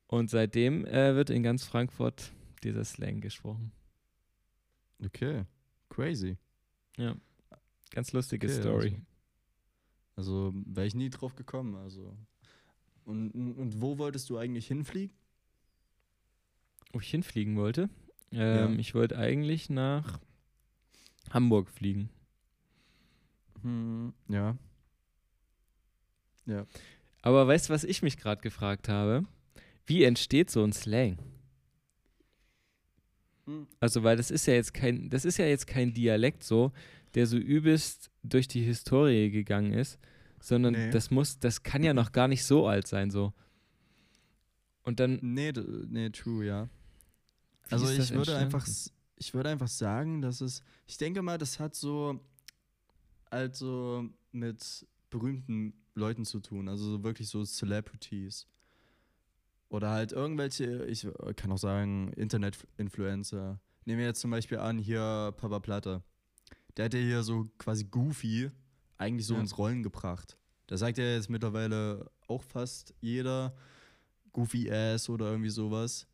Und 0.07 0.29
seitdem 0.29 0.85
äh, 0.85 1.15
wird 1.15 1.29
in 1.29 1.43
ganz 1.43 1.63
Frankfurt 1.63 2.33
dieser 2.63 2.83
Slang 2.83 3.21
gesprochen. 3.21 3.71
Okay. 5.01 5.45
Crazy. 5.87 6.37
Ja. 6.97 7.15
Ganz 7.91 8.11
lustige 8.11 8.47
Okay, 8.47 8.59
Story. 8.59 8.87
Also 8.87 9.06
wäre 10.17 10.87
ich 10.87 10.95
nie 10.95 11.09
drauf 11.09 11.35
gekommen. 11.35 11.75
Also. 11.75 12.15
Und, 13.05 13.31
und 13.31 13.81
wo 13.81 13.97
wolltest 13.97 14.29
du 14.29 14.37
eigentlich 14.37 14.67
hinfliegen? 14.67 15.15
Wo 16.91 16.99
ich 16.99 17.09
hinfliegen 17.09 17.55
wollte. 17.55 17.89
Ähm, 18.31 18.73
Ja. 18.73 18.79
Ich 18.79 18.95
wollte 18.95 19.17
eigentlich 19.17 19.69
nach 19.69 20.19
Hamburg 21.29 21.69
fliegen. 21.69 22.09
Hm, 23.61 24.13
ja. 24.27 24.57
Ja. 26.45 26.65
Aber 27.21 27.47
weißt 27.47 27.69
du, 27.69 27.73
was 27.73 27.83
ich 27.83 28.01
mich 28.01 28.17
gerade 28.17 28.41
gefragt 28.41 28.89
habe? 28.89 29.25
Wie 29.85 30.03
entsteht 30.03 30.49
so 30.49 30.63
ein 30.63 30.73
Slang? 30.73 31.17
Hm. 33.45 33.67
Also, 33.79 34.03
weil 34.03 34.17
das 34.17 34.31
ist 34.31 34.45
ja 34.47 34.53
jetzt 34.53 34.73
kein, 34.73 35.09
das 35.09 35.25
ist 35.25 35.37
ja 35.37 35.45
jetzt 35.45 35.67
kein 35.67 35.93
Dialekt 35.93 36.43
so, 36.43 36.71
der 37.17 37.25
so 37.25 37.35
übelst 37.35 38.11
durch 38.21 38.47
die 38.47 38.61
Historie 38.61 39.31
gegangen 39.31 39.73
ist, 39.73 39.97
sondern 40.39 40.73
Nee. 40.73 40.91
das 40.91 41.09
muss, 41.09 41.39
das 41.39 41.63
kann 41.63 41.81
ja 41.83 41.95
noch 41.95 42.11
gar 42.11 42.27
nicht 42.27 42.45
so 42.45 42.67
alt 42.67 42.85
sein 42.85 43.09
so. 43.09 43.33
Und 44.83 44.99
dann, 44.99 45.17
Nee, 45.23 45.51
nee, 45.89 46.11
true, 46.11 46.45
ja. 46.45 46.69
wie 47.67 47.71
Also 47.73 47.89
ich 47.89 47.97
würde 48.11 48.33
entstanden? 48.33 48.43
einfach, 48.43 48.67
ich 49.15 49.33
würde 49.33 49.49
einfach 49.49 49.67
sagen, 49.67 50.21
dass 50.21 50.41
es, 50.41 50.61
ich 50.85 50.97
denke 50.97 51.23
mal, 51.23 51.39
das 51.39 51.59
hat 51.59 51.73
so, 51.73 52.19
also 53.31 54.07
mit 54.31 54.85
berühmten 55.09 55.73
Leuten 55.95 56.23
zu 56.23 56.39
tun, 56.39 56.69
also 56.69 56.85
so 56.91 57.03
wirklich 57.03 57.29
so 57.29 57.43
Celebrities. 57.43 58.45
Oder 59.69 59.89
halt 59.89 60.11
irgendwelche, 60.11 60.85
ich 60.85 61.07
kann 61.35 61.51
auch 61.51 61.57
sagen, 61.57 62.13
Internet-Influencer, 62.13 63.59
nehmen 63.85 63.97
wir 63.99 64.05
jetzt 64.05 64.21
zum 64.21 64.29
Beispiel 64.29 64.59
an, 64.59 64.77
hier 64.77 65.33
Papa 65.35 65.59
Platte. 65.59 66.03
Der 66.77 66.85
hat 66.85 66.93
ja 66.93 66.99
hier 66.99 67.23
so 67.23 67.49
quasi 67.57 67.83
Goofy 67.85 68.49
eigentlich 68.97 69.25
so 69.25 69.33
Ja. 69.35 69.39
ins 69.41 69.57
Rollen 69.57 69.83
gebracht. 69.83 70.37
Da 70.67 70.77
sagt 70.77 70.97
ja 70.97 71.03
jetzt 71.05 71.29
mittlerweile 71.29 72.09
auch 72.27 72.43
fast 72.43 72.93
jeder 73.01 73.55
Goofy 74.33 74.69
Ass 74.71 75.09
oder 75.09 75.31
irgendwie 75.31 75.49
sowas. 75.49 76.07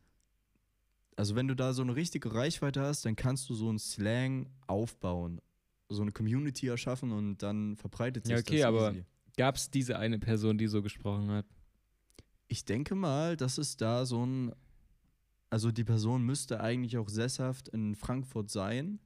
Also 1.16 1.36
wenn 1.36 1.48
du 1.48 1.56
da 1.56 1.74
so 1.74 1.82
eine 1.82 1.96
richtige 1.96 2.34
Reichweite 2.34 2.82
hast, 2.82 3.06
dann 3.06 3.16
kannst 3.16 3.50
du 3.50 3.56
so 3.56 3.70
einen 3.70 3.80
Slang 3.80 4.50
aufbauen, 4.68 5.42
so 5.90 6.02
eine 6.02 6.12
Community 6.12 6.68
erschaffen 6.68 7.12
und 7.12 7.38
dann 7.44 7.76
verbreitet 7.76 8.26
sich 8.26 8.34
Ja, 8.34 8.40
okay, 8.40 8.58
das 8.58 8.66
aber-. 8.66 8.96
Gab 9.36 9.56
es 9.56 9.70
diese 9.72 9.98
eine 9.98 10.20
Person, 10.20 10.58
die 10.60 10.68
so 10.68 10.82
gesprochen 10.84 11.30
hat? 11.32 11.46
Ich 12.48 12.66
denke 12.66 12.94
mal, 12.94 13.36
dass 13.36 13.58
es 13.58 13.78
da 13.78 14.06
so 14.06 14.24
ein. 14.26 14.54
Also 15.50 15.72
die 15.72 15.84
Person 15.84 16.24
müsste 16.24 16.62
eigentlich 16.62 16.98
auch 16.98 17.10
sesshaft 17.10 17.68
in 17.70 17.96
Frankfurt 17.96 18.50
sein. 18.52 19.00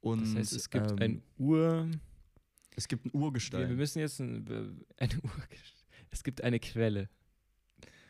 Und 0.00 0.20
Das 0.22 0.34
heißt, 0.34 0.52
es 0.52 0.70
gibt 0.70 0.90
ähm, 0.92 0.98
ein 1.00 1.22
Ur. 1.38 1.88
es 2.76 2.86
gibt 2.88 3.06
ein 3.06 3.08
Wir, 3.12 3.20
wir 3.20 3.24
Urgestein 3.26 3.76
müssen 3.76 3.98
jetzt 4.00 4.20
ein, 4.20 4.84
eine 4.98 5.14
Ur. 5.22 5.30
Es 6.10 6.22
gibt 6.22 6.42
eine 6.42 6.60
Quelle. 6.60 7.08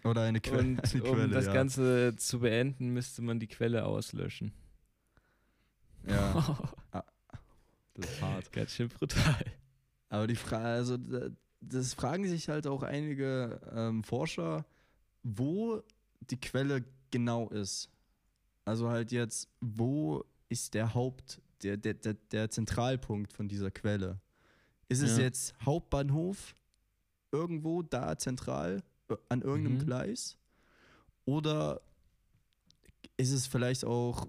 oder 0.05 0.23
eine, 0.23 0.41
Que 0.41 0.51
Und 0.59 0.81
eine 0.81 1.03
um 1.03 1.15
Quelle. 1.17 1.29
das 1.29 1.47
ja. 1.47 1.53
Ganze 1.55 2.15
zu 2.17 2.41
beenden, 2.41 2.91
müsste 2.91 3.23
man 3.23 3.41
die 3.41 3.49
Quelle 3.49 3.85
auslöschen. 3.87 4.53
ja, 6.07 6.73
das 7.95 8.11
ist 8.11 8.23
hart. 8.23 8.53
Ganz 8.53 8.73
schön 8.73 8.89
brutal. 8.89 9.45
Aber 10.09 10.27
die 10.27 10.37
Frage, 10.37 10.65
also 10.67 10.97
da- 10.97 11.31
das 11.61 11.95
fragen 11.95 12.27
sich 12.29 12.49
halt 12.49 12.67
auch 12.67 12.83
einige 12.83 13.61
ähm, 13.75 14.05
Forscher, 14.05 14.65
wo 15.25 15.83
die 16.31 16.39
Quelle 16.39 16.85
genau 17.11 17.49
ist. 17.49 17.91
Also 18.65 18.89
halt 18.91 19.11
jetzt, 19.11 19.49
wo 19.61 20.25
ist 20.49 20.75
der 20.75 20.95
Haupt, 20.95 21.41
der, 21.63 21.77
der, 21.77 21.95
der, 21.95 22.15
der 22.15 22.51
Zentralpunkt 22.51 23.33
von 23.33 23.49
dieser 23.49 23.71
Quelle? 23.71 24.21
Ist 24.89 25.03
es 25.03 25.17
Ja. 25.17 25.25
jetzt 25.25 25.55
Hauptbahnhof 25.65 26.55
irgendwo 27.33 27.83
da 27.83 28.17
zentral 28.19 28.83
äh, 29.09 29.17
an 29.29 29.43
irgendeinem 29.43 29.79
Mhm. 29.79 29.85
Gleis? 29.87 30.37
Oder 31.25 31.81
ist 33.17 33.33
es 33.33 33.47
vielleicht 33.47 33.85
auch 33.85 34.29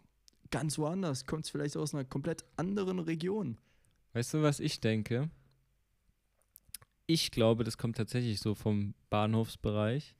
ganz 0.50 0.78
woanders? 0.78 1.26
Kommt 1.26 1.46
es 1.46 1.52
vielleicht 1.52 1.78
aus 1.78 1.94
einer 1.94 2.06
komplett 2.06 2.44
anderen 2.56 3.00
Region? 3.00 3.58
Weißt 4.14 4.34
du, 4.34 4.42
was 4.42 4.60
ich 4.60 4.80
denke? 4.80 5.30
Ich 7.06 7.32
glaube, 7.32 7.64
das 7.64 7.78
kommt 7.78 7.98
tatsächlich 7.98 8.40
so 8.40 8.56
vom 8.56 8.94
Bahnhofsbereich, 9.10 10.16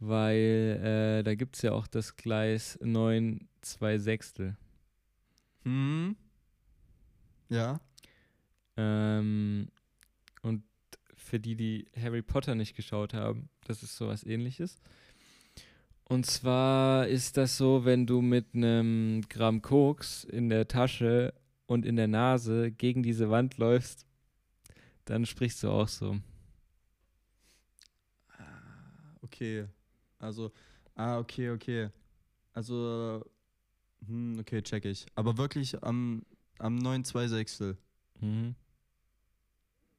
weil 0.00 1.20
äh, 1.20 1.22
da 1.22 1.34
gibt 1.34 1.56
es 1.56 1.62
ja 1.62 1.72
auch 1.72 1.86
das 1.86 2.16
Gleis 2.16 2.78
9 2.82 3.48
2 3.62 3.98
Sechstel. 3.98 4.56
Hm. 5.64 6.16
Ja. 7.48 7.80
Ähm, 8.76 9.68
und 10.42 10.62
für 11.16 11.40
die, 11.40 11.56
die 11.56 11.86
Harry 11.96 12.22
Potter 12.22 12.54
nicht 12.54 12.76
geschaut 12.76 13.14
haben, 13.14 13.48
das 13.66 13.82
ist 13.82 13.96
sowas 13.96 14.24
ähnliches. 14.24 14.78
Und 16.04 16.26
zwar 16.26 17.08
ist 17.08 17.36
das 17.38 17.56
so, 17.56 17.84
wenn 17.84 18.06
du 18.06 18.20
mit 18.20 18.54
einem 18.54 19.22
Gramm 19.28 19.62
Koks 19.62 20.24
in 20.24 20.50
der 20.50 20.68
Tasche 20.68 21.32
und 21.66 21.86
in 21.86 21.96
der 21.96 22.08
Nase 22.08 22.70
gegen 22.70 23.02
diese 23.02 23.30
Wand 23.30 23.56
läufst, 23.56 24.06
dann 25.06 25.24
sprichst 25.24 25.62
du 25.62 25.70
auch 25.70 25.88
so. 25.88 26.18
Ah, 28.36 29.16
okay. 29.22 29.66
Also, 30.18 30.52
ah, 30.94 31.18
okay, 31.18 31.50
okay. 31.50 31.88
Also, 32.52 33.24
hm, 34.06 34.38
okay, 34.40 34.62
check 34.62 34.84
ich. 34.84 35.06
Aber 35.14 35.36
wirklich 35.38 35.82
am, 35.82 36.22
am 36.58 36.76
9 36.76 37.04
2 37.04 37.28
Sechstel. 37.28 37.76
Mhm. 38.20 38.54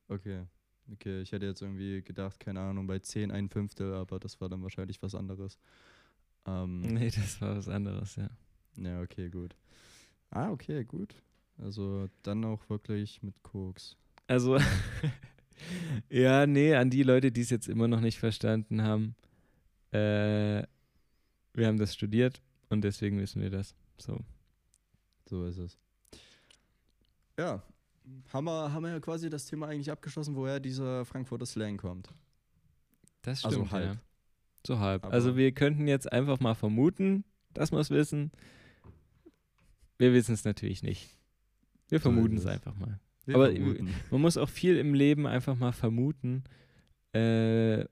Okay. 0.07 0.45
Okay, 0.93 1.21
ich 1.21 1.31
hätte 1.31 1.47
jetzt 1.47 1.61
irgendwie 1.61 2.03
gedacht, 2.03 2.39
keine 2.39 2.59
Ahnung, 2.59 2.85
bei 2.85 2.99
10 2.99 3.31
ein 3.31 3.49
Fünftel, 3.49 3.93
aber 3.93 4.19
das 4.19 4.39
war 4.39 4.49
dann 4.49 4.61
wahrscheinlich 4.61 5.01
was 5.01 5.15
anderes. 5.15 5.57
Ähm, 6.45 6.81
Nee, 6.93 7.09
das 7.09 7.41
war 7.41 7.57
was 7.57 7.67
anderes, 7.67 8.15
ja. 8.15 8.29
Ja, 8.77 9.01
okay, 9.01 9.29
gut. 9.29 9.55
Ah, 10.29 10.51
okay, 10.51 10.83
gut. 10.83 11.15
Also 11.57 12.09
dann 12.21 12.43
auch 12.45 12.69
wirklich 12.69 13.23
mit 13.23 13.41
Koks. 13.41 13.95
Also, 14.27 14.59
ja, 16.09 16.45
nee, 16.45 16.75
an 16.75 16.89
die 16.89 17.03
Leute, 17.03 17.31
die 17.31 17.41
es 17.41 17.49
jetzt 17.49 17.67
immer 17.67 17.87
noch 17.87 18.01
nicht 18.01 18.19
verstanden 18.19 18.81
haben, 18.81 19.15
äh, 19.91 20.63
wir 21.53 21.67
haben 21.67 21.77
das 21.77 21.93
studiert 21.93 22.41
und 22.69 22.81
deswegen 22.83 23.17
wissen 23.19 23.41
wir 23.41 23.49
das. 23.49 23.75
So. 23.97 24.19
So 25.25 25.45
ist 25.45 25.57
es. 25.57 25.77
Ja, 27.37 27.61
haben 28.31 28.45
wir, 28.45 28.71
haben 28.71 28.83
wir 28.83 28.91
ja 28.91 28.99
quasi 28.99 29.29
das 29.29 29.45
Thema 29.45 29.67
eigentlich 29.67 29.91
abgeschlossen, 29.91 30.35
woher 30.35 30.59
dieser 30.59 31.05
Frankfurter 31.05 31.45
Slang 31.45 31.77
kommt. 31.77 32.09
Das 33.23 33.43
Also 33.43 33.57
stimmt. 33.57 33.71
halb. 33.71 33.85
Ja. 33.95 34.01
So 34.65 34.79
halb. 34.79 35.03
Aber- 35.05 35.13
also 35.13 35.35
wir 35.35 35.51
könnten 35.51 35.87
jetzt 35.87 36.11
einfach 36.11 36.39
mal 36.39 36.53
vermuten, 36.53 37.23
dass 37.53 37.71
wir 37.71 37.79
es 37.79 37.89
wissen. 37.89 38.31
Wir 39.97 40.13
wissen 40.13 40.33
es 40.33 40.43
natürlich 40.45 40.83
nicht. 40.83 41.09
Wir 41.89 41.99
vermuten 41.99 42.37
es 42.37 42.45
einfach 42.45 42.75
mal. 42.75 42.99
Wir 43.25 43.35
Aber- 43.35 43.51
vermuten. 43.51 43.93
Man 44.11 44.21
muss 44.21 44.37
auch 44.37 44.49
viel 44.49 44.77
im 44.77 44.93
Leben 44.93 45.25
einfach 45.25 45.55
mal 45.55 45.71
vermuten 45.71 46.43
äh, 47.13 47.85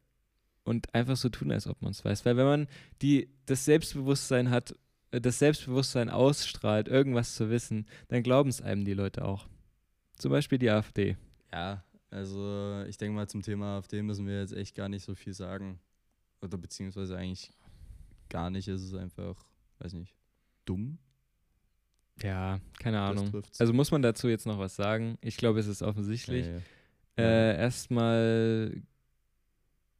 und 0.63 0.93
einfach 0.93 1.17
so 1.17 1.29
tun, 1.29 1.51
als 1.51 1.65
ob 1.67 1.81
man 1.81 1.91
es 1.91 2.03
weiß. 2.05 2.25
Weil 2.25 2.37
wenn 2.37 2.45
man 2.45 2.67
die, 3.01 3.29
das 3.45 3.65
Selbstbewusstsein 3.65 4.49
hat, 4.49 4.75
das 5.21 5.39
Selbstbewusstsein 5.39 6.09
ausstrahlt, 6.09 6.87
irgendwas 6.87 7.35
zu 7.35 7.49
wissen, 7.49 7.85
dann 8.07 8.23
glauben 8.23 8.49
es 8.49 8.61
einem 8.61 8.85
die 8.85 8.93
Leute 8.93 9.25
auch. 9.25 9.47
Zum 10.17 10.31
Beispiel 10.31 10.57
die 10.57 10.69
AfD. 10.69 11.17
Ja, 11.51 11.83
also 12.09 12.83
ich 12.87 12.97
denke 12.97 13.15
mal 13.15 13.27
zum 13.27 13.41
Thema 13.41 13.77
AfD 13.77 14.01
müssen 14.01 14.27
wir 14.27 14.39
jetzt 14.39 14.53
echt 14.53 14.75
gar 14.75 14.89
nicht 14.89 15.03
so 15.03 15.15
viel 15.15 15.33
sagen. 15.33 15.79
Oder 16.41 16.57
beziehungsweise 16.57 17.17
eigentlich 17.17 17.51
gar 18.29 18.49
nicht. 18.49 18.67
Es 18.67 18.83
ist 18.83 18.95
einfach, 18.95 19.35
weiß 19.79 19.93
nicht, 19.93 20.15
dumm. 20.65 20.97
Ja, 22.21 22.59
keine 22.79 22.99
Ahnung. 22.99 23.43
Also 23.57 23.73
muss 23.73 23.91
man 23.91 24.01
dazu 24.01 24.27
jetzt 24.27 24.45
noch 24.45 24.59
was 24.59 24.75
sagen? 24.75 25.17
Ich 25.21 25.37
glaube, 25.37 25.59
es 25.59 25.67
ist 25.67 25.81
offensichtlich. 25.81 26.45
Nee. 26.45 26.61
Äh, 27.17 27.57
erstmal 27.57 28.81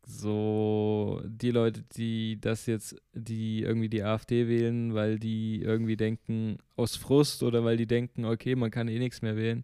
so 0.06 1.22
die 1.26 1.52
Leute, 1.52 1.84
die 1.96 2.40
das 2.40 2.66
jetzt, 2.66 2.96
die 3.14 3.62
irgendwie 3.62 3.90
die 3.90 4.04
AfD 4.04 4.48
wählen, 4.48 4.94
weil 4.94 5.20
die 5.20 5.62
irgendwie 5.62 5.98
denken, 5.98 6.58
aus 6.76 6.96
Frust 6.96 7.44
oder 7.44 7.64
weil 7.64 7.78
die 7.78 7.88
denken, 7.88 8.26
okay, 8.26 8.56
man 8.56 8.72
kann 8.72 8.88
eh 8.88 9.00
nichts 9.00 9.22
mehr 9.22 9.38
wählen. 9.38 9.64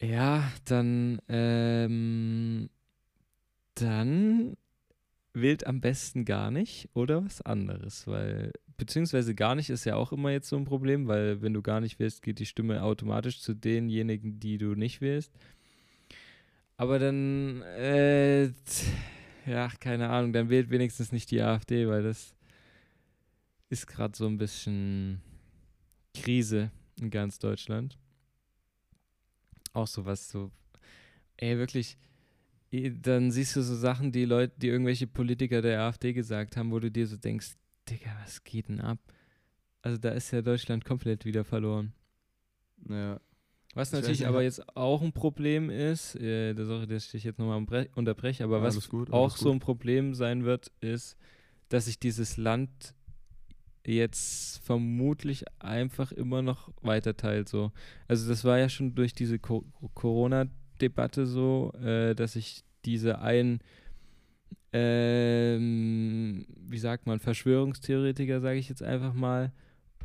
Ja, 0.00 0.50
dann, 0.64 1.20
ähm, 1.28 2.68
dann 3.74 4.56
wählt 5.32 5.66
am 5.66 5.80
besten 5.80 6.24
gar 6.24 6.50
nicht 6.50 6.88
oder 6.94 7.24
was 7.24 7.42
anderes, 7.42 8.06
weil, 8.06 8.52
beziehungsweise 8.76 9.34
gar 9.34 9.54
nicht 9.54 9.70
ist 9.70 9.84
ja 9.84 9.96
auch 9.96 10.12
immer 10.12 10.30
jetzt 10.30 10.48
so 10.48 10.56
ein 10.56 10.64
Problem, 10.64 11.08
weil 11.08 11.42
wenn 11.42 11.54
du 11.54 11.62
gar 11.62 11.80
nicht 11.80 11.98
wählst, 11.98 12.22
geht 12.22 12.38
die 12.38 12.46
Stimme 12.46 12.82
automatisch 12.82 13.40
zu 13.40 13.54
denjenigen, 13.54 14.40
die 14.40 14.58
du 14.58 14.74
nicht 14.74 15.00
wählst. 15.00 15.32
Aber 16.84 16.98
dann, 16.98 17.62
äh, 17.78 18.44
ja, 19.46 19.70
keine 19.80 20.10
Ahnung, 20.10 20.34
dann 20.34 20.50
wählt 20.50 20.68
wenigstens 20.68 21.12
nicht 21.12 21.30
die 21.30 21.40
AfD, 21.40 21.88
weil 21.88 22.02
das 22.02 22.34
ist 23.70 23.86
gerade 23.86 24.14
so 24.14 24.26
ein 24.26 24.36
bisschen 24.36 25.22
Krise 26.12 26.70
in 27.00 27.08
ganz 27.08 27.38
Deutschland. 27.38 27.96
Auch 29.72 29.86
so 29.86 30.04
was 30.04 30.28
so, 30.28 30.50
ey, 31.38 31.56
wirklich, 31.56 31.96
dann 32.70 33.30
siehst 33.30 33.56
du 33.56 33.62
so 33.62 33.74
Sachen, 33.76 34.12
die 34.12 34.26
Leute, 34.26 34.52
die 34.58 34.68
irgendwelche 34.68 35.06
Politiker 35.06 35.62
der 35.62 35.80
AfD 35.84 36.12
gesagt 36.12 36.58
haben, 36.58 36.70
wo 36.70 36.80
du 36.80 36.90
dir 36.90 37.06
so 37.06 37.16
denkst, 37.16 37.54
Digga, 37.88 38.14
was 38.22 38.44
geht 38.44 38.68
denn 38.68 38.82
ab? 38.82 38.98
Also 39.80 39.96
da 39.96 40.10
ist 40.10 40.32
ja 40.32 40.42
Deutschland 40.42 40.84
komplett 40.84 41.24
wieder 41.24 41.44
verloren. 41.46 41.94
Ja. 42.90 43.18
Was 43.74 43.88
Ich 43.88 43.94
natürlich 43.94 44.20
nicht, 44.20 44.28
aber 44.28 44.42
jetzt 44.42 44.76
auch 44.76 45.02
ein 45.02 45.12
Problem 45.12 45.68
ist, 45.68 46.14
äh, 46.16 46.54
da 46.54 46.64
sorry, 46.64 46.86
dass 46.86 47.12
ich 47.12 47.24
jetzt 47.24 47.38
nochmal 47.38 47.88
unterbreche, 47.94 48.44
aber 48.44 48.62
was 48.62 48.74
Alles 48.74 48.88
gut, 48.88 49.12
auch 49.12 49.36
so 49.36 49.50
ein 49.50 49.58
Problem 49.58 50.14
sein 50.14 50.44
wird, 50.44 50.70
ist, 50.80 51.16
dass 51.68 51.86
sich 51.86 51.98
dieses 51.98 52.36
Land 52.36 52.94
jetzt 53.86 54.58
vermutlich 54.64 55.44
einfach 55.58 56.12
immer 56.12 56.40
noch 56.40 56.70
weiter 56.82 57.16
teilt. 57.16 57.48
So. 57.48 57.72
Also 58.08 58.28
das 58.28 58.44
war 58.44 58.58
ja 58.58 58.68
schon 58.68 58.94
durch 58.94 59.12
diese 59.12 59.38
Co 59.38 59.64
Corona-Debatte 59.94 61.26
so, 61.26 61.72
äh, 61.82 62.14
dass 62.14 62.34
sich 62.34 62.62
diese 62.84 63.20
ein, 63.20 63.60
ähm, 64.72 66.46
wie 66.58 66.78
sagt 66.78 67.06
man, 67.06 67.18
Verschwörungstheoretiker, 67.18 68.40
sage 68.40 68.58
ich 68.58 68.68
jetzt 68.68 68.82
einfach 68.82 69.14
mal, 69.14 69.52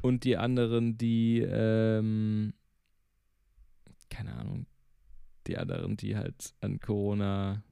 und 0.01 0.23
die 0.23 0.37
anderen, 0.37 0.97
die, 0.97 1.39
ähm, 1.45 2.53
keine 4.09 4.35
Ahnung, 4.35 4.65
die 5.47 5.57
anderen, 5.57 5.97
die 5.97 6.15
halt 6.15 6.53
an 6.61 6.79
Corona. 6.79 7.63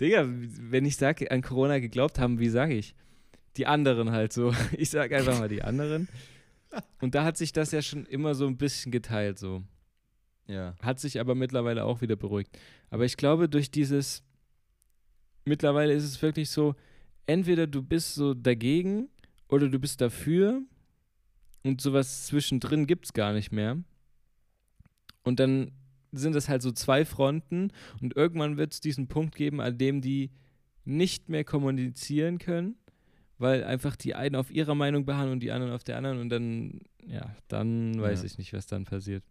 Digga, 0.00 0.26
wenn 0.26 0.84
ich 0.84 0.96
sage, 0.96 1.30
an 1.30 1.42
Corona 1.42 1.78
geglaubt 1.78 2.18
haben, 2.18 2.38
wie 2.38 2.48
sage 2.48 2.74
ich? 2.74 2.94
die 3.56 3.66
anderen 3.66 4.10
halt 4.10 4.32
so. 4.32 4.52
Ich 4.76 4.90
sag 4.90 5.12
einfach 5.12 5.38
mal 5.38 5.48
die 5.48 5.62
anderen. 5.62 6.08
Und 7.00 7.14
da 7.14 7.24
hat 7.24 7.36
sich 7.36 7.52
das 7.52 7.70
ja 7.70 7.82
schon 7.82 8.04
immer 8.06 8.34
so 8.34 8.46
ein 8.46 8.56
bisschen 8.56 8.90
geteilt 8.90 9.38
so. 9.38 9.62
Ja. 10.46 10.74
Hat 10.82 11.00
sich 11.00 11.20
aber 11.20 11.34
mittlerweile 11.34 11.84
auch 11.84 12.00
wieder 12.00 12.16
beruhigt. 12.16 12.58
Aber 12.90 13.04
ich 13.04 13.16
glaube, 13.16 13.48
durch 13.48 13.70
dieses, 13.70 14.22
mittlerweile 15.44 15.94
ist 15.94 16.04
es 16.04 16.20
wirklich 16.20 16.50
so, 16.50 16.74
entweder 17.26 17.66
du 17.66 17.82
bist 17.82 18.14
so 18.14 18.34
dagegen 18.34 19.08
oder 19.48 19.68
du 19.68 19.78
bist 19.78 20.00
dafür 20.00 20.62
und 21.62 21.80
sowas 21.80 22.26
zwischendrin 22.26 22.86
gibt 22.86 23.06
es 23.06 23.12
gar 23.12 23.32
nicht 23.32 23.52
mehr. 23.52 23.78
Und 25.24 25.40
dann 25.40 25.72
sind 26.12 26.36
es 26.36 26.48
halt 26.48 26.62
so 26.62 26.70
zwei 26.70 27.04
Fronten 27.04 27.72
und 28.00 28.14
irgendwann 28.16 28.56
wird 28.56 28.72
es 28.72 28.80
diesen 28.80 29.08
Punkt 29.08 29.34
geben, 29.34 29.60
an 29.60 29.76
dem 29.78 30.00
die 30.00 30.30
nicht 30.84 31.28
mehr 31.28 31.44
kommunizieren 31.44 32.38
können, 32.38 32.76
weil 33.38 33.64
einfach 33.64 33.96
die 33.96 34.14
einen 34.14 34.36
auf 34.36 34.50
ihrer 34.50 34.74
Meinung 34.76 35.04
beharren 35.06 35.32
und 35.32 35.40
die 35.40 35.50
anderen 35.50 35.72
auf 35.72 35.82
der 35.82 35.96
anderen 35.96 36.20
und 36.20 36.28
dann, 36.28 36.82
ja, 37.04 37.34
dann 37.48 38.00
weiß 38.00 38.20
Ja. 38.20 38.26
ich 38.26 38.38
nicht, 38.38 38.52
was 38.52 38.66
dann 38.66 38.84
passiert. 38.84 39.24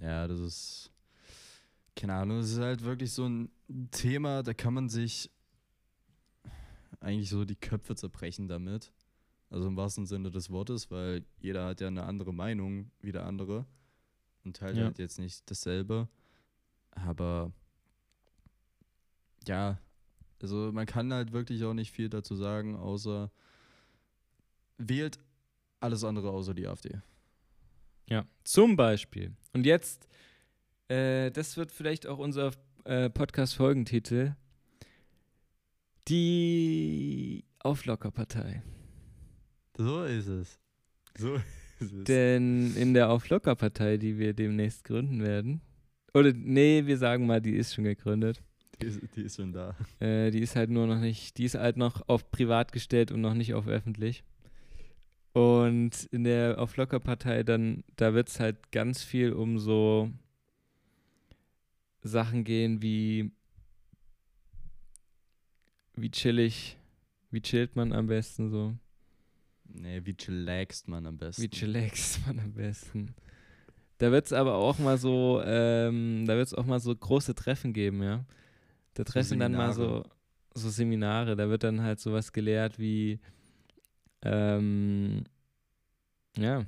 Ja, 0.00 0.28
das 0.28 0.40
ist. 0.40 0.90
Keine 1.96 2.14
Ahnung, 2.14 2.38
das 2.38 2.50
ist 2.50 2.58
halt 2.58 2.82
wirklich 2.82 3.12
so 3.12 3.26
ein 3.28 3.50
Thema, 3.92 4.42
da 4.42 4.52
kann 4.52 4.74
man 4.74 4.88
sich 4.88 5.30
eigentlich 7.00 7.30
so 7.30 7.44
die 7.44 7.54
Köpfe 7.54 7.94
zerbrechen 7.94 8.48
damit. 8.48 8.92
Also 9.50 9.68
im 9.68 9.76
wahrsten 9.76 10.04
Sinne 10.06 10.30
des 10.32 10.50
Wortes, 10.50 10.90
weil 10.90 11.24
jeder 11.38 11.66
hat 11.66 11.80
ja 11.80 11.86
eine 11.86 12.02
andere 12.04 12.34
Meinung 12.34 12.90
wie 13.00 13.12
der 13.12 13.24
andere 13.26 13.64
und 14.44 14.56
teilt 14.56 14.76
Ja. 14.76 14.84
halt 14.84 14.98
jetzt 14.98 15.18
nicht 15.18 15.50
dasselbe. 15.50 16.08
Aber 16.92 17.52
ja, 19.46 19.78
also 20.42 20.70
man 20.72 20.86
kann 20.86 21.12
halt 21.12 21.32
wirklich 21.32 21.64
auch 21.64 21.74
nicht 21.74 21.90
viel 21.90 22.08
dazu 22.08 22.36
sagen, 22.36 22.76
außer 22.76 23.30
wählt 24.78 25.18
alles 25.80 26.04
andere 26.04 26.30
außer 26.30 26.54
die 26.54 26.66
AfD. 26.66 27.00
Ja, 28.08 28.26
zum 28.44 28.76
Beispiel. 28.76 29.34
Und 29.52 29.64
jetzt, 29.66 30.06
äh, 30.88 31.30
das 31.30 31.56
wird 31.56 31.72
vielleicht 31.72 32.06
auch 32.06 32.18
unser 32.18 32.52
äh, 32.84 33.08
Podcast-Folgentitel. 33.08 34.34
Die 36.08 37.44
Auflockerpartei. 37.60 38.62
So 39.76 40.04
ist 40.04 40.26
es. 40.28 40.58
So 41.16 41.40
ist. 41.92 42.08
Denn 42.08 42.74
in 42.76 42.94
der 42.94 43.10
Auflockerpartei, 43.10 43.96
die 43.96 44.18
wir 44.18 44.34
demnächst 44.34 44.84
gründen 44.84 45.22
werden, 45.22 45.60
oder 46.12 46.32
nee, 46.32 46.86
wir 46.86 46.96
sagen 46.96 47.26
mal, 47.26 47.40
die 47.40 47.56
ist 47.56 47.74
schon 47.74 47.84
gegründet. 47.84 48.42
Die 48.80 48.86
ist, 48.86 49.00
die 49.16 49.22
ist 49.22 49.36
schon 49.36 49.52
da. 49.52 49.76
Äh, 50.00 50.30
die 50.30 50.40
ist 50.40 50.56
halt 50.56 50.70
nur 50.70 50.86
noch 50.86 51.00
nicht, 51.00 51.38
die 51.38 51.44
ist 51.44 51.54
halt 51.54 51.76
noch 51.76 52.08
auf 52.08 52.30
privat 52.30 52.72
gestellt 52.72 53.10
und 53.10 53.20
noch 53.20 53.34
nicht 53.34 53.54
auf 53.54 53.66
öffentlich. 53.66 54.24
Und 55.32 56.04
in 56.12 56.24
der 56.24 56.60
Auflockerpartei 56.60 57.42
dann, 57.42 57.82
da 57.96 58.14
wird 58.14 58.28
es 58.28 58.38
halt 58.38 58.70
ganz 58.70 59.02
viel 59.02 59.32
um 59.32 59.58
so 59.58 60.10
Sachen 62.02 62.44
gehen 62.44 62.82
wie 62.82 63.32
wie 65.96 66.10
chillig, 66.10 66.76
wie 67.30 67.40
chillt 67.40 67.76
man 67.76 67.92
am 67.92 68.06
besten 68.06 68.50
so, 68.50 68.74
Nee, 69.74 70.00
wie 70.04 70.14
chillaxt 70.14 70.88
man 70.88 71.04
am 71.06 71.18
besten. 71.18 71.42
wie 71.42 71.48
chillaxt 71.50 72.26
man 72.26 72.38
am 72.38 72.52
besten. 72.54 73.14
Da 73.98 74.10
wird 74.12 74.26
es 74.26 74.32
aber 74.32 74.54
auch 74.54 74.78
mal 74.78 74.98
so, 74.98 75.42
ähm, 75.44 76.24
da 76.26 76.36
wird 76.36 76.46
es 76.46 76.54
auch 76.54 76.64
mal 76.66 76.80
so 76.80 76.94
große 76.94 77.34
Treffen 77.34 77.72
geben, 77.72 78.02
ja. 78.02 78.24
Da 78.94 79.04
So 79.06 79.12
treffen 79.12 79.38
dann 79.40 79.52
mal 79.52 79.72
so, 79.72 79.82
Seminare. 79.82 80.10
so 80.54 80.68
Seminare, 80.70 81.36
da 81.36 81.48
wird 81.48 81.64
dann 81.64 81.82
halt 81.82 82.00
sowas 82.00 82.32
gelehrt 82.32 82.78
wie, 82.78 83.18
ähm, 84.22 85.24
ja, 86.36 86.64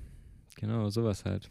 genau, 0.56 0.88
sowas 0.90 1.24
halt. 1.24 1.48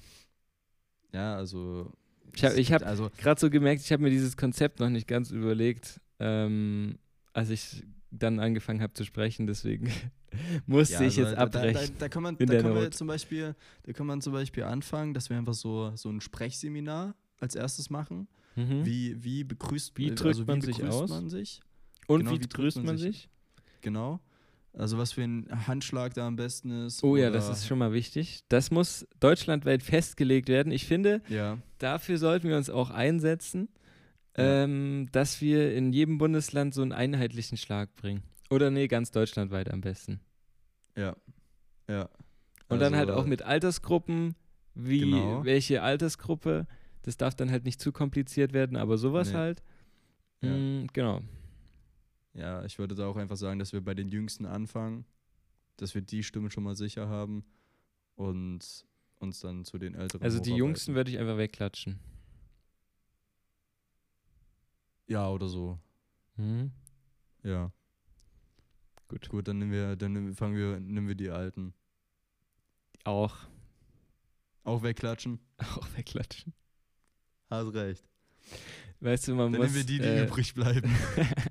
Ja, 1.13 1.35
also. 1.35 1.91
Ich 2.35 2.43
hab- 2.43 2.51
es 2.51 2.57
ich 2.57 2.73
hab- 2.73 2.83
Also, 2.85 3.09
Gerade 3.17 3.39
so 3.39 3.49
gemerkt, 3.49 3.81
ich 3.81 3.91
habe 3.91 4.03
mir 4.03 4.09
dieses 4.09 4.35
Konzept 4.37 4.79
noch 4.79 4.89
nicht 4.89 5.07
ganz 5.07 5.31
überlegt, 5.31 6.01
ähm, 6.19 6.97
als 7.33 7.49
ich 7.49 7.83
dann 8.11 8.39
angefangen 8.39 8.81
habe 8.81 8.93
zu 8.93 9.03
sprechen, 9.05 9.47
deswegen 9.47 9.89
musste 10.65 10.95
ja, 10.95 11.01
ich 11.01 11.05
also 11.17 11.21
jetzt 11.21 11.31
da, 11.31 11.45
da, 11.45 11.59
abbrechen. 11.59 11.93
da, 11.97 11.99
da 11.99 12.09
kann 12.09 12.23
man, 12.23 12.38
da 12.38 12.61
kann 12.61 12.73
man 12.73 12.91
zum 12.91 13.07
Beispiel, 13.07 13.55
da 13.83 13.93
kann 13.93 14.07
man 14.07 14.21
zum 14.21 14.33
Beispiel 14.33 14.63
anfangen, 14.63 15.13
dass 15.13 15.29
wir 15.29 15.38
einfach 15.38 15.53
so, 15.53 15.91
so 15.95 16.09
ein 16.09 16.21
Sprechseminar 16.21 17.15
als 17.39 17.55
erstes 17.55 17.89
machen. 17.89 18.27
Mhm. 18.55 18.86
Wie, 18.86 19.23
wie 19.23 19.43
begrüßt 19.43 19.97
Wie 19.97 20.07
äh, 20.07 20.15
drückt 20.15 20.38
also 20.39 20.45
man 20.45 20.61
sich 20.61 20.83
aus? 20.83 21.09
man 21.09 21.29
sich? 21.29 21.61
Und 22.07 22.19
genau, 22.19 22.31
wie 22.31 22.41
wie 22.41 22.47
grüßt 22.47 22.77
man 22.77 22.86
man 22.86 22.97
sich? 22.97 23.17
sich? 23.17 23.29
Genau. 23.81 24.19
Also 24.73 24.97
was 24.97 25.13
für 25.13 25.21
ein 25.23 25.47
Handschlag 25.67 26.13
da 26.15 26.27
am 26.27 26.36
besten 26.36 26.86
ist. 26.86 27.01
Oh 27.03 27.15
ja, 27.15 27.29
das 27.29 27.49
ist 27.49 27.65
schon 27.67 27.77
mal 27.77 27.93
wichtig. 27.93 28.41
Das 28.49 28.71
muss 28.71 29.07
deutschlandweit 29.21 29.81
festgelegt 29.83 30.49
werden. 30.49 30.71
Ich 30.71 30.86
finde, 30.86 31.21
Ja, 31.29 31.57
dafür 31.77 32.17
sollten 32.17 32.49
wir 32.49 32.57
uns 32.57 32.69
auch 32.69 32.89
einsetzen, 32.89 33.69
Ja. 34.38 34.63
ähm, 34.63 35.07
dass 35.13 35.39
wir 35.39 35.73
in 35.75 35.93
jedem 35.93 36.17
Bundesland 36.17 36.73
so 36.73 36.81
einen 36.81 36.91
einheitlichen 36.91 37.57
Schlag 37.57 37.95
bringen. 37.95 38.23
Oder 38.55 38.71
nee, 38.71 38.87
ganz 38.87 39.11
deutschlandweit 39.11 39.69
am 39.69 39.81
besten. 39.81 40.21
ja, 40.95 41.15
ja. 41.89 42.09
Und 42.67 42.79
dann 42.79 42.95
halt 42.95 43.09
Also, 43.09 43.21
auch 43.21 43.25
mit 43.27 43.41
Altersgruppen, 43.43 44.35
wie 44.73 45.01
Genau. 45.01 45.43
welche 45.45 45.83
Altersgruppe. 45.83 46.65
Das 47.03 47.15
darf 47.17 47.35
dann 47.35 47.51
halt 47.51 47.63
nicht 47.65 47.79
zu 47.79 47.91
kompliziert 47.91 48.53
werden, 48.53 48.75
aber 48.77 48.97
sowas 48.97 49.29
Nee. 49.29 49.35
halt. 49.35 49.63
Ja. 50.41 50.55
Mm, 50.57 50.87
genau. 50.91 51.21
Ja, 52.33 52.65
ich 52.65 52.79
würde 52.79 52.95
da 52.95 53.05
auch 53.07 53.17
einfach 53.17 53.37
sagen, 53.37 53.59
dass 53.59 53.71
wir 53.71 53.81
bei 53.81 53.93
den 53.93 54.09
Jüngsten 54.09 54.45
anfangen, 54.47 55.05
dass 55.77 55.93
wir 55.93 56.01
die 56.01 56.23
Stimmen 56.23 56.49
schon 56.49 56.63
mal 56.63 56.75
sicher 56.75 57.07
haben 57.07 57.45
und 58.15 58.85
uns 59.19 59.39
dann 59.41 59.63
zu 59.63 59.77
den 59.77 59.93
Älteren 59.93 60.23
Also 60.23 60.39
die. 60.39 60.55
Jüngsten 60.55 60.95
würde 60.95 61.11
ich 61.11 61.19
einfach 61.19 61.37
wegklatschen. 61.37 61.99
Ja, 65.07 65.29
oder 65.29 65.47
so. 65.47 65.77
Mhm. 66.37 66.71
Ja. 67.43 67.71
Gut. 69.07 69.29
Gut, 69.29 69.47
dann 69.47 69.59
nehmen 69.59 69.71
wir, 69.71 69.95
dann 69.95 70.13
nehmen, 70.13 70.35
fangen 70.35 70.55
wir, 70.55 70.79
nehmen 70.79 71.07
wir 71.07 71.15
die 71.15 71.29
Alten. 71.29 71.73
Auch, 73.03 73.37
Auch 74.63 74.81
wegklatschen. 74.81 75.39
auch 75.57 75.87
wegklatschen. 75.95 76.53
Hast 77.49 77.73
recht. 77.73 78.03
Weißt 78.99 79.27
du, 79.27 79.35
man 79.35 79.51
Dann 79.51 79.61
muss. 79.61 79.71
nehmen 79.71 79.75
wir 79.75 79.83
die, 79.85 79.99
die 79.99 80.07
äh, 80.07 80.23
übrig 80.25 80.53
bleiben. 80.55 80.91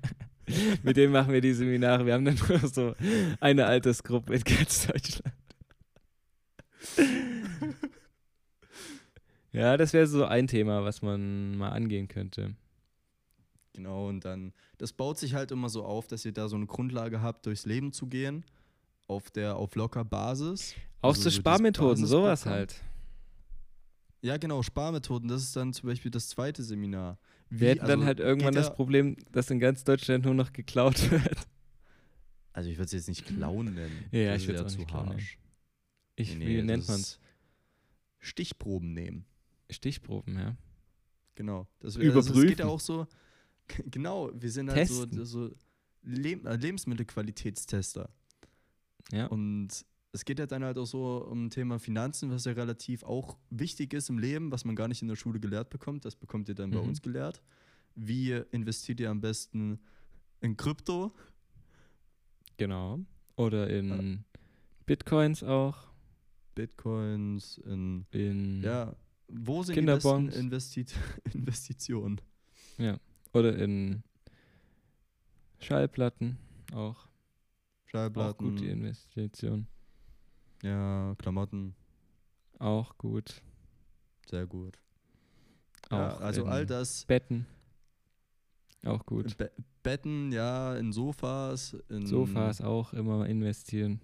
Mit 0.83 0.97
denen 0.97 1.13
machen 1.13 1.31
wir 1.33 1.41
die 1.41 1.53
Seminare. 1.53 2.05
Wir 2.05 2.13
haben 2.13 2.25
dann 2.25 2.37
nur 2.47 2.59
so 2.67 2.95
eine 3.39 3.65
Altersgruppe 3.65 4.35
in 4.35 4.43
ganz 4.43 4.87
Deutschland. 4.87 5.33
ja, 9.53 9.77
das 9.77 9.93
wäre 9.93 10.07
so 10.07 10.25
ein 10.25 10.47
Thema, 10.47 10.83
was 10.83 11.01
man 11.01 11.57
mal 11.57 11.69
angehen 11.69 12.07
könnte. 12.07 12.55
Genau, 13.75 14.07
und 14.07 14.23
dann, 14.23 14.53
das 14.77 14.93
baut 14.93 15.17
sich 15.19 15.33
halt 15.33 15.51
immer 15.51 15.67
so 15.69 15.83
auf, 15.83 16.07
dass 16.07 16.23
ihr 16.25 16.31
da 16.31 16.47
so 16.47 16.55
eine 16.55 16.65
Grundlage 16.65 17.21
habt, 17.21 17.45
durchs 17.45 17.65
Leben 17.65 17.91
zu 17.91 18.07
gehen. 18.07 18.45
Auf 19.07 19.29
der, 19.31 19.57
auf 19.57 19.75
locker 19.75 20.03
Basis. 20.05 20.73
Auch 21.01 21.09
Also 21.09 21.23
so 21.23 21.29
so 21.29 21.35
Sparmethoden, 21.37 22.05
sowas 22.05 22.45
halt. 22.45 22.81
Ja, 24.21 24.37
genau, 24.37 24.63
Sparmethoden. 24.63 25.27
Das 25.27 25.43
ist 25.43 25.55
dann 25.55 25.73
zum 25.73 25.87
Beispiel 25.89 26.09
das 26.09 26.29
zweite 26.29 26.63
Seminar. 26.63 27.19
Wie- 27.49 27.59
Wir 27.59 27.69
hätten 27.69 27.81
dann 27.81 27.89
also 27.99 28.05
halt 28.05 28.19
irgendwann 28.19 28.53
geht 28.53 28.59
das 28.63 28.73
Problem, 28.73 29.15
dass 29.31 29.51
in 29.51 29.59
ganz 29.59 29.83
Deutschland 29.83 30.25
nur 30.25 30.33
noch 30.33 30.51
geklaut 30.53 31.11
wird. 31.11 31.37
Also 32.53 32.69
ich 32.69 32.77
würde 32.77 32.85
es 32.85 32.91
jetzt 32.93 33.07
nicht 33.09 33.25
klauen 33.25 33.73
nennen. 33.75 34.05
Ja, 34.11 34.33
Das 34.33 34.41
ich 34.41 34.47
nicht 34.47 34.87
klauen 34.87 35.05
nennen. 35.05 35.19
harsch. 35.19 35.37
Ich, 36.15 36.35
Nee, 36.35 36.47
wie 36.47 36.55
das 36.57 36.65
nennt 36.65 36.87
man 36.87 36.99
ist 37.01 37.19
Stichproben 38.19 38.93
nehmen. 38.93 39.25
Stichproben, 39.69 40.39
ja. 40.39 40.55
Genau. 41.35 41.67
Das, 41.79 41.97
Also 41.97 41.99
es 41.99 42.15
geht 42.15 42.25
Überprüfen. 42.33 42.57
ja 42.59 42.65
auch 42.65 42.79
so. 42.79 43.05
Genau, 43.91 44.31
wir 44.33 44.51
sind 44.51 44.69
halt 44.71 44.87
so, 44.87 45.05
Testen. 45.05 45.25
so 45.25 45.51
Leb 46.03 46.45
äh, 46.45 46.55
Lebensmittelqualitätstester. 46.55 48.09
Ja. 49.11 49.27
Und 49.27 49.85
es 50.11 50.23
geht 50.25 50.39
ja 50.39 50.45
dann 50.45 50.63
halt 50.63 50.77
auch 50.77 50.85
so 50.85 51.25
um 51.29 51.49
Thema 51.49 51.77
Finanzen, 51.79 52.29
was 52.31 52.45
ja 52.45 52.53
relativ 52.53 53.03
auch 53.03 53.37
wichtig 53.49 53.93
ist 53.93 54.09
im 54.09 54.17
Leben, 54.19 54.51
was 54.51 54.65
man 54.65 54.75
gar 54.75 54.87
nicht 54.87 55.01
in 55.01 55.07
der 55.07 55.15
Schule 55.15 55.39
gelehrt 55.39 55.69
bekommt. 55.69 56.05
Das 56.05 56.15
bekommt 56.15 56.47
ihr 56.47 56.55
dann 56.55 56.71
bei 56.71 56.81
Mhm. 56.81 56.89
uns 56.89 57.01
gelehrt. 57.01 57.41
Wie 57.95 58.31
investiert 58.51 58.99
ihr 58.99 59.09
am 59.09 59.19
besten 59.21 59.79
in 60.41 60.55
Krypto? 60.57 61.11
Genau. 62.57 62.99
Oder 63.35 63.69
in 63.69 64.23
Bitcoins 64.85 65.43
auch. 65.43 65.75
Bitcoins, 66.53 67.57
in 67.65 68.05
In 68.11 68.61
ja, 68.61 68.95
wo 69.27 69.63
sind 69.63 69.75
die 69.75 69.81
besten 69.81 70.29
Investi 70.29 70.85
Investitionen? 71.33 72.21
Oder 73.35 73.57
in 73.57 74.03
Schallplatten 75.59 76.37
auch. 76.73 76.95
Auch 76.95 77.07
Schallplatten, 77.85 78.49
gute 78.55 78.65
Investition. 78.65 79.67
ja, 80.63 81.15
Klamotten, 81.17 81.75
Auch 82.59 82.97
gut. 82.97 83.41
sehr 84.27 84.45
gut. 84.47 84.79
Auch 85.89 85.97
Ja, 85.97 86.17
also 86.17 86.45
all 86.45 86.65
das, 86.65 87.05
Betten. 87.05 87.45
Auch 88.83 89.05
gut. 89.05 89.37
Be 89.37 89.51
Betten, 89.83 90.31
ja, 90.31 90.75
in 90.77 90.91
Sofas, 90.91 91.75
in 91.89 92.07
Sofas 92.07 92.59
auch 92.61 92.93
immer 92.93 93.27
investieren. 93.27 94.01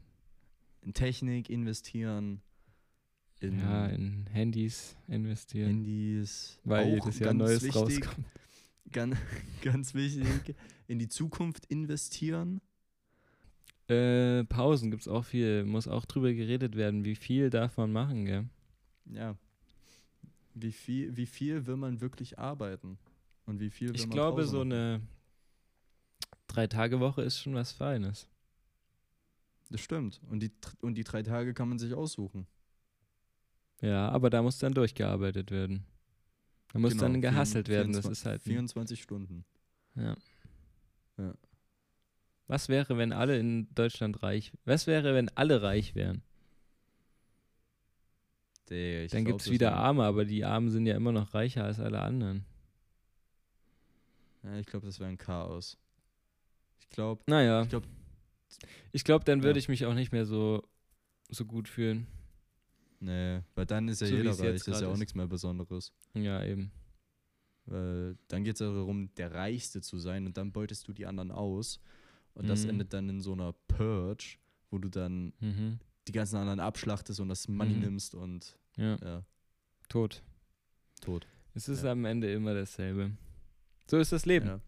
in 0.83 0.93
Technik 0.93 1.49
investieren, 1.49 2.41
in 3.39 3.59
ja, 3.59 3.87
in 3.87 4.27
Handys 4.31 4.95
investieren. 5.07 5.69
Handys, 5.69 6.59
weil 6.63 6.85
auch 6.85 7.05
jedes 7.05 7.19
Jahr 7.19 7.33
Neues 7.33 7.63
wichtig, 7.63 7.75
rauskommt. 7.81 8.25
Ganz, 8.91 9.17
ganz 9.61 9.93
wichtig, 9.93 10.55
in 10.87 10.99
die 10.99 11.07
Zukunft 11.07 11.65
investieren. 11.67 12.61
Äh, 13.87 14.45
Pausen 14.45 14.91
gibt 14.91 15.01
es 15.01 15.07
auch 15.07 15.25
viel. 15.25 15.65
Muss 15.65 15.87
auch 15.87 16.05
drüber 16.05 16.33
geredet 16.33 16.75
werden. 16.75 17.03
Wie 17.03 17.15
viel 17.15 17.49
darf 17.49 17.77
man 17.77 17.91
machen, 17.91 18.25
gell? 18.25 18.49
Ja. 19.05 19.35
Wie 20.53 20.71
viel, 20.71 21.15
wie 21.17 21.25
viel 21.25 21.65
will 21.65 21.77
man 21.77 22.01
wirklich 22.01 22.39
arbeiten? 22.39 22.97
Und 23.45 23.59
wie 23.59 23.69
viel 23.69 23.89
will 23.89 23.95
Ich 23.95 24.07
man 24.07 24.11
glaube, 24.11 24.41
Pause 24.41 24.51
so 24.51 24.61
eine 24.61 25.01
Drei-Tage-Woche 26.47 27.21
ist 27.21 27.39
schon 27.39 27.53
was 27.55 27.71
Feines. 27.71 28.27
Das 29.69 29.79
stimmt. 29.79 30.19
Und 30.29 30.41
die, 30.41 30.51
und 30.81 30.95
die 30.95 31.03
drei 31.05 31.23
Tage 31.23 31.53
kann 31.53 31.69
man 31.69 31.79
sich 31.79 31.93
aussuchen. 31.93 32.45
Ja, 33.81 34.09
aber 34.09 34.29
da 34.29 34.41
muss 34.41 34.59
dann 34.59 34.73
durchgearbeitet 34.73 35.49
werden. 35.49 35.85
Da 36.73 36.79
muss 36.79 36.93
Genau, 36.93 37.03
dann 37.03 37.21
gehasselt 37.21 37.67
werden. 37.67 37.93
Das 37.93 38.01
24 38.05 38.11
ist 38.11 38.25
halt. 38.25 38.41
ein- 38.41 38.49
24 38.49 39.01
Stunden. 39.01 39.45
Ja. 39.95 40.15
Ja. 41.17 41.33
Was 42.47 42.69
wäre, 42.69 42.97
wenn 42.97 43.11
alle 43.13 43.37
in 43.37 43.73
Deutschland 43.75 44.23
reich 44.23 44.51
Was 44.65 44.87
wäre, 44.87 45.13
wenn 45.13 45.29
alle 45.37 45.61
reich 45.61 45.95
wären? 45.95 46.23
Ich 48.69 49.11
Dann 49.11 49.25
glaub, 49.25 49.37
gibt 49.39 49.41
es 49.41 49.51
wieder 49.51 49.75
Arme, 49.75 50.05
aber 50.05 50.23
die 50.23 50.45
Armen 50.45 50.69
sind 50.69 50.85
ja 50.85 50.95
immer 50.95 51.11
noch 51.11 51.33
reicher 51.33 51.65
als 51.65 51.79
alle 51.81 51.99
anderen. 52.01 52.45
Ja, 54.43 54.57
ich 54.59 54.65
glaube, 54.65 54.85
das 54.85 54.99
wäre 55.01 55.09
ein 55.09 55.17
Chaos. 55.17 55.77
Ich 56.79 56.89
glaube, 56.89 57.21
Naja. 57.27 57.63
ich 57.63 57.69
glaube, 57.69 57.87
Ich 58.93 59.03
glaube, 59.03 59.25
dann 59.25 59.43
würde 59.43 59.59
Ja. 59.59 59.63
ich 59.63 59.69
mich 59.69 59.85
auch 59.85 59.93
nicht 59.93 60.11
mehr 60.11 60.25
so, 60.25 60.63
so 61.29 61.45
gut 61.45 61.67
fühlen. 61.67 62.07
Nee, 63.01 63.41
weil 63.55 63.65
dann 63.65 63.87
ist 63.89 63.99
ja 64.01 64.07
So 64.07 64.15
jeder 64.15 64.31
reich. 64.31 64.63
Das 64.63 64.67
ist 64.67 64.81
ja 64.81 64.87
auch 64.87 64.93
ist. 64.93 64.99
nichts 64.99 65.13
mehr 65.15 65.27
Besonderes. 65.27 65.91
Ja, 66.13 66.43
eben. 66.45 66.71
Weil 67.65 68.17
dann 68.27 68.43
geht 68.43 68.55
es 68.55 68.59
ja 68.59 68.71
darum, 68.73 69.13
der 69.15 69.33
Reichste 69.33 69.81
zu 69.81 69.97
sein 69.99 70.25
und 70.25 70.37
dann 70.37 70.51
beutest 70.51 70.87
du 70.87 70.93
die 70.93 71.05
anderen 71.05 71.31
aus. 71.31 71.79
Und 72.33 72.47
das 72.49 72.63
Mhm. 72.63 72.69
endet 72.71 72.93
dann 72.93 73.09
in 73.09 73.21
so 73.21 73.33
einer 73.33 73.53
Purge, 73.67 74.37
wo 74.69 74.77
du 74.77 74.89
dann 74.89 75.33
Mhm. 75.39 75.79
die 76.07 76.11
ganzen 76.13 76.37
anderen 76.37 76.59
abschlachtest 76.59 77.19
und 77.19 77.29
das 77.29 77.47
Money 77.47 77.73
Mhm. 77.75 77.79
nimmst 77.81 78.15
und 78.15 78.57
Ja, 78.77 78.97
ja, 79.03 79.23
tot. 79.89 80.23
tot. 81.01 81.27
Es 81.53 81.67
ist 81.67 81.83
Ja. 81.83 81.91
am 81.91 82.05
Ende 82.05 82.31
immer 82.31 82.53
dasselbe. 82.53 83.11
So 83.87 83.97
ist 83.97 84.11
das 84.13 84.25
Leben. 84.25 84.47
Ja. 84.47 84.61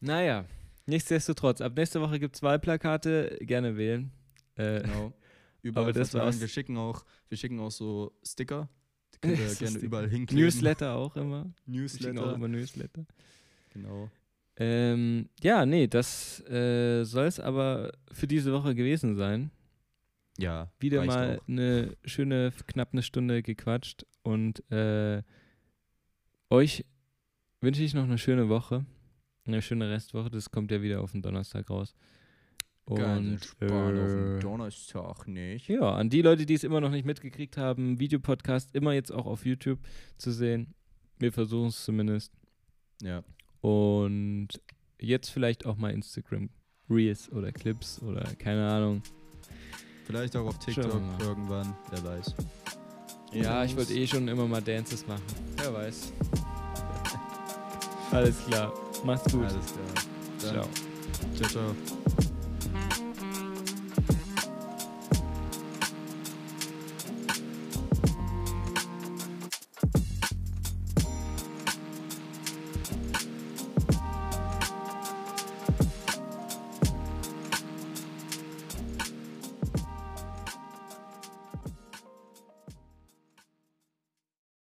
Naja, 0.00 0.44
nichtsdestotrotz, 0.86 1.60
ab 1.60 1.72
nächste 1.76 2.00
Woche 2.00 2.18
gibt 2.18 2.34
es 2.34 2.42
Wahlplakate. 2.42 3.38
Gerne 3.42 3.76
wählen. 3.76 4.10
Äh, 4.56 4.82
Genau. 4.82 5.12
Überall 5.64 5.92
das 5.92 6.10
verteilen. 6.10 6.32
war's. 6.32 6.40
Wir 6.40 6.48
schicken 6.48 6.76
auch, 6.76 7.04
wir 7.28 7.38
schicken 7.38 7.58
auch 7.60 7.70
so 7.70 8.12
Sticker. 8.22 8.68
Die 9.14 9.18
könnt 9.20 9.38
ihr 9.38 9.48
So 9.48 9.64
gerne 9.64 9.78
überall 9.78 10.08
hinkleben. 10.08 10.44
Newsletter 10.44 10.94
auch 10.94 11.16
immer. 11.16 11.52
Wir 11.66 11.88
schicken 11.88 12.18
auch 12.18 12.26
Newsletter. 12.26 12.34
immer 12.34 12.48
Newsletter. 12.48 13.06
Genau. 13.72 14.10
Ähm, 14.56 15.28
ja, 15.42 15.66
nee, 15.66 15.86
das 15.88 16.40
äh, 16.48 17.02
soll 17.04 17.26
es 17.26 17.40
aber 17.40 17.92
für 18.12 18.26
diese 18.26 18.52
Woche 18.52 18.74
gewesen 18.74 19.16
sein. 19.16 19.50
Ja. 20.38 20.70
Wieder 20.78 21.04
mal 21.04 21.38
auch. 21.38 21.48
eine 21.48 21.96
schöne, 22.04 22.52
knapp 22.66 22.90
eine 22.92 23.02
Stunde 23.02 23.42
gequatscht 23.42 24.04
und 24.22 24.68
äh, 24.70 25.22
euch 26.50 26.84
wünsche 27.60 27.82
ich 27.82 27.94
noch 27.94 28.04
eine 28.04 28.18
schöne 28.18 28.48
Woche, 28.48 28.84
eine 29.46 29.62
schöne 29.62 29.90
Restwoche. 29.90 30.30
Das 30.30 30.50
kommt 30.50 30.70
ja 30.70 30.82
wieder 30.82 31.00
auf 31.00 31.12
den 31.12 31.22
Donnerstag 31.22 31.70
raus. 31.70 31.94
Und 32.86 33.40
äh, 33.60 34.40
Donnerstag 34.40 35.26
nicht. 35.26 35.68
ja, 35.68 35.94
an 35.94 36.10
die 36.10 36.20
Leute, 36.20 36.44
die 36.44 36.54
es 36.54 36.64
immer 36.64 36.80
noch 36.80 36.90
nicht 36.90 37.06
mitgekriegt 37.06 37.56
haben, 37.56 37.98
Videopodcast 37.98 38.74
immer 38.74 38.92
jetzt 38.92 39.10
auch 39.10 39.26
auf 39.26 39.46
YouTube 39.46 39.78
zu 40.18 40.32
sehen. 40.32 40.74
Wir 41.18 41.32
versuchen 41.32 41.68
es 41.68 41.82
zumindest. 41.84 42.32
Ja. 43.00 43.22
Und 43.62 44.48
jetzt 45.00 45.30
vielleicht 45.30 45.64
auch 45.64 45.76
mal 45.76 45.92
Instagram 45.92 46.50
Reels 46.90 47.32
oder 47.32 47.52
Clips 47.52 48.02
oder 48.02 48.22
keine 48.38 48.68
Ahnung. 48.68 49.02
Vielleicht 50.04 50.36
auch 50.36 50.46
auf 50.46 50.58
TikTok 50.58 51.00
irgendwann, 51.20 51.74
wer 51.90 52.04
weiß. 52.04 52.34
Ja, 53.32 53.64
ich 53.64 53.74
wollte 53.76 53.94
eh 53.94 54.06
schon 54.06 54.28
immer 54.28 54.46
mal 54.46 54.60
Dances 54.60 55.06
machen. 55.06 55.22
Wer 55.56 55.72
weiß. 55.72 56.12
Alles 58.10 58.44
klar. 58.46 58.72
Macht's 59.04 59.32
gut. 59.32 59.44
Alles 59.44 59.72
klar. 59.72 59.86
Dann, 60.40 60.52
Ciao. 60.52 60.68
ciao, 61.34 61.48
ciao. 61.48 62.33